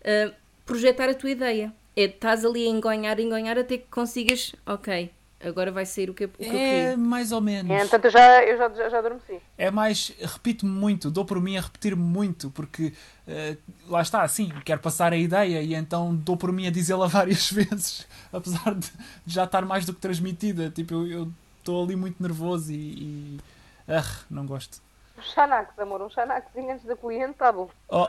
[0.00, 0.34] uh,
[0.66, 1.72] projetar a tua ideia.
[1.96, 5.10] É, estás ali a engonhar, a engonhar até que consigas, ok,
[5.42, 6.96] agora vai sair o que, o que é, eu queria.
[6.96, 7.70] mais ou menos.
[7.70, 9.40] É, portanto, eu já, eu já, já, já adormeci.
[9.56, 12.92] É mais, repito-me muito, dou por mim a repetir-me muito, porque
[13.26, 13.56] uh,
[13.88, 17.50] lá está, assim, quero passar a ideia e então dou por mim a dizê-la várias
[17.50, 18.90] vezes, apesar de
[19.26, 20.70] já estar mais do que transmitida.
[20.70, 22.76] Tipo, eu estou ali muito nervoso e.
[22.76, 23.40] e
[23.88, 24.80] uh, não gosto.
[25.16, 27.68] Um xanax, amor, um xanaxinho antes da cliente, tá bom.
[27.88, 28.08] Oh.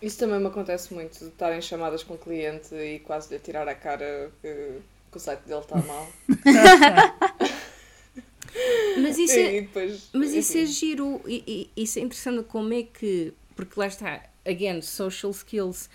[0.00, 3.40] Isso também me acontece muito, de estar em chamadas com o cliente e quase lhe
[3.40, 4.80] tirar a cara que
[5.10, 6.08] que o site dele está mal.
[9.00, 12.82] mas isso é, depois, mas isso é giro, e, e, isso é interessante como é
[12.82, 15.88] que, porque lá está, again, social skills,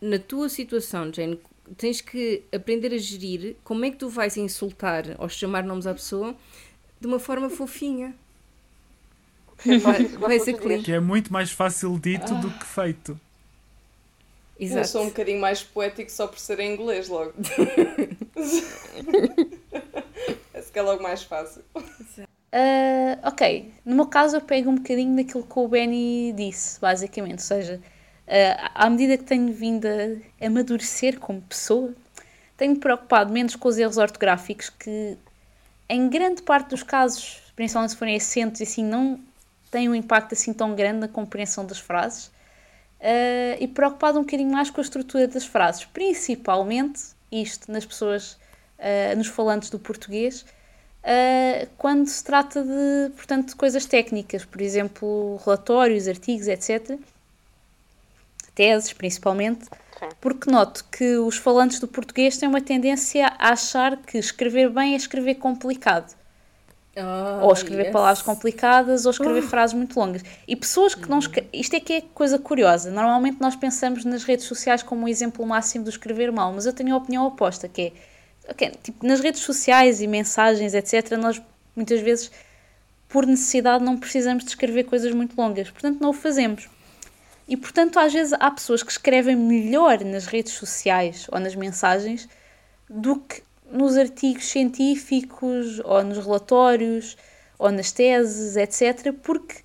[0.00, 1.40] na tua situação, Jane,
[1.76, 5.94] tens que aprender a gerir como é que tu vais insultar ou chamar nomes à
[5.94, 6.36] pessoa
[7.00, 8.14] de uma forma fofinha.
[9.82, 10.82] Vai, vai ser clean.
[10.82, 12.40] Que é muito mais fácil dito ah.
[12.40, 13.20] do que feito.
[14.58, 14.80] Exato.
[14.80, 17.32] Eu sou um bocadinho mais poético só por ser em inglês logo.
[20.54, 21.62] Esse que é logo mais fácil.
[21.76, 27.34] Uh, ok, no meu caso eu pego um bocadinho daquilo que o Benny disse, basicamente.
[27.34, 27.80] Ou seja,
[28.26, 31.94] uh, à medida que tenho vindo a amadurecer como pessoa,
[32.56, 35.16] tenho me preocupado menos com os erros ortográficos que,
[35.88, 39.20] em grande parte dos casos, principalmente se forem acentos e assim, não
[39.70, 42.36] têm um impacto assim tão grande na compreensão das frases
[43.00, 47.00] uh, e preocupado um bocadinho mais com a estrutura das frases, principalmente
[47.30, 48.32] isto nas pessoas,
[48.78, 54.60] uh, nos falantes do português, uh, quando se trata de, portanto, de coisas técnicas, por
[54.60, 56.98] exemplo, relatórios, artigos, etc.
[58.54, 59.68] Teses, principalmente,
[60.20, 64.94] porque noto que os falantes do português têm uma tendência a achar que escrever bem
[64.94, 66.17] é escrever complicado.
[67.00, 67.92] Oh, ou escrever yes.
[67.92, 69.48] palavras complicadas ou escrever oh.
[69.48, 70.22] frases muito longas.
[70.46, 71.48] E pessoas que não escrevem.
[71.52, 72.90] Isto é que é coisa curiosa.
[72.90, 76.72] Normalmente nós pensamos nas redes sociais como um exemplo máximo do escrever mal, mas eu
[76.72, 77.92] tenho a opinião oposta, que é.
[78.50, 81.40] Okay, tipo, nas redes sociais e mensagens, etc., nós
[81.76, 82.30] muitas vezes,
[83.08, 85.70] por necessidade, não precisamos de escrever coisas muito longas.
[85.70, 86.68] Portanto, não o fazemos.
[87.46, 92.28] E, portanto, às vezes há pessoas que escrevem melhor nas redes sociais ou nas mensagens
[92.88, 97.16] do que nos artigos científicos ou nos relatórios
[97.58, 99.56] ou nas teses, etc., porque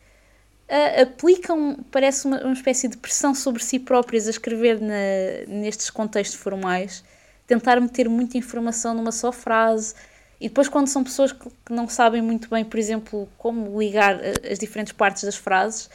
[0.70, 5.90] uh, aplicam, parece uma, uma, espécie de pressão sobre si próprias a escrever na, nestes
[5.90, 7.04] contextos formais,
[7.46, 9.94] tentar meter muita informação numa só frase.
[10.42, 14.20] E depois, quando são pessoas que, que não sabem muito bem, por exemplo, como ligar
[14.52, 15.86] as diferentes partes das frases,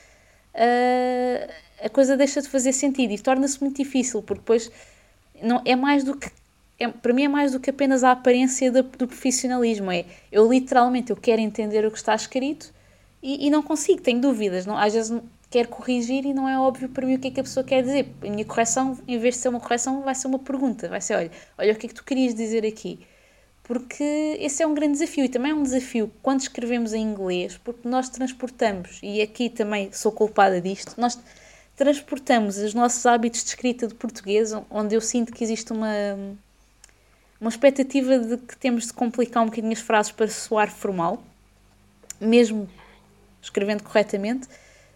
[0.55, 1.53] uh,
[1.83, 4.71] a coisa deixa de fazer sentido e torna-se muito difícil, porque depois
[5.43, 6.31] não, é mais do que
[6.79, 9.91] é, para mim é mais do que apenas a aparência do, do, profissionalismo.
[9.91, 12.73] É, eu literalmente eu quero entender o que está escrito
[13.23, 14.65] e, e não consigo, tenho dúvidas.
[14.65, 17.41] Não, às vezes quero corrigir e não é óbvio para mim o que é que
[17.41, 18.09] a pessoa quer dizer.
[18.23, 20.89] A minha correção, em vez de ser uma correção, vai ser uma pergunta.
[20.89, 23.01] Vai ser, olha, olha o que é que tu querias dizer aqui.
[23.65, 27.59] Porque esse é um grande desafio e também é um desafio quando escrevemos em inglês,
[27.59, 31.19] porque nós transportamos, e aqui também sou culpada disto, nós
[31.77, 35.95] transportamos os nossos hábitos de escrita de português, onde eu sinto que existe uma
[37.41, 41.23] uma expectativa de que temos de complicar um bocadinho as frases para soar formal,
[42.21, 42.69] mesmo
[43.41, 44.49] escrevendo corretamente,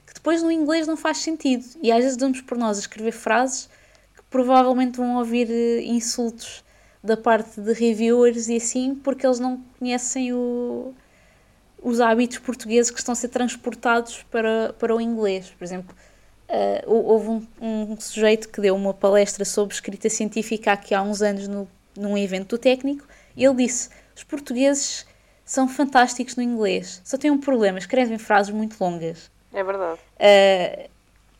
[0.06, 1.64] que depois no inglês não faz sentido.
[1.82, 3.68] E às vezes damos por nós a escrever frases
[4.16, 6.64] que provavelmente vão ouvir eh, insultos
[7.02, 10.94] da parte de reviewers e assim, porque eles não conhecem o,
[11.82, 15.50] os hábitos portugueses que estão a ser transportados para, para o inglês.
[15.50, 15.94] Por exemplo,
[16.48, 21.22] uh, houve um, um, sujeito que deu uma palestra sobre escrita científica aqui há uns
[21.22, 23.06] anos no, num evento técnico
[23.36, 25.06] e ele disse: os portugueses
[25.44, 29.30] são fantásticos no inglês, só têm um problema, escrevem frases muito longas.
[29.52, 30.00] É verdade.
[30.16, 30.88] Uh,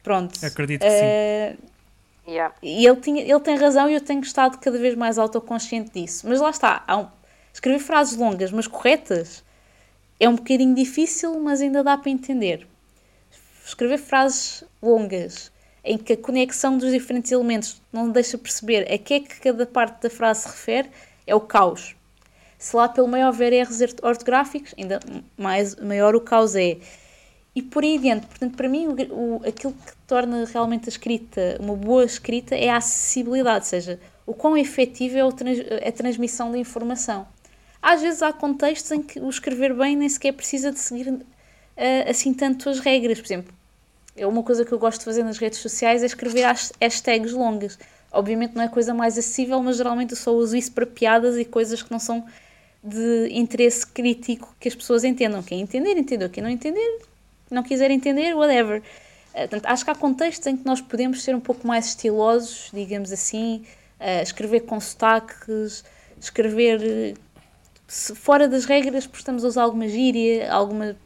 [0.03, 0.45] pronto.
[0.45, 1.73] Acredito que uh, sim.
[2.27, 2.55] Yeah.
[2.63, 6.27] E ele, tinha, ele tem razão e eu tenho estado cada vez mais autoconsciente disso.
[6.29, 7.07] Mas lá está, um,
[7.53, 9.43] escrever frases longas, mas corretas,
[10.21, 12.67] é um bocadinho difícil, mas ainda dá para entender.
[13.65, 15.51] Escrever frases longas,
[15.85, 19.67] em que a conexão dos diferentes elementos não deixa perceber a que é que cada
[19.67, 20.91] parte da frase se refere,
[21.27, 21.97] é o caos.
[22.59, 25.01] Se lá pelo meio houver erros ortográficos, ainda
[25.37, 26.79] mais, maior o caos é
[27.55, 28.27] e por aí adiante.
[28.27, 32.71] Portanto, para mim, o, o, aquilo que torna realmente a escrita uma boa escrita é
[32.71, 37.27] a acessibilidade, ou seja, o quão efetivo é trans, a transmissão da informação.
[37.81, 41.23] Às vezes há contextos em que o escrever bem nem sequer precisa de seguir uh,
[42.09, 43.21] assim tanto as regras.
[43.21, 43.53] Por exemplo,
[44.17, 46.45] é uma coisa que eu gosto de fazer nas redes sociais é escrever
[46.81, 47.79] hashtags longas.
[48.13, 51.45] Obviamente não é coisa mais acessível, mas geralmente eu só uso isso para piadas e
[51.45, 52.25] coisas que não são
[52.85, 55.43] de interesse crítico que as pessoas entendam.
[55.43, 56.29] Quem entender, entendeu.
[56.29, 56.99] Quem não entender,
[57.51, 58.83] não quiser entender, whatever.
[59.31, 62.71] Uh, portanto, acho que há contextos em que nós podemos ser um pouco mais estilosos,
[62.73, 63.65] digamos assim,
[63.99, 65.83] uh, escrever com sotaques,
[66.21, 67.17] escrever
[67.89, 70.97] fora das regras, porque estamos a usar alguma gíria, alguma,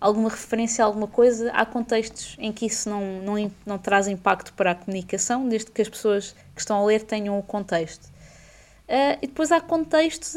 [0.00, 1.50] alguma referência a alguma coisa.
[1.52, 5.82] Há contextos em que isso não, não, não traz impacto para a comunicação, desde que
[5.82, 8.04] as pessoas que estão a ler tenham o contexto.
[8.04, 10.34] Uh, e depois há contextos,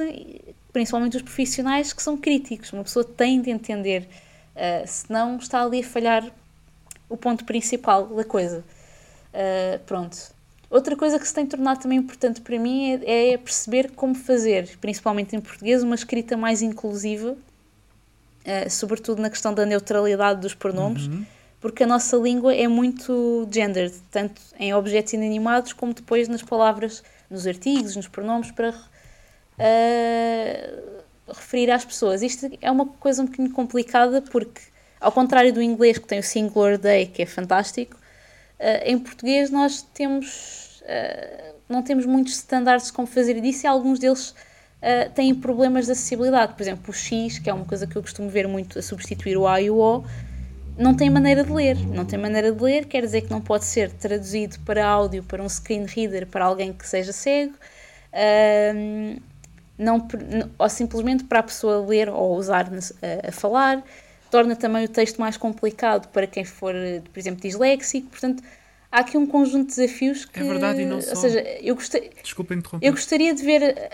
[0.73, 2.73] principalmente os profissionais, que são críticos.
[2.73, 4.07] Uma pessoa tem de entender
[4.55, 6.29] Uh, senão está ali a falhar
[7.09, 8.63] o ponto principal da coisa.
[9.33, 10.17] Uh, pronto.
[10.69, 14.77] Outra coisa que se tem tornado também importante para mim é, é, perceber como fazer,
[14.79, 17.35] principalmente em português, uma escrita mais inclusiva,
[18.45, 21.25] uh, sobretudo na questão da neutralidade dos pronomes, uhum.
[21.59, 27.03] porque a nossa língua é muito gendered, tanto em objetos inanimados como depois nas palavras,
[27.29, 28.83] nos artigos, nos pronomes, para uh,
[31.27, 32.21] referir às pessoas.
[32.21, 34.61] Isto é uma coisa um bocadinho complicada porque,
[34.99, 39.49] ao contrário do inglês, que tem o singular day, que é fantástico, uh, em português
[39.49, 40.83] nós temos,
[41.69, 44.33] não temos muitos standards como fazer disso e alguns deles
[44.81, 46.53] uh, têm problemas de acessibilidade.
[46.53, 49.37] Por exemplo, o X, que é uma coisa que eu costumo ver muito a substituir
[49.37, 50.03] o A e o O,
[50.77, 51.77] não tem maneira de ler.
[51.87, 55.41] Não tem maneira de ler, quer dizer que não pode ser traduzido para áudio, para
[55.43, 57.53] um screen reader, para alguém que seja cego.
[58.13, 59.21] Uh,
[59.77, 60.07] não,
[60.59, 63.83] ou simplesmente para a pessoa ler ou usar a, a falar,
[64.29, 66.73] torna também o texto mais complicado para quem for,
[67.11, 68.07] por exemplo, disléxico.
[68.09, 68.43] Portanto,
[68.91, 70.39] há aqui um conjunto de desafios que.
[70.39, 71.15] É verdade, e não ou só.
[71.15, 72.11] seja, eu gostei.
[72.21, 72.87] Desculpa interromper.
[72.87, 73.89] Eu gostaria de ver.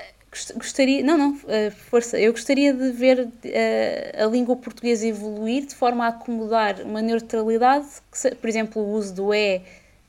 [0.56, 2.20] Gostaria, não, não, eh, força.
[2.20, 7.88] Eu gostaria de ver uh, a língua portuguesa evoluir de forma a acomodar uma neutralidade,
[8.12, 9.62] que, por exemplo, o uso do é,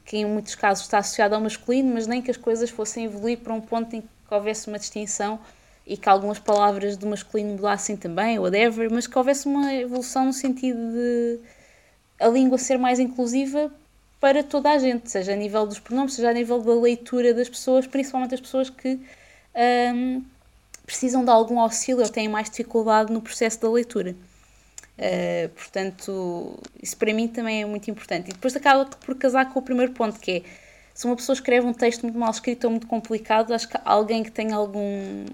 [0.05, 3.39] que em muitos casos está associado ao masculino, mas nem que as coisas fossem evoluir
[3.39, 5.39] para um ponto em que houvesse uma distinção
[5.87, 10.33] e que algumas palavras do masculino mudassem também, whatever, mas que houvesse uma evolução no
[10.33, 11.41] sentido de
[12.21, 13.73] a língua ser mais inclusiva
[14.21, 17.49] para toda a gente, seja a nível dos pronomes, seja a nível da leitura das
[17.49, 19.01] pessoas, principalmente as pessoas que
[19.55, 20.25] um,
[20.85, 24.15] precisam de algum auxílio ou têm mais dificuldade no processo da leitura.
[24.99, 28.31] Uh, portanto, isso para mim também é muito importante.
[28.31, 30.43] E depois acaba por casar com o primeiro ponto, que é
[30.99, 34.25] se uma pessoa escreve um texto muito mal escrito ou muito complicado, acho que alguém
[34.25, 35.27] que tem algum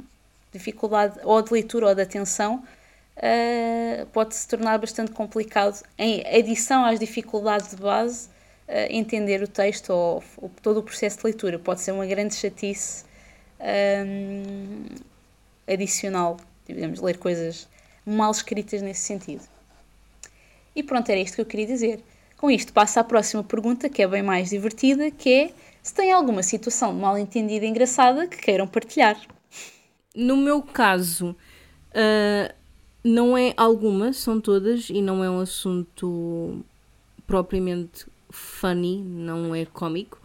[0.53, 2.63] dificuldade ou de leitura ou de atenção,
[3.17, 8.29] uh, pode se tornar bastante complicado, em adição às dificuldades de base,
[8.69, 11.59] uh, entender o texto ou, ou, todo o processo de leitura.
[11.59, 13.07] Pode ser uma grande chatice
[13.65, 14.85] um,
[15.67, 16.37] adicional,
[16.67, 17.69] digamos, ler coisas
[18.05, 19.43] mal escritas nesse sentido.
[20.77, 22.01] E pronto, era isto que eu queria dizer.
[22.37, 25.51] Com isto, passo à próxima pergunta, que é bem mais divertida, que é
[25.83, 29.19] se tem alguma situação mal entendida engraçada que queiram partilhar.
[30.15, 31.31] No meu caso,
[31.91, 32.55] uh,
[33.03, 36.65] não é alguma, são todas, e não é um assunto
[37.27, 40.21] propriamente funny, não é cómico.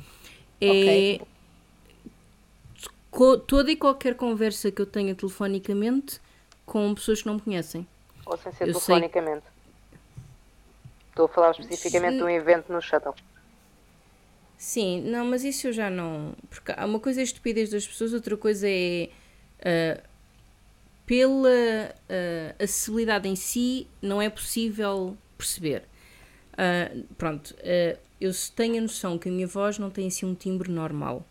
[0.59, 1.21] É okay.
[3.47, 6.19] Toda e qualquer conversa que eu tenha telefonicamente
[6.65, 7.87] com pessoas que não me conhecem.
[8.25, 9.43] Ou sem ser eu telefonicamente.
[9.43, 9.99] Sei...
[11.09, 13.13] Estou a falar especificamente de um evento no shuttle.
[14.57, 16.33] Sim, não, mas isso eu já não.
[16.49, 19.09] Porque há uma coisa é a estupidez das pessoas, outra coisa é
[19.59, 20.01] Uh,
[21.05, 25.83] pela uh, acessibilidade em si, não é possível perceber.
[26.53, 27.55] Uh, pronto,
[28.21, 31.25] eu tenho a noção que a minha voz não tem assim um timbre normal.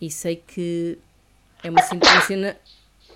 [0.00, 0.98] E sei que
[1.62, 2.56] É uma cena, uma cena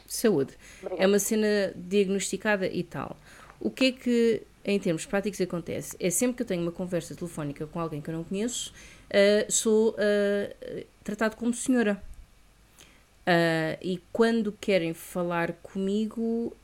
[0.07, 0.55] saúde.
[0.97, 3.17] É uma cena diagnosticada e tal.
[3.61, 5.97] O que é que, em termos práticos, acontece?
[5.99, 8.73] É sempre que eu tenho uma conversa telefónica com alguém que eu não conheço,
[9.11, 12.01] uh, sou uh, tratado como senhora.
[13.27, 16.55] Uh, e quando querem falar comigo,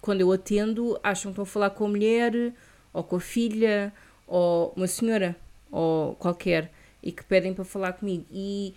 [0.00, 2.52] quando eu atendo, acham que estão a falar com a mulher,
[2.92, 3.92] ou com a filha,
[4.26, 5.34] ou uma senhora,
[5.72, 6.70] ou qualquer,
[7.04, 8.24] e que pedem para falar comigo.
[8.32, 8.74] E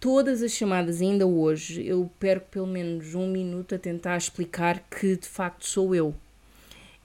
[0.00, 5.16] todas as chamadas, ainda hoje, eu perco pelo menos um minuto a tentar explicar que
[5.16, 6.12] de facto sou eu.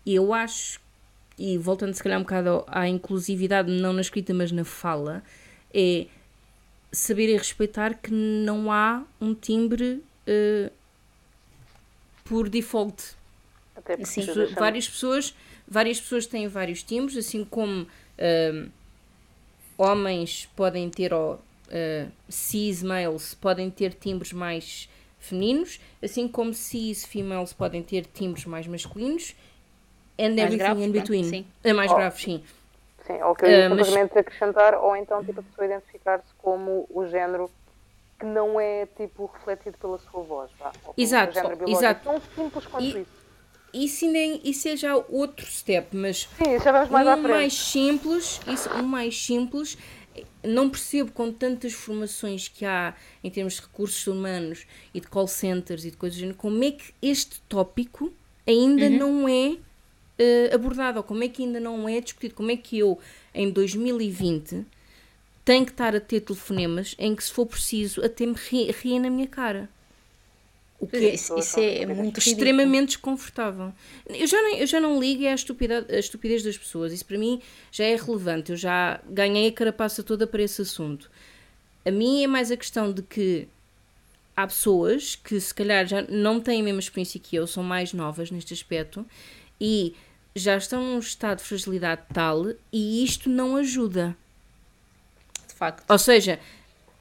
[0.04, 0.82] E eu acho,
[1.38, 5.24] e voltando se calhar um bocado à inclusividade, não na escrita, mas na fala,
[5.72, 6.08] é
[6.92, 10.72] saber e respeitar que não há um timbre uh,
[12.26, 13.16] por default.
[13.76, 14.26] Até Sim,
[14.56, 15.36] várias pessoas,
[15.68, 18.72] várias pessoas têm vários timbres, assim como uh,
[19.78, 24.90] homens podem ter ou uh, cis males podem ter timbres mais
[25.20, 29.36] femininos, assim como cis females podem ter timbres mais masculinos,
[30.20, 31.24] and mais everything graves, in between.
[31.24, 31.46] Sim.
[31.64, 31.96] É mais oh.
[31.96, 32.44] grave, sim.
[33.06, 33.94] Sim, ou que eu ia uh, mas...
[33.94, 37.50] acrescentar, ou então tipo, a pessoa identificar-se como o género
[38.20, 40.52] que não é tipo refletido pela sua voz.
[40.60, 41.38] Vá, exato,
[41.68, 42.04] exato.
[42.04, 43.27] Tão simples quanto e, isso.
[43.74, 47.54] Isso, ainda, é, isso é já outro step, mas Sim, já vamos mais um mais
[47.54, 49.78] simples, isso, um mais simples
[50.44, 55.28] não percebo com tantas formações que há em termos de recursos humanos e de call
[55.28, 58.14] centers e de coisas do género, como é que este tópico
[58.46, 58.98] ainda uhum.
[58.98, 62.80] não é uh, abordado, ou como é que ainda não é discutido, como é que
[62.80, 62.98] eu,
[63.34, 64.66] em 2020,
[65.44, 69.10] tenho que estar a ter telefonemas em que, se for preciso, até me riem na
[69.10, 69.70] minha cara.
[70.80, 73.74] O que é, isso, isso é, muito extremamente desconfortável.
[74.08, 76.94] Eu já, não, eu já não ligo à estupidez, à estupidez das pessoas.
[76.94, 77.42] Isso para mim
[77.72, 78.52] já é relevante.
[78.52, 81.10] Eu já ganhei a carapaça toda para esse assunto.
[81.84, 83.48] A mim é mais a questão de que
[84.36, 87.92] há pessoas que se calhar já não têm a mesma experiência que eu, são mais
[87.92, 89.04] novas neste aspecto
[89.60, 89.96] e
[90.36, 94.16] já estão num estado de fragilidade tal e isto não ajuda.
[95.48, 95.90] De facto.
[95.90, 96.40] Ou seja,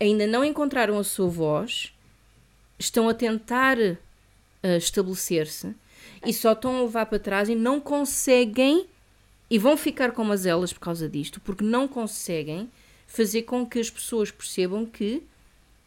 [0.01, 1.93] ainda não encontraram a sua voz
[2.78, 3.97] estão a tentar uh,
[4.77, 5.74] estabelecer-se
[6.24, 8.89] e só estão a levar para trás e não conseguem
[9.48, 12.70] e vão ficar com as elas por causa disto, porque não conseguem
[13.07, 15.23] fazer com que as pessoas percebam que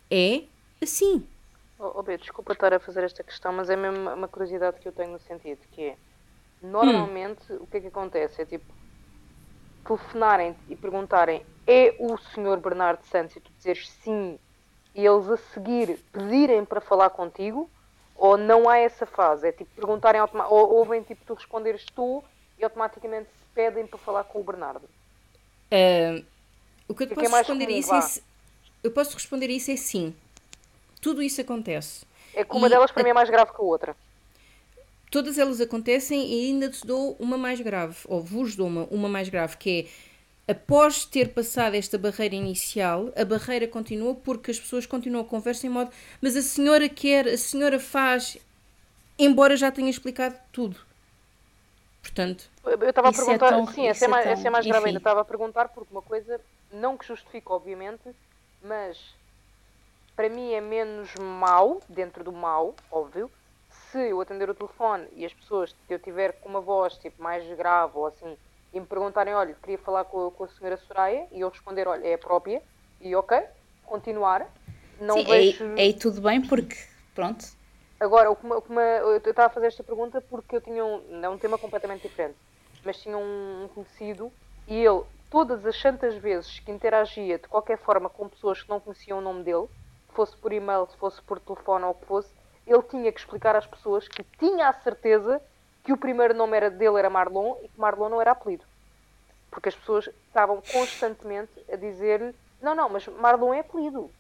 [0.10, 0.44] é
[0.82, 1.26] assim.
[1.78, 4.88] Oh, oh Beto, desculpa estar a fazer esta questão, mas é mesmo uma curiosidade que
[4.88, 5.98] eu tenho no sentido que é
[6.62, 7.60] normalmente hum.
[7.62, 8.42] o que é que acontece?
[8.42, 8.66] É tipo
[9.86, 14.38] telefonarem e perguntarem é o senhor Bernardo Santos e tu dizeres sim
[14.96, 17.70] e eles a seguir pedirem para falar contigo,
[18.16, 19.48] ou não há essa fase?
[19.48, 22.24] É tipo perguntarem, ou ouvem tipo tu responderes tu
[22.58, 24.84] e automaticamente pedem para falar com o Bernardo?
[25.72, 26.26] Uh,
[26.88, 28.22] o que eu te posso é responder comum, isso é,
[28.84, 30.16] eu posso responder isso é sim.
[31.02, 32.06] Tudo isso acontece.
[32.34, 33.04] É que uma e delas para a...
[33.04, 33.96] mim é mais grave que a outra.
[35.12, 39.10] Todas elas acontecem e ainda te dou uma mais grave, ou vos dou uma, uma
[39.10, 40.09] mais grave, que é
[40.50, 45.68] após ter passado esta barreira inicial, a barreira continua porque as pessoas continuam a conversa
[45.68, 48.38] em modo mas a senhora quer, a senhora faz,
[49.18, 50.78] embora já tenha explicado tudo.
[52.02, 54.66] Portanto, eu estava a é perguntar, é tão, sim, essa é, mais, é, é mais
[54.66, 54.98] grave ainda.
[54.98, 58.10] Estava a perguntar porque uma coisa, não que justifique, obviamente,
[58.64, 58.98] mas
[60.16, 63.30] para mim é menos mau, dentro do mau, óbvio,
[63.92, 67.22] se eu atender o telefone e as pessoas que eu tiver com uma voz tipo
[67.22, 68.38] mais grave ou assim
[68.74, 72.06] e me perguntarem, olha, queria falar com, com a senhora Soraya, e eu responder, olha,
[72.08, 72.62] é a própria,
[73.02, 73.42] e ok,
[73.86, 74.48] continuar.
[75.00, 75.76] Não Sim, vejo...
[75.78, 76.76] é, é tudo bem, porque,
[77.16, 77.46] pronto.
[78.00, 80.86] Agora, o que, o que me, eu estava a fazer esta pergunta porque eu tinha
[80.86, 82.38] um, é um tema completamente diferente,
[82.84, 84.32] mas tinha um, um conhecido,
[84.68, 88.80] e ele, todas as santas vezes que interagia de qualquer forma com pessoas que não
[88.80, 89.68] conheciam o nome dele,
[90.14, 92.30] fosse por e-mail, fosse por telefone ou o que fosse,
[92.66, 95.42] ele tinha que explicar às pessoas que tinha a certeza
[95.90, 98.64] que o primeiro nome era dele era Marlon e que Marlon não era apelido.
[99.50, 104.12] Porque as pessoas estavam constantemente a dizer-lhe: não, não, mas Marlon é apelido.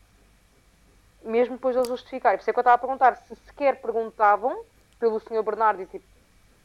[1.23, 2.33] Mesmo depois de ele justificar.
[2.33, 4.63] E por isso é que eu estava a perguntar se sequer perguntavam
[4.99, 5.43] pelo Sr.
[5.43, 6.05] Bernardo e tipo,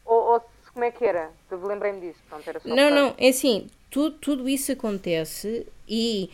[0.06, 1.30] ou, ou se, como é que era?
[1.50, 2.20] Lembrei-me disso.
[2.26, 6.30] Pronto, era não, não, é assim, tudo, tudo isso acontece e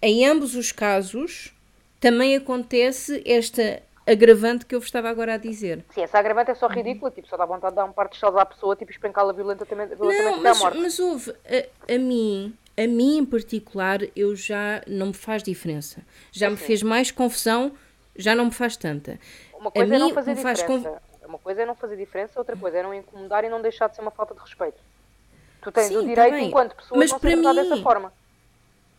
[0.00, 1.52] em ambos os casos
[1.98, 5.84] também acontece esta agravante que eu vos estava agora a dizer.
[5.90, 8.16] Sim, essa agravante é só ridícula, tipo, só dá vontade de dar um par de
[8.16, 10.78] chaves à pessoa, tipo, espencá-la violentamente, violentamente não, mas, morte.
[10.78, 16.02] mas houve, a, a, mim, a mim em particular, eu já não me faz diferença.
[16.30, 17.72] Já é me fez mais confusão,
[18.14, 19.18] já não me faz tanta.
[19.52, 20.64] Uma coisa a é não fazer diferença.
[20.64, 20.86] Conf...
[21.26, 23.96] Uma coisa é não fazer diferença, outra coisa é não incomodar e não deixar de
[23.96, 24.78] ser uma falta de respeito.
[25.60, 27.54] Tu tens Sim, o tá direito, tá enquanto pessoa, mas de não ser mim...
[27.54, 28.12] dessa forma.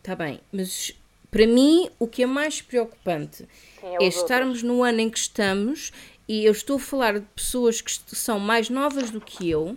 [0.00, 0.94] Está bem, mas
[1.30, 3.46] Para mim, o que é mais preocupante
[3.80, 5.92] Sim, é é os estarmos no ano em que estamos
[6.26, 9.76] e eu estou a falar de pessoas que são mais novas do que eu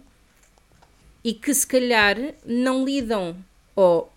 [1.23, 2.15] e que se calhar
[2.45, 3.35] não lidam
[3.75, 4.11] ou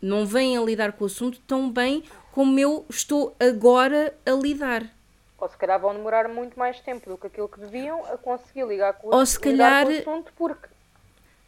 [0.00, 2.02] não vêm a lidar com o assunto tão bem
[2.32, 4.90] como eu estou agora a lidar.
[5.38, 8.66] Ou se calhar vão demorar muito mais tempo do que aquilo que deviam a conseguir
[8.66, 10.68] ligar com o, Ou se lidar com o calhar- assunto, porque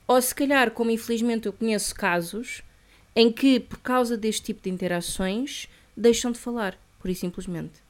[0.07, 2.63] Ou se calhar, como infelizmente eu conheço casos
[3.19, 7.83] em que, por causa deste tipo de interações, deixam de falar, por e simplesmente.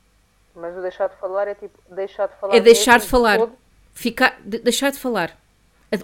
[0.55, 2.57] Mas o deixar de falar é tipo deixar de falar.
[2.57, 3.39] É deixar de falar.
[3.39, 3.53] todo.
[3.93, 5.39] Ficar, de- deixar de falar.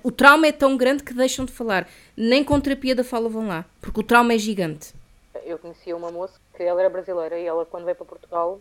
[0.03, 1.89] O trauma é tão grande que deixam de falar.
[2.15, 4.93] Nem com terapia da fala vão lá, porque o trauma é gigante.
[5.43, 8.61] Eu conhecia uma moça que ela era brasileira e ela quando veio para Portugal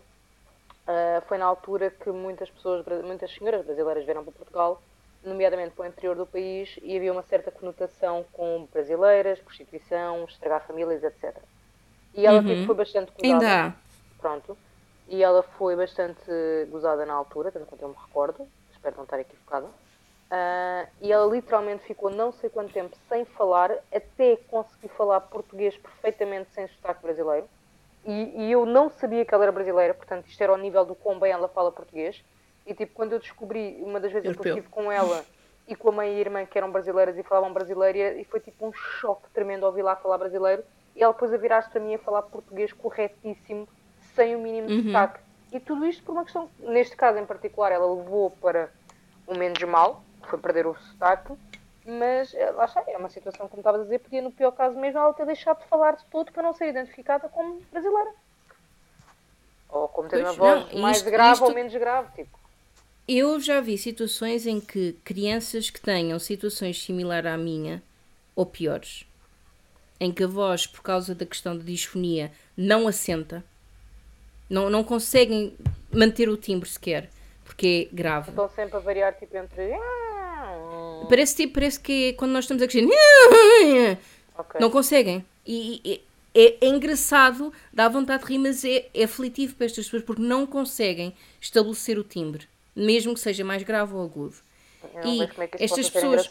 [0.86, 4.82] ah, foi na altura que muitas pessoas, muitas senhoras brasileiras vieram para Portugal,
[5.24, 10.66] nomeadamente para o interior do país, e havia uma certa conotação com brasileiras, prostituição, estragar
[10.66, 11.36] famílias, etc.
[12.14, 13.44] E ela tipo, foi bastante gozada.
[13.44, 13.50] Uhum.
[13.50, 13.76] Ainda.
[14.18, 14.58] Pronto.
[15.08, 16.24] E ela foi bastante
[16.70, 19.66] gozada na altura, tanto quanto eu me recordo, espero não estar equivocada.
[20.30, 25.76] Ah, e ela literalmente ficou não sei quanto tempo sem falar, até conseguir falar português
[25.76, 27.48] perfeitamente sem sotaque brasileiro.
[28.06, 30.94] E, e eu não sabia que ela era brasileira, portanto isto era ao nível do
[30.94, 32.22] quão bem ela fala português.
[32.66, 34.54] E tipo, quando eu descobri, uma das vezes que eu Europeu.
[34.56, 35.24] estive com ela
[35.68, 38.40] e com a mãe e a irmã que eram brasileiras e falavam brasileiro, e foi
[38.40, 40.64] tipo um choque tremendo ouvir lá falar brasileiro.
[40.96, 43.68] E ela depois a virar-se para mim a falar português corretíssimo,
[44.14, 45.20] sem o mínimo de sotaque.
[45.52, 48.70] E tudo isto por uma questão, neste caso em particular, ela levou para
[49.26, 51.32] o menos mal, que foi perder o sotaque,
[51.86, 54.78] mas eh, lá está, é uma situação, como estavas a dizer, podia no pior caso
[54.78, 58.10] mesmo ela ter deixado de falar de todo para não ser identificada como brasileira.
[59.68, 62.38] Ou como ter Pois, uma voz não, mais isto- grave isto- ou menos grave, tipo.
[63.06, 67.82] Eu já vi situações em que crianças que tenham situações similares à minha,
[68.34, 69.04] ou piores,
[70.00, 73.44] em que a voz, por causa da questão da disfonia, não assenta,
[74.48, 75.54] não, não conseguem
[75.92, 77.10] manter o timbre sequer,
[77.44, 78.30] porque é grave.
[78.30, 79.72] Estão sempre a variar tipo entre.
[79.74, 82.88] "Ah, Parece, tipo, parece que é quando nós estamos a crescer.
[84.36, 84.60] Ok.
[84.60, 85.24] Não conseguem.
[85.46, 86.00] E, e-
[86.34, 90.22] é, é engraçado, dá vontade de rir, mas é, é aflitivo para estas pessoas porque
[90.22, 94.36] não conseguem estabelecer o timbre, mesmo que seja mais grave ou agudo.
[94.94, 96.30] Não e como é que estas pessoas-.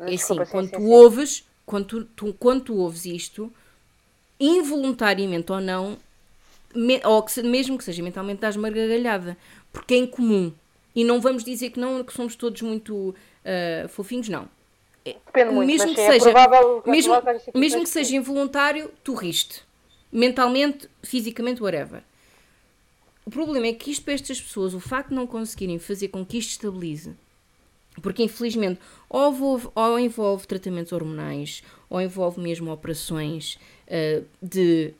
[0.00, 0.92] É assim, sim, quando sim, tu sim.
[0.92, 3.52] ouves, quando tu, tu- quando tu ouves isto,
[4.38, 5.98] involuntariamente ou não,
[6.74, 9.36] me- ou que mesmo que seja mentalmente, dás uma gargalhada,
[9.72, 10.52] porque é incomum.
[10.94, 14.48] E não vamos dizer que não, que somos todos muito ah, fofinhos, não.
[15.04, 19.14] Depende muito, mesmo que é seja, provável mesmo, provável situações mesmo que seja involuntário, tu
[19.14, 19.62] riste.
[20.12, 22.02] Mentalmente, fisicamente, whatever.
[23.28, 26.24] O problema é que isto para estas pessoas, o facto de não conseguirem fazer com
[26.24, 27.14] que isto estabilize,
[28.00, 34.94] porque infelizmente ou envolve, ou envolve tratamentos hormonais, ou envolve mesmo operações ah, de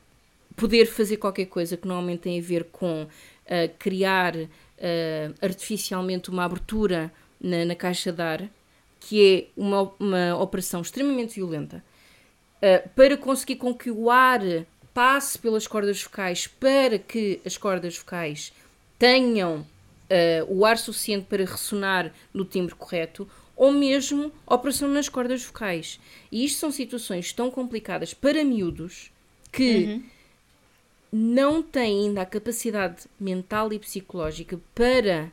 [0.54, 3.06] poder fazer qualquer coisa que normalmente tem a ver com
[3.48, 7.10] ah, criar ah, artificialmente uma abertura
[7.40, 8.46] na, na caixa de ar,
[9.00, 11.82] que é uma, uma operação extremamente violenta,
[12.58, 14.42] uh, para conseguir com que o ar
[14.94, 18.52] passe pelas cordas vocais para que as cordas vocais
[18.98, 19.66] tenham uh,
[20.48, 25.98] o ar suficiente para ressonar no timbre correto, ou mesmo operação nas cordas vocais.
[26.30, 29.10] E isto são situações tão complicadas para miúdos
[29.50, 30.00] que
[31.12, 35.32] não têm ainda a capacidade mental e psicológica para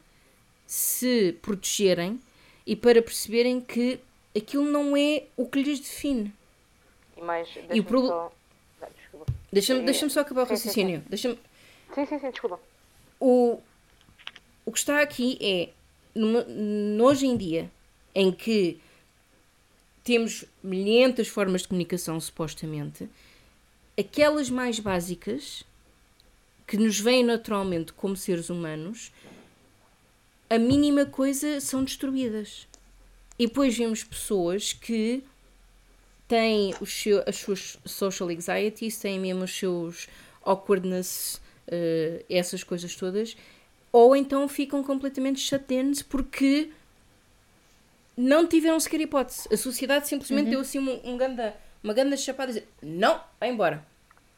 [0.66, 2.20] se protegerem
[2.66, 4.00] e para perceberem que
[4.36, 6.34] aquilo não é o que lhes define.
[7.16, 8.32] E mais, E o deixa-me proble- só...
[8.82, 9.34] Não, desculpa.
[9.56, 10.68] Deixa-me deixa só acabar o sim, sim, sim.
[10.68, 11.04] raciocínio.
[11.94, 12.60] Sim, sim, sim, desculpa.
[13.20, 13.60] o,
[14.66, 15.70] o que está aqui é,
[16.14, 16.46] numa-
[17.06, 17.72] hoje em dia,
[18.14, 18.80] em que
[20.04, 23.10] temos milhentas formas de comunicação, supostamente,
[23.98, 25.64] aquelas mais básicas,
[26.68, 29.12] que nos vêm naturalmente como seres humanos,
[30.50, 32.68] a mínima coisa são destruídas.
[33.40, 35.24] E depois vemos pessoas que
[36.28, 40.08] têm os seu, as suas social anxieties, têm mesmo os seus
[40.44, 43.36] awkwardness, eh, essas coisas todas,
[43.92, 46.72] ou então ficam completamente chateados porque
[48.16, 49.48] não tiveram sequer hipótese.
[49.52, 53.50] A sociedade simplesmente deu assim um, um ganda, uma ganda chapada e dizer, não, vai
[53.50, 53.86] embora.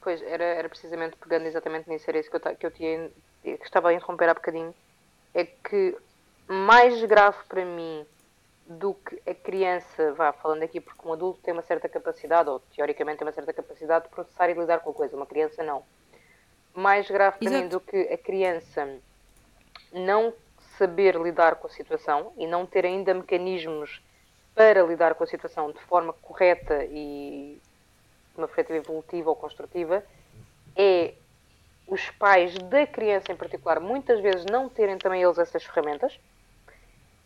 [0.02, 3.10] Pois, era, era precisamente pegando exatamente nisso, era isso que eu, que eu tinha,
[3.44, 4.74] que estava a interromper há bocadinho.
[5.34, 5.96] É que
[6.48, 8.06] mais grave para mim
[8.68, 12.60] do que a criança, vá falando aqui porque um adulto tem uma certa capacidade, ou
[12.60, 15.84] teoricamente tem uma certa capacidade de processar e lidar com a coisa, uma criança não.
[16.74, 19.00] Mais grave para mim do que a criança
[19.92, 20.34] não
[20.78, 24.02] saber lidar com a situação e não ter ainda mecanismos
[24.54, 27.62] para lidar com a situação de forma correta e
[28.36, 30.04] uma perspectiva evolutiva ou construtiva,
[30.76, 31.14] é
[31.88, 36.20] os pais da criança em particular muitas vezes não terem também eles essas ferramentas.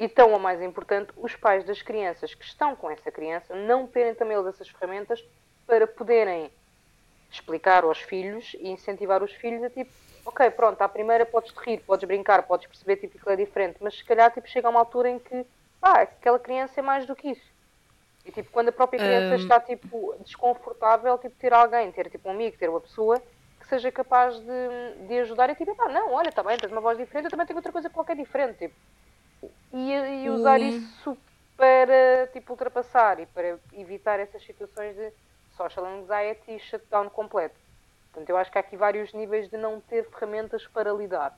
[0.01, 3.85] E tão ou mais importante, os pais das crianças que estão com essa criança não
[3.85, 5.23] terem também eles essas ferramentas
[5.67, 6.49] para poderem
[7.31, 9.91] explicar aos filhos e incentivar os filhos a tipo,
[10.25, 13.45] ok, pronto, à primeira podes te rir, podes brincar, podes perceber tipo, que aquilo é
[13.45, 15.45] diferente, mas se calhar tipo, chega a uma altura em que
[15.79, 17.51] ah, aquela criança é mais do que isso.
[18.25, 19.37] E tipo, quando a própria criança Um.
[19.37, 23.21] está tipo desconfortável, tipo, ter alguém, ter tipo um amigo, ter uma pessoa
[23.59, 26.81] que seja capaz de, de ajudar e tipo, ah, não, olha, está bem, tens uma
[26.81, 28.73] voz diferente, eu também tenho outra coisa qualquer diferente, tipo.
[29.73, 31.17] E, e usar isso
[31.57, 35.11] para tipo ultrapassar e para evitar essas situações de
[35.55, 37.55] social anxiety e shutdown completo.
[38.11, 41.37] Portanto, eu acho que há aqui vários níveis de não ter ferramentas para lidar.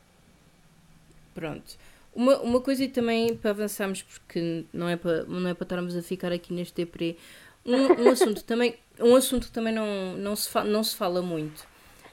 [1.34, 1.78] Pronto.
[2.16, 5.96] Uma, uma coisa e também para avançarmos, porque não é para, não é para estarmos
[5.96, 7.18] a ficar aqui neste deprê,
[7.66, 11.22] um, um assunto também, um assunto que também não, não, se, fa, não se fala
[11.22, 11.66] muito,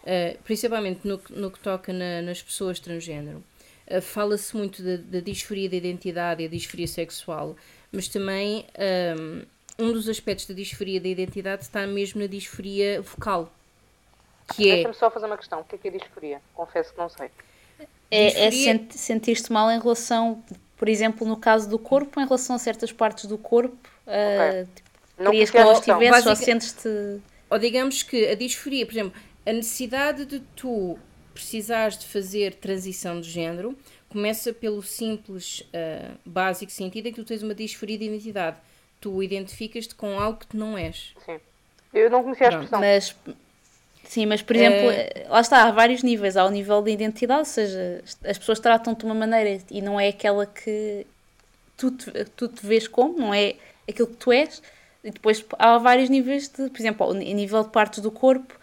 [0.04, 3.44] eh, principalmente no, que- no que toca na- nas pessoas transgênero.
[3.90, 7.56] Eh, Fala-se muito da, da disforia de identidade e a disforia sexual,
[7.92, 9.42] mas também ehm,
[9.78, 13.52] um dos aspectos da disforia da identidade está mesmo na disforia vocal,
[14.54, 15.60] que é Deixa-me só fazer uma questão.
[15.60, 16.40] O que é que é disforia?
[16.54, 17.30] Confesso que não sei.
[18.10, 20.42] É, é sent- sentir-te mal em relação,
[20.76, 23.76] por exemplo, no caso do corpo, em relação a certas partes do corpo.
[24.06, 25.98] ah, tipo, Não querias que conhecia a não noção.
[25.98, 26.88] estivesse, ou sentes-te.
[27.50, 30.98] ou digamos que a disforia, por exemplo, a necessidade de tu
[31.35, 33.77] precisares de fazer transição de género
[34.09, 38.57] começa pelo simples, ah, básico sentido em que tu tens uma disforia de identidade.
[39.01, 41.15] Tu identificas-te com algo que tu não és.
[41.24, 41.39] Sim.
[41.94, 42.81] Eu não conhecia a expressão.
[42.81, 43.16] Mas,
[44.05, 45.27] sim, mas por exemplo, É.
[45.28, 46.36] lá está, há vários níveis.
[46.36, 49.98] Há o nível de identidade, ou seja, as pessoas tratam-te de uma maneira e não
[49.98, 51.07] é aquela que
[51.77, 53.55] tu te, tu te vês como, não é
[53.89, 54.62] aquilo que tu és.
[55.02, 58.59] E depois há vários níveis de, por exemplo, o ni- nível de partes do corpo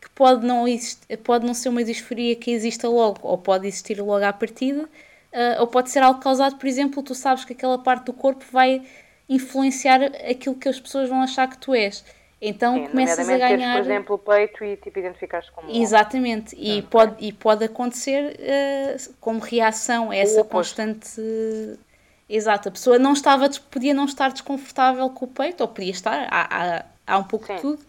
[0.00, 4.00] que pode não, exist, pode não ser uma disforia que exista logo, ou pode existir
[4.00, 4.88] logo à partida,
[5.32, 8.44] ah, ou pode ser algo causado, por exemplo, tu sabes que aquela parte do corpo
[8.50, 8.82] vai
[9.28, 12.04] influenciar aquilo que as pessoas vão achar que tu és.
[12.42, 13.76] Então Sim, começas a nomeadamente teres, ganhar.
[13.76, 15.70] por exemplo, o peito e tipo, identificares como.
[15.70, 21.20] Exatamente, e, pode, e pode acontecer eh, como reação a essa constante.
[22.26, 26.28] Exato, a pessoa não estava, podia não estar desconfortável com o peito, ou podia estar,
[26.30, 27.56] há, há, há um pouco Sim.
[27.56, 27.82] de tudo,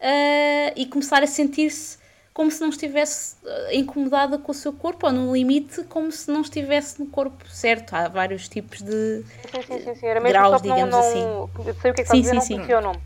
[0.00, 1.98] eh, e começar a sentir-se
[2.32, 6.30] como se não estivesse eh, incomodada com o seu corpo, ou no limite, como se
[6.30, 7.94] não estivesse no corpo certo.
[7.94, 9.22] Há vários tipos de.
[9.52, 10.06] Sim, sim, sim, sim.
[10.06, 11.00] Era mesmo graus, não, digamos não...
[11.00, 11.68] assim.
[11.68, 12.54] Eu sei o que é que Sim, dizer, sim, não sim.
[12.54, 13.00] conhecia o nome.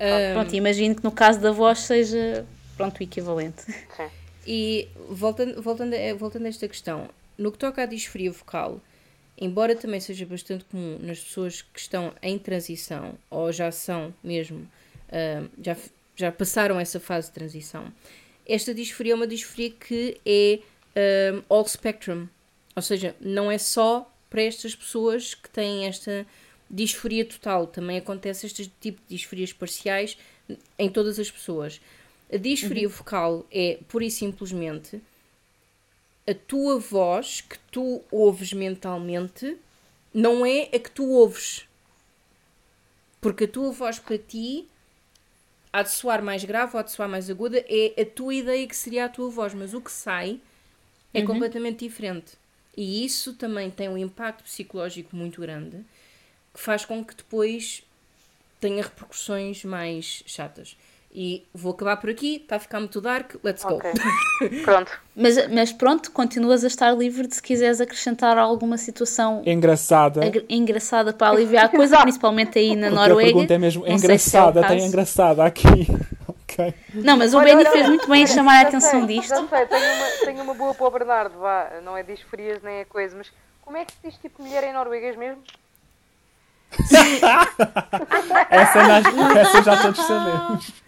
[0.00, 2.44] Ah, Pronto, imagino que no caso da voz seja
[2.76, 3.62] pronto, o equivalente.
[3.62, 4.08] Sim.
[4.44, 7.08] E voltando, voltando, a, voltando a esta questão,
[7.38, 8.80] no que toca à disforia vocal,
[9.38, 14.66] embora também seja bastante comum nas pessoas que estão em transição ou já são mesmo,
[15.60, 15.76] já,
[16.16, 17.92] já passaram essa fase de transição,
[18.46, 20.58] esta disforia é uma disforia que é
[20.96, 22.26] ah, all spectrum,
[22.74, 26.26] ou seja, não é só para estas pessoas que têm esta
[26.70, 30.16] disforia total, também acontece este tipo de disforias parciais
[30.78, 31.80] em todas as pessoas.
[32.32, 35.00] A disforia vocal é pura e simplesmente
[36.26, 39.58] a tua voz que tu ouves mentalmente
[40.14, 41.66] não é a que tu ouves.
[43.20, 44.66] Porque a tua voz para ti
[45.72, 48.66] há de soar mais grave ou há de soar mais aguda, é a tua ideia
[48.66, 50.40] que seria a tua voz, mas o que sai
[51.14, 52.32] é completamente diferente.
[52.76, 55.84] E isso também tem um impacto psicológico muito grande
[56.54, 57.82] que faz com que depois
[58.60, 60.76] tenha repercussões mais chatas.
[61.14, 63.78] E vou acabar por aqui, está a ficar muito dark, let's go.
[64.64, 64.98] Pronto.
[65.14, 70.22] Mas, mas pronto, continuas a estar livre de se quiseres acrescentar alguma situação Engraçada.
[70.48, 73.28] engraçada para aliviar a coisa, principalmente aí na Porque Noruega.
[73.28, 74.86] a pergunta é mesmo Não é engraçada, tem caso.
[74.88, 75.86] engraçada aqui.
[76.26, 76.74] ok.
[76.94, 79.48] Não, mas o Olha, Benny olha, fez muito bem em chamar a atenção sei, disto.
[79.50, 81.72] Sei, tenho uma, tenho uma boa para o Bernardo, vá.
[81.84, 83.30] Não é disforias nem é coisa, mas
[83.60, 85.42] como é que se diz tipo mulher em norueguês mesmo?
[88.50, 89.04] Essa, nós,
[89.36, 90.81] essa já todos sabemos.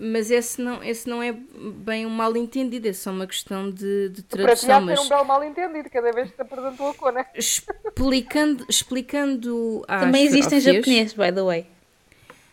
[0.00, 4.08] Mas esse não, esse não é bem um mal entendido, é só uma questão de,
[4.10, 4.80] de tradução.
[4.82, 7.26] Mas um belo mal entendido cada vez que te apresentou a cona.
[7.34, 11.66] explicando, explicando às Também existe em japonês, by the way.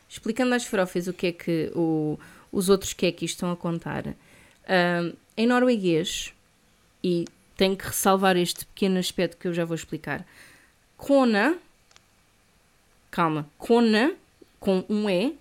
[0.09, 2.17] explicando às farofas o que é que o-
[2.51, 4.05] os outros kekis estão a contar.
[4.67, 6.33] Ahm, em norueguês,
[7.03, 7.25] e
[7.57, 10.25] tenho que ressalvar este pequeno aspecto que eu já vou explicar.
[10.97, 11.57] Kona,
[13.11, 14.13] calma, Kona,
[14.59, 15.37] com um E,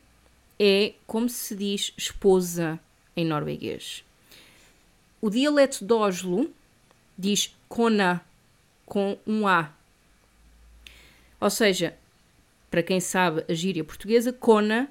[0.65, 2.81] é como se diz esposa
[3.17, 4.05] em norueguês.
[5.21, 6.51] O dialeto de Oslo
[7.17, 8.25] diz Kona,
[8.87, 9.73] com um A.
[11.41, 11.97] Ou seja,
[12.71, 14.89] para quem sabe a gíria portuguesa, Kona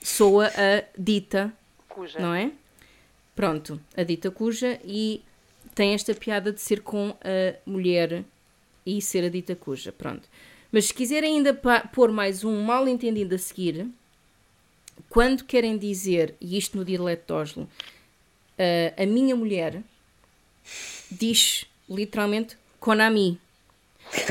[0.00, 1.52] soa a dita,
[1.88, 2.18] Cuja.
[2.18, 2.52] não é?
[3.34, 5.22] Pronto, a dita cuja e
[5.74, 8.24] tem esta piada de ser com a mulher
[8.84, 10.28] e ser a dita cuja, pronto.
[10.70, 11.54] Mas se quiserem ainda
[11.92, 13.86] pôr mais um mal entendido a seguir,
[15.08, 17.68] quando querem dizer, e isto no dialeto de Oslo,
[18.58, 19.82] ah, a minha mulher
[21.10, 23.40] diz literalmente Konami.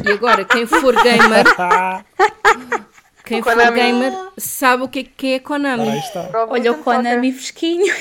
[0.06, 1.46] E agora, quem for gamer,
[3.26, 6.02] quem for gamer sabe o que é que é Konami.
[6.30, 6.84] Prova Olha o.
[6.84, 7.94] Konami fresquinho.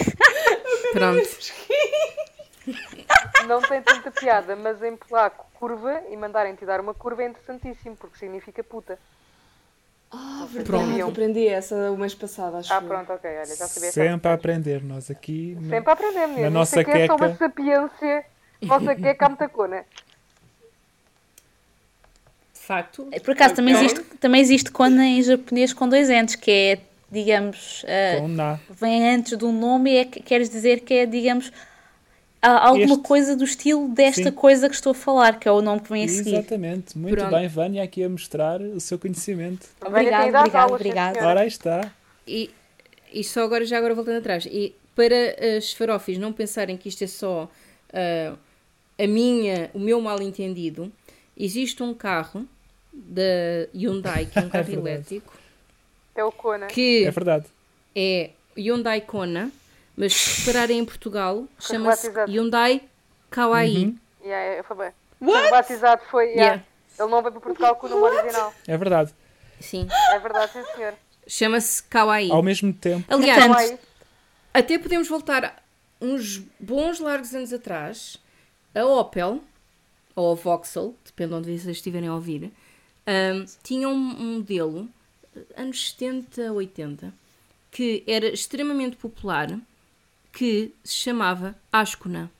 [0.92, 1.28] Pronto.
[3.46, 7.96] Não tem tanta piada, mas em polaco, curva e mandarem-te dar uma curva é interessantíssimo,
[7.96, 8.98] porque significa puta.
[10.12, 10.86] Ah, Pronto.
[10.86, 11.02] verdade.
[11.02, 14.82] Aprendi essa o mês passado, acho Ah, pronto, ok, olha, já sabia Sempre a aprender,
[14.82, 15.56] nós aqui.
[15.60, 16.40] no- Sempre a aprender, menino.
[16.42, 17.38] Na Isto nossa aqui é só uma queca.
[17.38, 18.24] sapiência.
[18.62, 19.84] Nossa queca à metacona.
[22.52, 23.08] De facto.
[23.24, 26.78] Por acaso, também existe, também existe Kona em japonês com dois entes, que é,
[27.10, 27.84] digamos,
[28.28, 28.58] na.
[28.68, 31.52] vem antes do nome e é, que- queres dizer que é, digamos,
[32.42, 33.02] há alguma Este.
[33.06, 34.30] coisa do estilo desta Sim.
[34.32, 36.34] coisa que estou a falar, que é o nome que vem a seguir.
[36.34, 36.96] Exatamente.
[36.96, 37.30] Muito Pronto.
[37.36, 39.66] bem, Vânia, aqui a mostrar o seu conhecimento.
[39.84, 40.28] Obrigado,
[40.72, 41.28] obrigado, senhora.
[41.30, 41.92] Ora, aí está.
[42.26, 42.50] E,
[43.12, 47.02] e só agora, já agora voltando atrás, e para as farofis não pensarem que isto
[47.04, 47.48] é só
[47.92, 48.34] ah,
[48.98, 50.92] a minha, o meu mal entendido,
[51.36, 52.46] existe um carro
[52.92, 53.22] da
[53.74, 54.88] Hyundai, que é um carro verdade.
[54.88, 55.32] elétrico,
[56.14, 56.66] É o Kona.
[56.66, 57.46] que É verdade.
[57.96, 59.50] é Hyundai Kona,
[60.00, 62.10] mas se repararem em Portugal, chama-se.
[62.26, 62.82] Hyundai
[63.28, 63.84] Kawaii.
[63.84, 63.98] Uhum.
[64.22, 64.92] Yeah, yeah, foi bem.
[65.20, 66.28] O batizado foi.
[66.28, 66.42] yeah.
[66.42, 66.64] Yeah.
[66.98, 68.54] Ele não veio para Portugal com o nome original.
[68.66, 69.14] É verdade.
[69.60, 70.94] Sim, É verdade, sim, senhor.
[71.26, 72.30] chama-se Kawaii.
[72.30, 73.04] Ao mesmo tempo.
[73.12, 73.78] Aliás.
[74.54, 75.62] Até podemos voltar
[76.00, 78.16] uns bons largos anos atrás.
[78.74, 79.42] A Opel,
[80.16, 82.50] ou a Vauxhall, depende de onde vocês estiverem a ouvir,
[83.06, 84.88] ahm, tinha um, um modelo,
[85.56, 87.12] anos 70, 80,
[87.70, 89.58] que era extremamente popular,
[90.32, 92.30] que se chamava Ascona.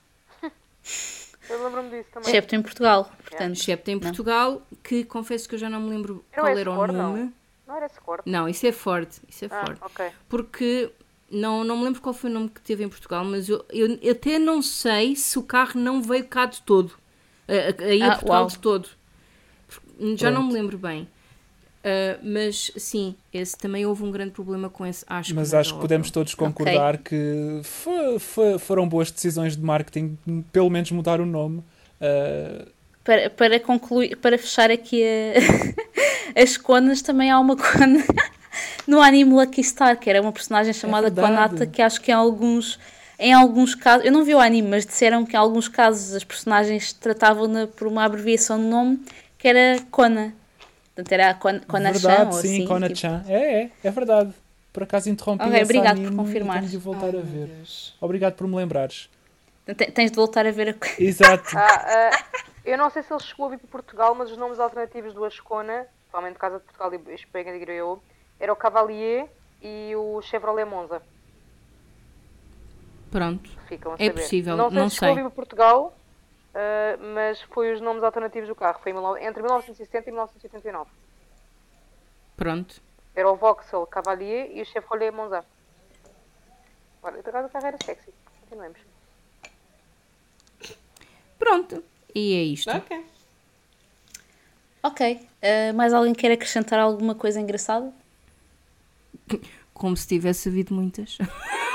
[1.49, 2.29] Eu lembro-me disso também.
[2.29, 3.53] Excepto em Portugal, portanto.
[3.57, 6.69] Excepto em Portugal, que confesso que eu já não me lembro Era o qual era
[6.69, 7.09] o Escort, não?
[7.17, 7.33] nome.
[7.67, 8.21] Não era Score.
[8.25, 9.07] Não, isso é Ford.
[9.27, 9.77] Isso é Ah, Ford.
[9.81, 10.09] ok.
[10.29, 10.91] porque
[11.29, 14.11] não, não me lembro qual foi o nome que teve em Portugal, mas eu, eu
[14.11, 16.93] até não sei se o carro não veio cá de todo.
[17.47, 18.47] A, a, a ir Ah, a Portugal uau.
[18.47, 18.89] de todo.
[20.15, 20.53] Já não me Pronto.
[20.53, 21.07] lembro bem.
[21.83, 25.79] Ah, mas sim, esse também houve um grande problema com esse acho Mas acho que
[25.81, 30.17] podemos todos concordar que fo- fo- foram boas decisões de marketing,
[30.51, 31.63] pelo menos mudar o nome.
[31.99, 32.67] Uh,
[33.03, 38.03] Para, para concluir, para fechar aqui a- as conas, também há uma cona
[38.87, 41.09] no anime Lucky Star, que era uma personagem chamada.
[41.09, 42.79] Konata, que acho que em alguns,
[43.17, 46.23] em alguns casos, eu não vi o anime, mas disseram que em alguns casos as
[46.23, 48.99] personagens tratavam-na por uma abreviação de nome
[49.37, 50.33] que era Kona.
[50.95, 52.55] Portanto, era Kona-chan verdade, ou sim, assim.
[52.57, 52.67] tipo.
[52.69, 53.23] Kona-chan.
[53.27, 54.33] É, é, é verdade.
[54.73, 56.61] Por acaso interrompi Ok, esse obrigado por confirmar.
[56.63, 57.47] de voltar Ai, a ver.
[57.47, 57.95] Deus.
[57.99, 59.09] Obrigado por me lembrares.
[59.65, 61.57] Portanto, Tens de voltar a ver a Exato.
[61.57, 64.59] Ah, ah, eu não sei se ele chegou a vir para Portugal, mas os nomes
[64.59, 68.01] alternativos do Ascona, provavelmente Casa de Portugal e Espanha, diria eu,
[68.39, 69.27] era o Cavalier
[69.61, 71.01] e o Chevrolet Monza.
[73.11, 73.49] Pronto.
[73.67, 74.21] Ficam a É saber.
[74.21, 75.97] possível, não sei não se chegou a vir para Portugal,
[76.53, 78.79] ah, mas foi os nomes alternativos do carro.
[78.81, 80.89] Foi em 19 entre 1960 e 1989.
[82.35, 82.81] Pronto.
[83.15, 85.45] Era o Vauxhall Cavalier e o Chevrolet Monza.
[87.03, 88.13] Olha, por acaso o carro era sexy.
[88.41, 88.79] Continuemos.
[91.37, 91.83] Pronto.
[92.13, 92.69] E é isto.
[92.69, 93.05] Ok.
[94.83, 95.27] Ok.
[95.41, 97.91] Uh, mais alguém quer acrescentar alguma coisa engraçada?
[99.73, 101.17] Como se tivesse havido muitas.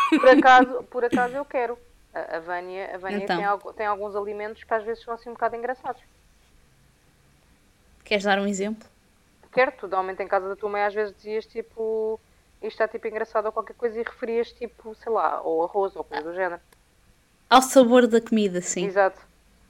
[0.09, 1.77] Por acaso, por acaso eu quero.
[2.17, 3.59] A, a Vânia, a Vânia Então.
[3.59, 6.01] tem, tem alguns alimentos que às vezes são assim um bocado engraçados.
[8.05, 8.89] Queres dar um exemplo?
[9.53, 12.19] Quero, tu normalmente em casa da tua mãe às vezes dizias tipo
[12.63, 16.03] isto está tipo engraçado ou qualquer coisa e referias tipo, sei lá, ou arroz ou
[16.05, 16.61] coisa do género.
[17.51, 18.87] Ao sabor da comida, sim.
[18.87, 19.21] Exato.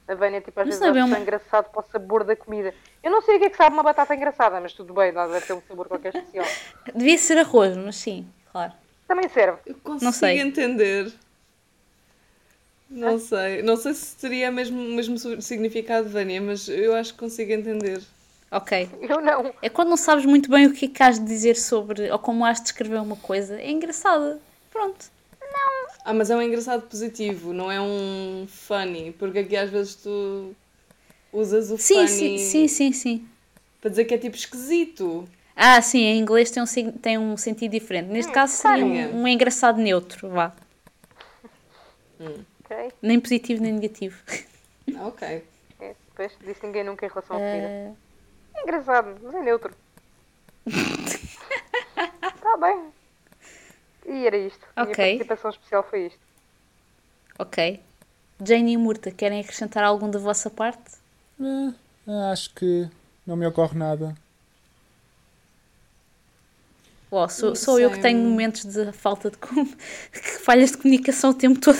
[0.06, 2.72] A Vânia tipo às Não vezes é acha uma- engraçado para o sabor da comida.
[3.02, 5.40] Eu não sei o que é que sabe uma batata engraçada, mas tudo bem, deve
[5.40, 6.46] ter um sabor qualquer especial.
[6.94, 8.72] Devia ser arroz, mas sim, claro.
[9.08, 9.58] Também serve.
[9.66, 10.40] Eu consigo Não sei.
[10.40, 11.12] entender.
[12.90, 13.62] Não sei.
[13.62, 18.02] Não sei se teria mesmo o mesmo significado, Vânia, mas eu acho que consigo entender.
[18.50, 18.88] Ok.
[19.08, 19.52] Eu não.
[19.62, 22.18] É quando não sabes muito bem o que é que has de dizer sobre, ou
[22.18, 23.60] como has de descrever uma coisa.
[23.60, 24.40] É engraçada.
[24.70, 25.06] Pronto.
[26.04, 30.54] Ah, mas é um engraçado positivo, não é um funny, porque aqui às vezes tu
[31.32, 33.28] usas o Sim, funny sim, sim, sim, sim.
[33.80, 35.28] para dizer que é tipo esquisito.
[35.54, 38.08] Ah, sim, em inglês tem um, tem um sentido diferente.
[38.08, 40.54] Neste Hum, caso seria um, um engraçado neutro, vá.
[42.66, 42.92] Ok?
[43.00, 44.20] Nem positivo nem negativo.
[44.96, 45.44] Ah, ok.
[45.80, 47.66] É, depois disse ninguém nunca em relação à comida.
[47.68, 47.92] Eh,
[48.54, 49.72] É engraçado, mas é neutro.
[50.66, 52.92] Está bem.
[54.06, 54.66] E era isto.
[54.74, 55.04] A minha Ok.
[55.04, 56.18] participação especial foi isto.
[57.38, 57.80] Ok.
[58.44, 60.96] Jane e Murta, querem acrescentar algum da vossa parte?
[61.40, 62.88] Ah, acho que
[63.26, 64.14] não me ocorre nada.
[67.10, 69.64] Oh, sou, sou eu que tenho momentos de falta de com...
[70.12, 71.78] que falhas de comunicação o tempo todo.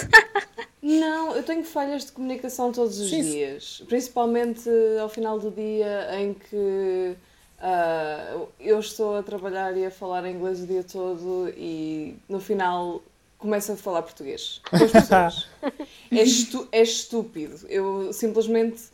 [0.87, 3.83] Não, eu tenho falhas de comunicação todos os Sim, dias.
[3.89, 7.17] Principalmente ao final do dia em que
[7.59, 13.03] ah, eu estou a trabalhar e a falar inglês o dia todo e no final
[13.37, 15.47] começo a falar português com as pessoas.
[16.13, 17.67] é, estu- é estúpido.
[17.69, 18.85] Eu simplesmente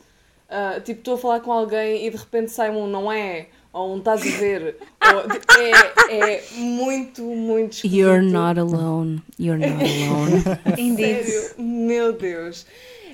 [0.49, 3.95] ah, tipo, estou a falar com alguém e de repente sai um não é, ou
[3.95, 4.77] um estás a ver.
[6.07, 7.99] é, é muito, muito esquisito.
[7.99, 9.21] You're not alone.
[9.39, 10.43] You're not alone.
[10.77, 11.25] Indeed.
[11.25, 12.65] Sério, meu Deus,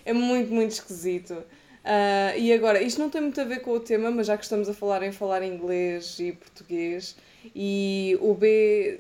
[0.06, 1.42] é muito, muito esquisito.
[1.84, 4.44] Ah, e agora, isto não tem muito a ver com o tema, mas já que
[4.44, 7.16] estamos a falar em falar inglês e português,
[7.56, 9.00] e o B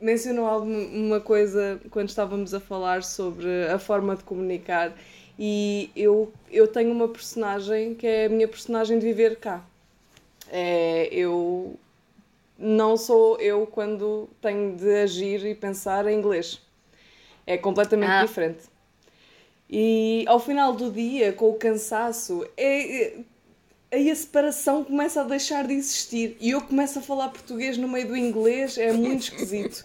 [0.00, 4.96] mencionou alguma coisa quando estávamos a falar sobre a forma de comunicar,
[5.38, 9.64] e eu, eu tenho uma personagem que é a minha personagem de viver cá.
[10.50, 11.78] É, eu
[12.58, 16.60] não sou eu quando tenho de agir e pensar em inglês.
[17.46, 18.24] É completamente Ah.
[18.24, 18.64] diferente.
[19.70, 23.16] E ao final do dia, com o cansaço, é, é-
[23.92, 26.36] aí a separação começa a deixar de existir.
[26.40, 29.82] E eu começo a falar português no meio do inglês, é muito esquisito.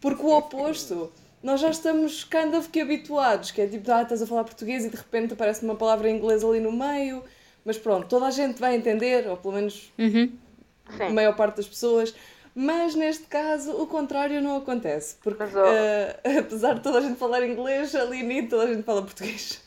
[0.00, 1.12] Porque o oposto,
[1.42, 4.84] nós já estamos kind of que habituados, que é tipo, ah, estás a falar português
[4.84, 7.22] e de repente aparece uma palavra em inglês ali no meio.
[7.64, 11.12] Mas pronto, toda a gente vai entender, ou pelo menos a Sim.
[11.12, 12.14] maior parte das pessoas.
[12.54, 15.16] Mas neste caso, o contrário não acontece.
[15.22, 18.66] Porque Mas, ó- eh, apesar de toda a gente falar inglês, ali nem toda a
[18.68, 19.60] gente fala português.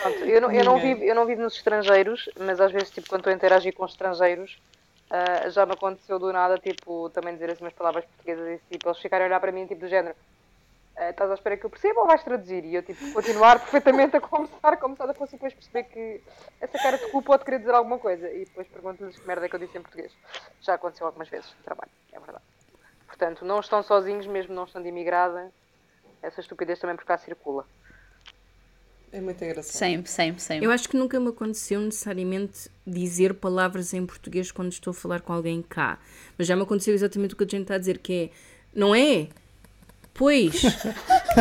[0.00, 3.08] Pronto, eu, não, eu, não vivo, eu não vivo nos estrangeiros, mas às vezes, tipo,
[3.08, 4.56] quando estou a interagir com estrangeiros,
[5.10, 8.88] ah, já me aconteceu do nada, tipo, também dizer assim umas palavras portuguesas e tipo,
[8.88, 10.14] eles ficarem a olhar para mim, tipo, do género,
[10.98, 12.64] "Ah, estás à espera que eu perceba ou vais traduzir?
[12.64, 16.20] E eu, tipo, continuar perfeitamente a conversar, como se nada fosse depois perceber que
[16.60, 18.28] essa cara de cu pode querer dizer alguma coisa.
[18.30, 20.12] E depois pergunto-lhes que merda é que eu disse em português.
[20.60, 22.44] Já aconteceu algumas vezes no trabalho, é verdade.
[23.06, 25.50] Portanto, não estão sozinhos, mesmo não estando imigrada,
[26.22, 27.64] essa estupidez também por cá circula.
[29.10, 29.72] É muito engraçado.
[29.72, 30.66] Sempre, sempre, sempre.
[30.66, 35.22] Eu acho que nunca me aconteceu necessariamente dizer palavras em português quando estou a falar
[35.22, 35.98] com alguém cá.
[36.36, 38.94] Mas já me aconteceu exatamente o que a gente está a dizer, que é, não
[38.94, 39.28] é?
[40.18, 40.62] Pois,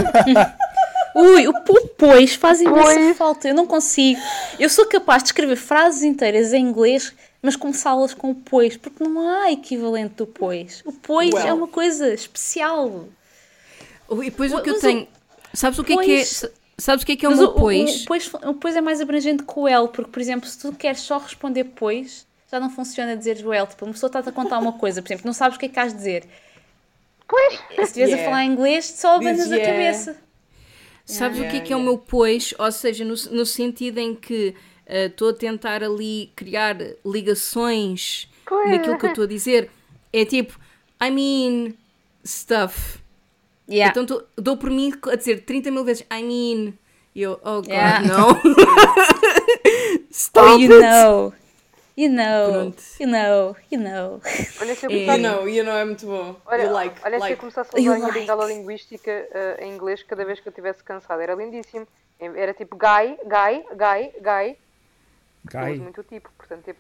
[1.16, 3.18] Ui, o o pois faz imensa Pois.
[3.18, 3.48] falta.
[3.48, 4.20] Eu não consigo.
[4.60, 9.04] Eu sou capaz de escrever frases inteiras em inglês, mas começá-las com o pois, porque
[9.04, 10.82] não há equivalente do pois.
[10.86, 11.48] O pois Well.
[11.48, 13.06] é uma coisa especial.
[14.12, 15.08] e depois o Mas que eu o tenho...
[15.54, 16.16] Sabes o que é que é...
[16.18, 16.46] pois-
[16.80, 18.02] Sabes o que é que é o, pois?
[18.02, 20.60] O, o, pois, o pois é mais abrangente que o el, porque, por exemplo, se
[20.60, 23.66] tu queres só responder pois, já não funciona dizer o el.
[23.66, 25.70] Tipo, uma pessoa está-te a contar uma coisa, por exemplo, não sabes o que é
[25.70, 26.26] que has de dizer.
[27.28, 27.54] Pois!
[27.76, 28.22] Se estiveres Yeah.
[28.22, 29.72] a falar inglês, só abanas a yeah.
[29.74, 30.18] cabeça.
[31.06, 31.92] Sabes o que é Yeah, que é o yeah.
[31.92, 32.54] meu pois?
[32.58, 34.56] Ou seja, no, no sentido em que
[34.86, 38.70] eh, estou a tentar ali criar ligações Pois.
[38.70, 39.70] naquilo que eu estou a dizer.
[40.14, 40.58] É tipo,
[41.02, 41.74] I mean
[42.26, 43.00] stuff.
[43.70, 43.92] Yeah.
[43.92, 46.74] Então tô- dou por mim a dizer 30 mil vezes I mean.
[47.14, 48.02] E eu, oh god, Yeah.
[48.08, 48.30] não.
[50.12, 50.82] Stop oh, you it.
[50.82, 51.34] know.
[51.98, 52.52] You know.
[52.52, 52.84] Pronto.
[53.00, 53.56] You know.
[53.72, 54.22] You know.
[54.62, 54.94] Olha, se eu É.
[54.94, 56.36] começar You know, you know é muito bom.
[56.46, 58.20] Olha, you like, olha se eu começasse a usar a like.
[58.20, 61.24] bengala linguística eh, em inglês cada vez que eu estivesse cansada.
[61.24, 61.88] Era lindíssimo.
[62.20, 64.58] Era tipo guy, guy, guy, guy.
[65.54, 66.80] Eu uso muito o tipo, portanto, tipo,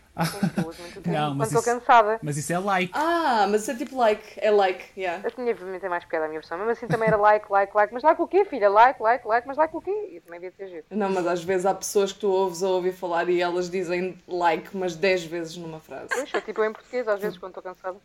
[0.57, 2.19] eu uso muito o tipo Não, quando mas estou cansada.
[2.21, 2.91] Mas isso é like.
[2.93, 5.21] Ah, mas isso é tipo like, é like, yeah.
[5.23, 7.71] Eu tinha obviamente tem mais piada a minha versão, mesmo assim também era like, like,
[7.75, 8.69] like, mas like o quê, filha?
[8.69, 10.09] Like, like, like, mas like o quê?
[10.11, 10.85] E também devia ter giro.
[10.91, 14.17] Não, mas às vezes há pessoas que tu ouves a ouvir falar e elas dizem
[14.27, 16.09] like, mas 10 vezes numa frase.
[16.09, 17.97] Pois, eu tipo eu em português, às vezes quando estou cansada.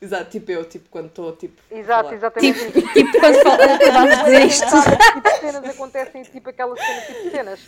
[0.00, 1.60] Exato, tipo eu, tipo quando estou tipo.
[1.72, 2.70] a Exato, exatamente.
[2.70, 4.66] Tipo, tipo quando fal- acabámos de dizer isto.
[4.66, 7.60] tipo de cenas acontecem, tipo aquelas cenas, tipo cenas,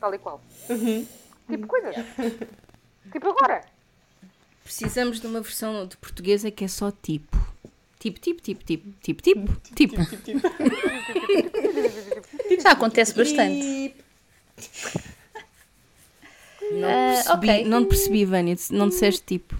[0.00, 0.40] tal e qual.
[0.70, 1.06] Uhum.
[1.48, 1.94] Tipo coisas.
[3.12, 3.62] Tipo agora.
[4.64, 7.36] Precisamos de uma versão de portuguesa que é só tipo.
[7.98, 9.96] Tipo, tipo, tipo, tipo, tipo, tipo, tipo.
[12.62, 13.94] Já acontece bastante.
[14.58, 15.14] Tipo,
[16.72, 17.64] Não Ah, percebi, ok.
[17.66, 18.56] não te percebi, Vânia.
[18.70, 19.54] Não disseste tipo.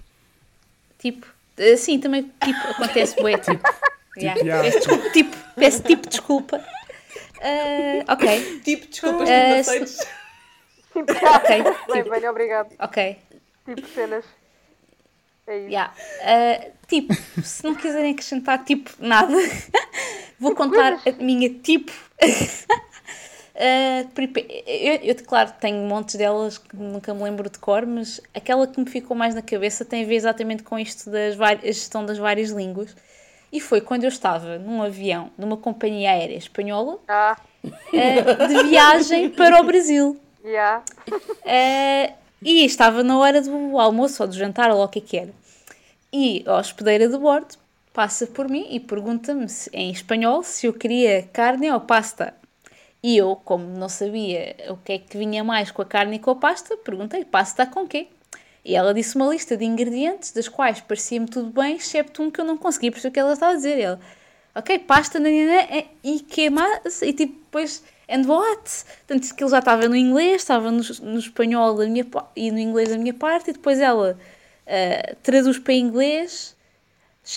[0.99, 3.63] Tipo, eh, sim, também tipo, acontece bué, tipo.
[4.17, 4.39] Yeah.
[4.41, 4.63] yeah.
[4.63, 6.65] Peço desculpa, tipo, peço tipo desculpa.
[7.41, 9.97] Ah, ok, tipo, desculpas, Eh, tipo, aceites.
[10.95, 12.69] Tipo, ok, bem, tipo, bem, obrigado.
[12.79, 13.17] ok.
[13.65, 14.25] Tipo cenas.
[15.47, 15.67] É isso.
[15.69, 15.93] Yeah.
[16.23, 17.13] Ah, tipo,
[17.43, 19.31] se não quiserem acrescentar tipo nada,
[20.39, 21.91] vou contar a minha tipo.
[24.13, 28.67] Peripe- eu, eu, claro, tenho montes delas que nunca me lembro de cor, mas aquela
[28.67, 31.67] que me ficou mais na cabeça tem a ver exatamente com isto das vari- a
[31.71, 32.95] gestão das várias línguas.
[33.53, 37.37] E foi quando eu estava num avião numa companhia aérea espanhola Ah,
[37.93, 40.19] eh, de viagem para o Brasil.
[40.51, 40.83] Já.
[41.45, 45.17] Eh, e estava na hora do almoço ou do jantar, ou o que é que
[45.17, 45.33] era.
[46.11, 47.55] E a hospedeira de bordo
[47.93, 52.33] passa por mim e pergunta-me em espanhol se eu queria carne ou pasta.
[53.01, 56.19] E eu, como não sabia o que é que vinha mais com a carne e
[56.19, 58.07] com a pasta, perguntei: pasta com quê?
[58.63, 62.41] E ela disse uma lista de ingredientes, das quais parecia-me tudo bem, excepto um que
[62.41, 63.79] eu não conseguia perceber o que ela estava a dizer.
[63.79, 63.99] Ela,
[64.55, 65.67] ok, pasta, nanana,
[66.03, 67.01] e que mais?
[67.03, 68.85] E tipo, depois, and what?
[69.07, 72.05] Portanto, que ele já estava no inglês, estava no, no espanhol da minha,
[72.35, 74.17] e no inglês da minha parte, e depois ela
[74.67, 76.55] ah, traduz para inglês.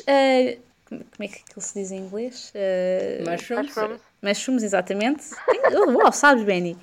[0.06, 0.56] ah,
[0.88, 2.52] como é que aquilo se diz em inglês?
[2.54, 3.68] Ah, Mushrooms?
[3.68, 4.00] Mushrooms.
[4.22, 5.24] Mushrooms, exatamente.
[5.72, 6.76] Oh, Uau, sabes, Benny?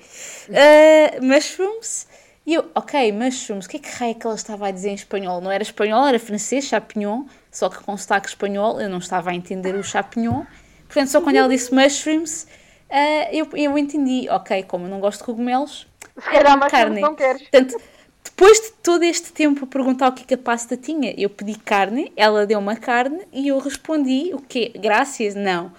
[0.48, 2.06] Uh, mushrooms.
[2.46, 4.90] E eu, ok, mushrooms, o que é que raio é que ela estava a dizer
[4.90, 5.40] em espanhol?
[5.40, 9.34] Não era espanhol, era francês, champignon, só que com sotaque espanhol eu não estava a
[9.34, 10.44] entender o champignon.
[10.86, 12.46] Portanto, só quando ela disse mushrooms,
[12.90, 15.86] uh, eu, eu entendi, ok, como eu não gosto de cogumelos,
[16.18, 17.00] Se calhar mais carne.
[17.00, 17.42] não queres.
[17.42, 17.76] Portanto,
[18.24, 21.30] depois de todo este tempo a perguntar o que é que a pasta tinha, eu
[21.30, 24.72] pedi carne, ela deu uma carne e eu respondi o quê?
[24.76, 25.34] Graças?
[25.34, 25.72] Não.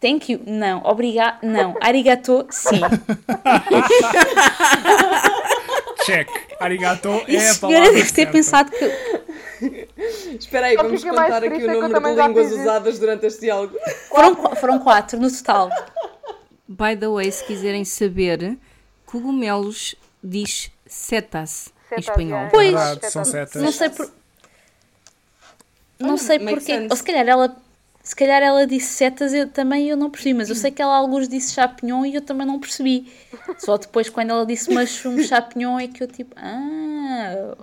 [0.00, 0.40] Thank you?
[0.44, 0.82] Não.
[0.84, 1.42] Obrigado?
[1.44, 1.76] Não.
[1.80, 2.46] Arigato?
[2.50, 2.80] Sim.
[6.04, 6.28] Check.
[6.60, 8.32] Arigato E é a a senhora palavra deve ter certa.
[8.32, 8.84] pensado que
[10.38, 13.42] Espera aí, Só vamos mais contar aqui o é número de línguas usadas durante este
[13.42, 13.76] diálogo.
[14.08, 15.70] foram, foram quatro no total.
[16.72, 18.56] By the way, se quiserem saber,
[19.06, 22.44] cogumelos diz setas em Setas, espanhol.
[22.46, 22.48] é.
[22.50, 22.72] Pois.
[22.72, 23.62] Verdade, são setas.
[23.62, 24.10] Não sei por...
[25.98, 26.86] Não sei porquê.
[26.90, 27.56] Ou se calhar ela...
[28.04, 30.96] Se calhar ela disse setas, eu também eu não percebi, mas eu sei que ela
[30.96, 33.12] alguns disse chapignon e eu também não percebi.
[33.58, 37.56] Só depois quando ela disse mushroom chapignon é que eu tipo, ah,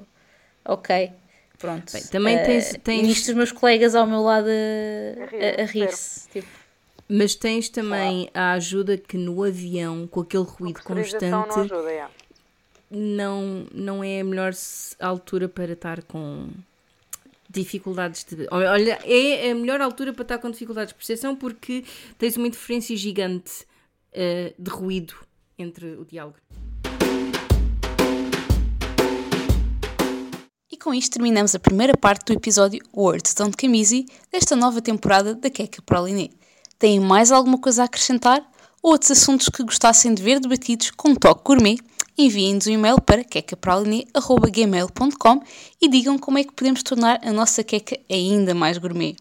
[0.63, 1.11] ok,
[1.57, 1.91] pronto.
[1.91, 5.43] Bem, também Eh, tens- tens- E nisto os meus colegas ao meu lado a, rir,
[5.43, 6.29] a- a rir-se.
[6.29, 6.47] Tipo,
[7.11, 11.95] Mas tens também a ajuda que no avião, com aquele ruído Autorização não constante, ajuda,
[11.95, 12.09] já.
[12.91, 14.53] não, não é a melhor
[14.99, 16.49] altura para estar com
[17.49, 18.47] dificuldades de.
[18.51, 21.83] Olha, é a melhor altura para estar com dificuldades de percepção porque
[22.19, 23.65] tens uma interferência gigante
[24.13, 25.15] eh, de ruído
[25.57, 26.37] entre o diálogo.
[30.71, 35.33] E com isto terminamos a primeira parte do episódio Words Don't Easy desta nova temporada
[35.33, 36.29] da Queca Praliné.
[36.79, 38.41] Têm mais alguma coisa a acrescentar?
[38.81, 41.77] Ou outros assuntos que gostassem de ver debatidos com um toque gourmet?
[42.17, 45.43] Enviem-nos um e-mail para quecapraliné.gmail.com
[45.81, 49.17] e digam como é que podemos tornar a nossa queca ainda mais gourmet.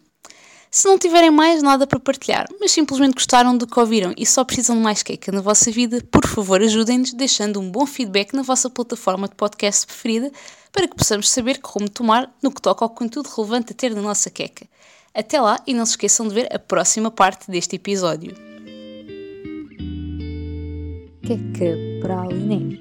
[0.71, 4.45] Se não tiverem mais nada para partilhar, mas simplesmente gostaram do que ouviram e só
[4.45, 8.41] precisam de mais queca na vossa vida, por favor ajudem-nos deixando um bom feedback na
[8.41, 10.31] vossa plataforma de podcast preferida
[10.71, 14.01] para que possamos saber rumo tomar no que toca ao conteúdo relevante a ter na
[14.01, 14.65] nossa queca.
[15.13, 18.33] Até lá e não se esqueçam de ver a próxima parte deste episódio.
[21.21, 22.79] Queca Praliné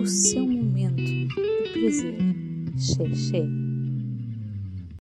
[0.00, 1.28] O seu momento de
[1.72, 2.18] prazer.
[2.78, 3.73] Xé, xé.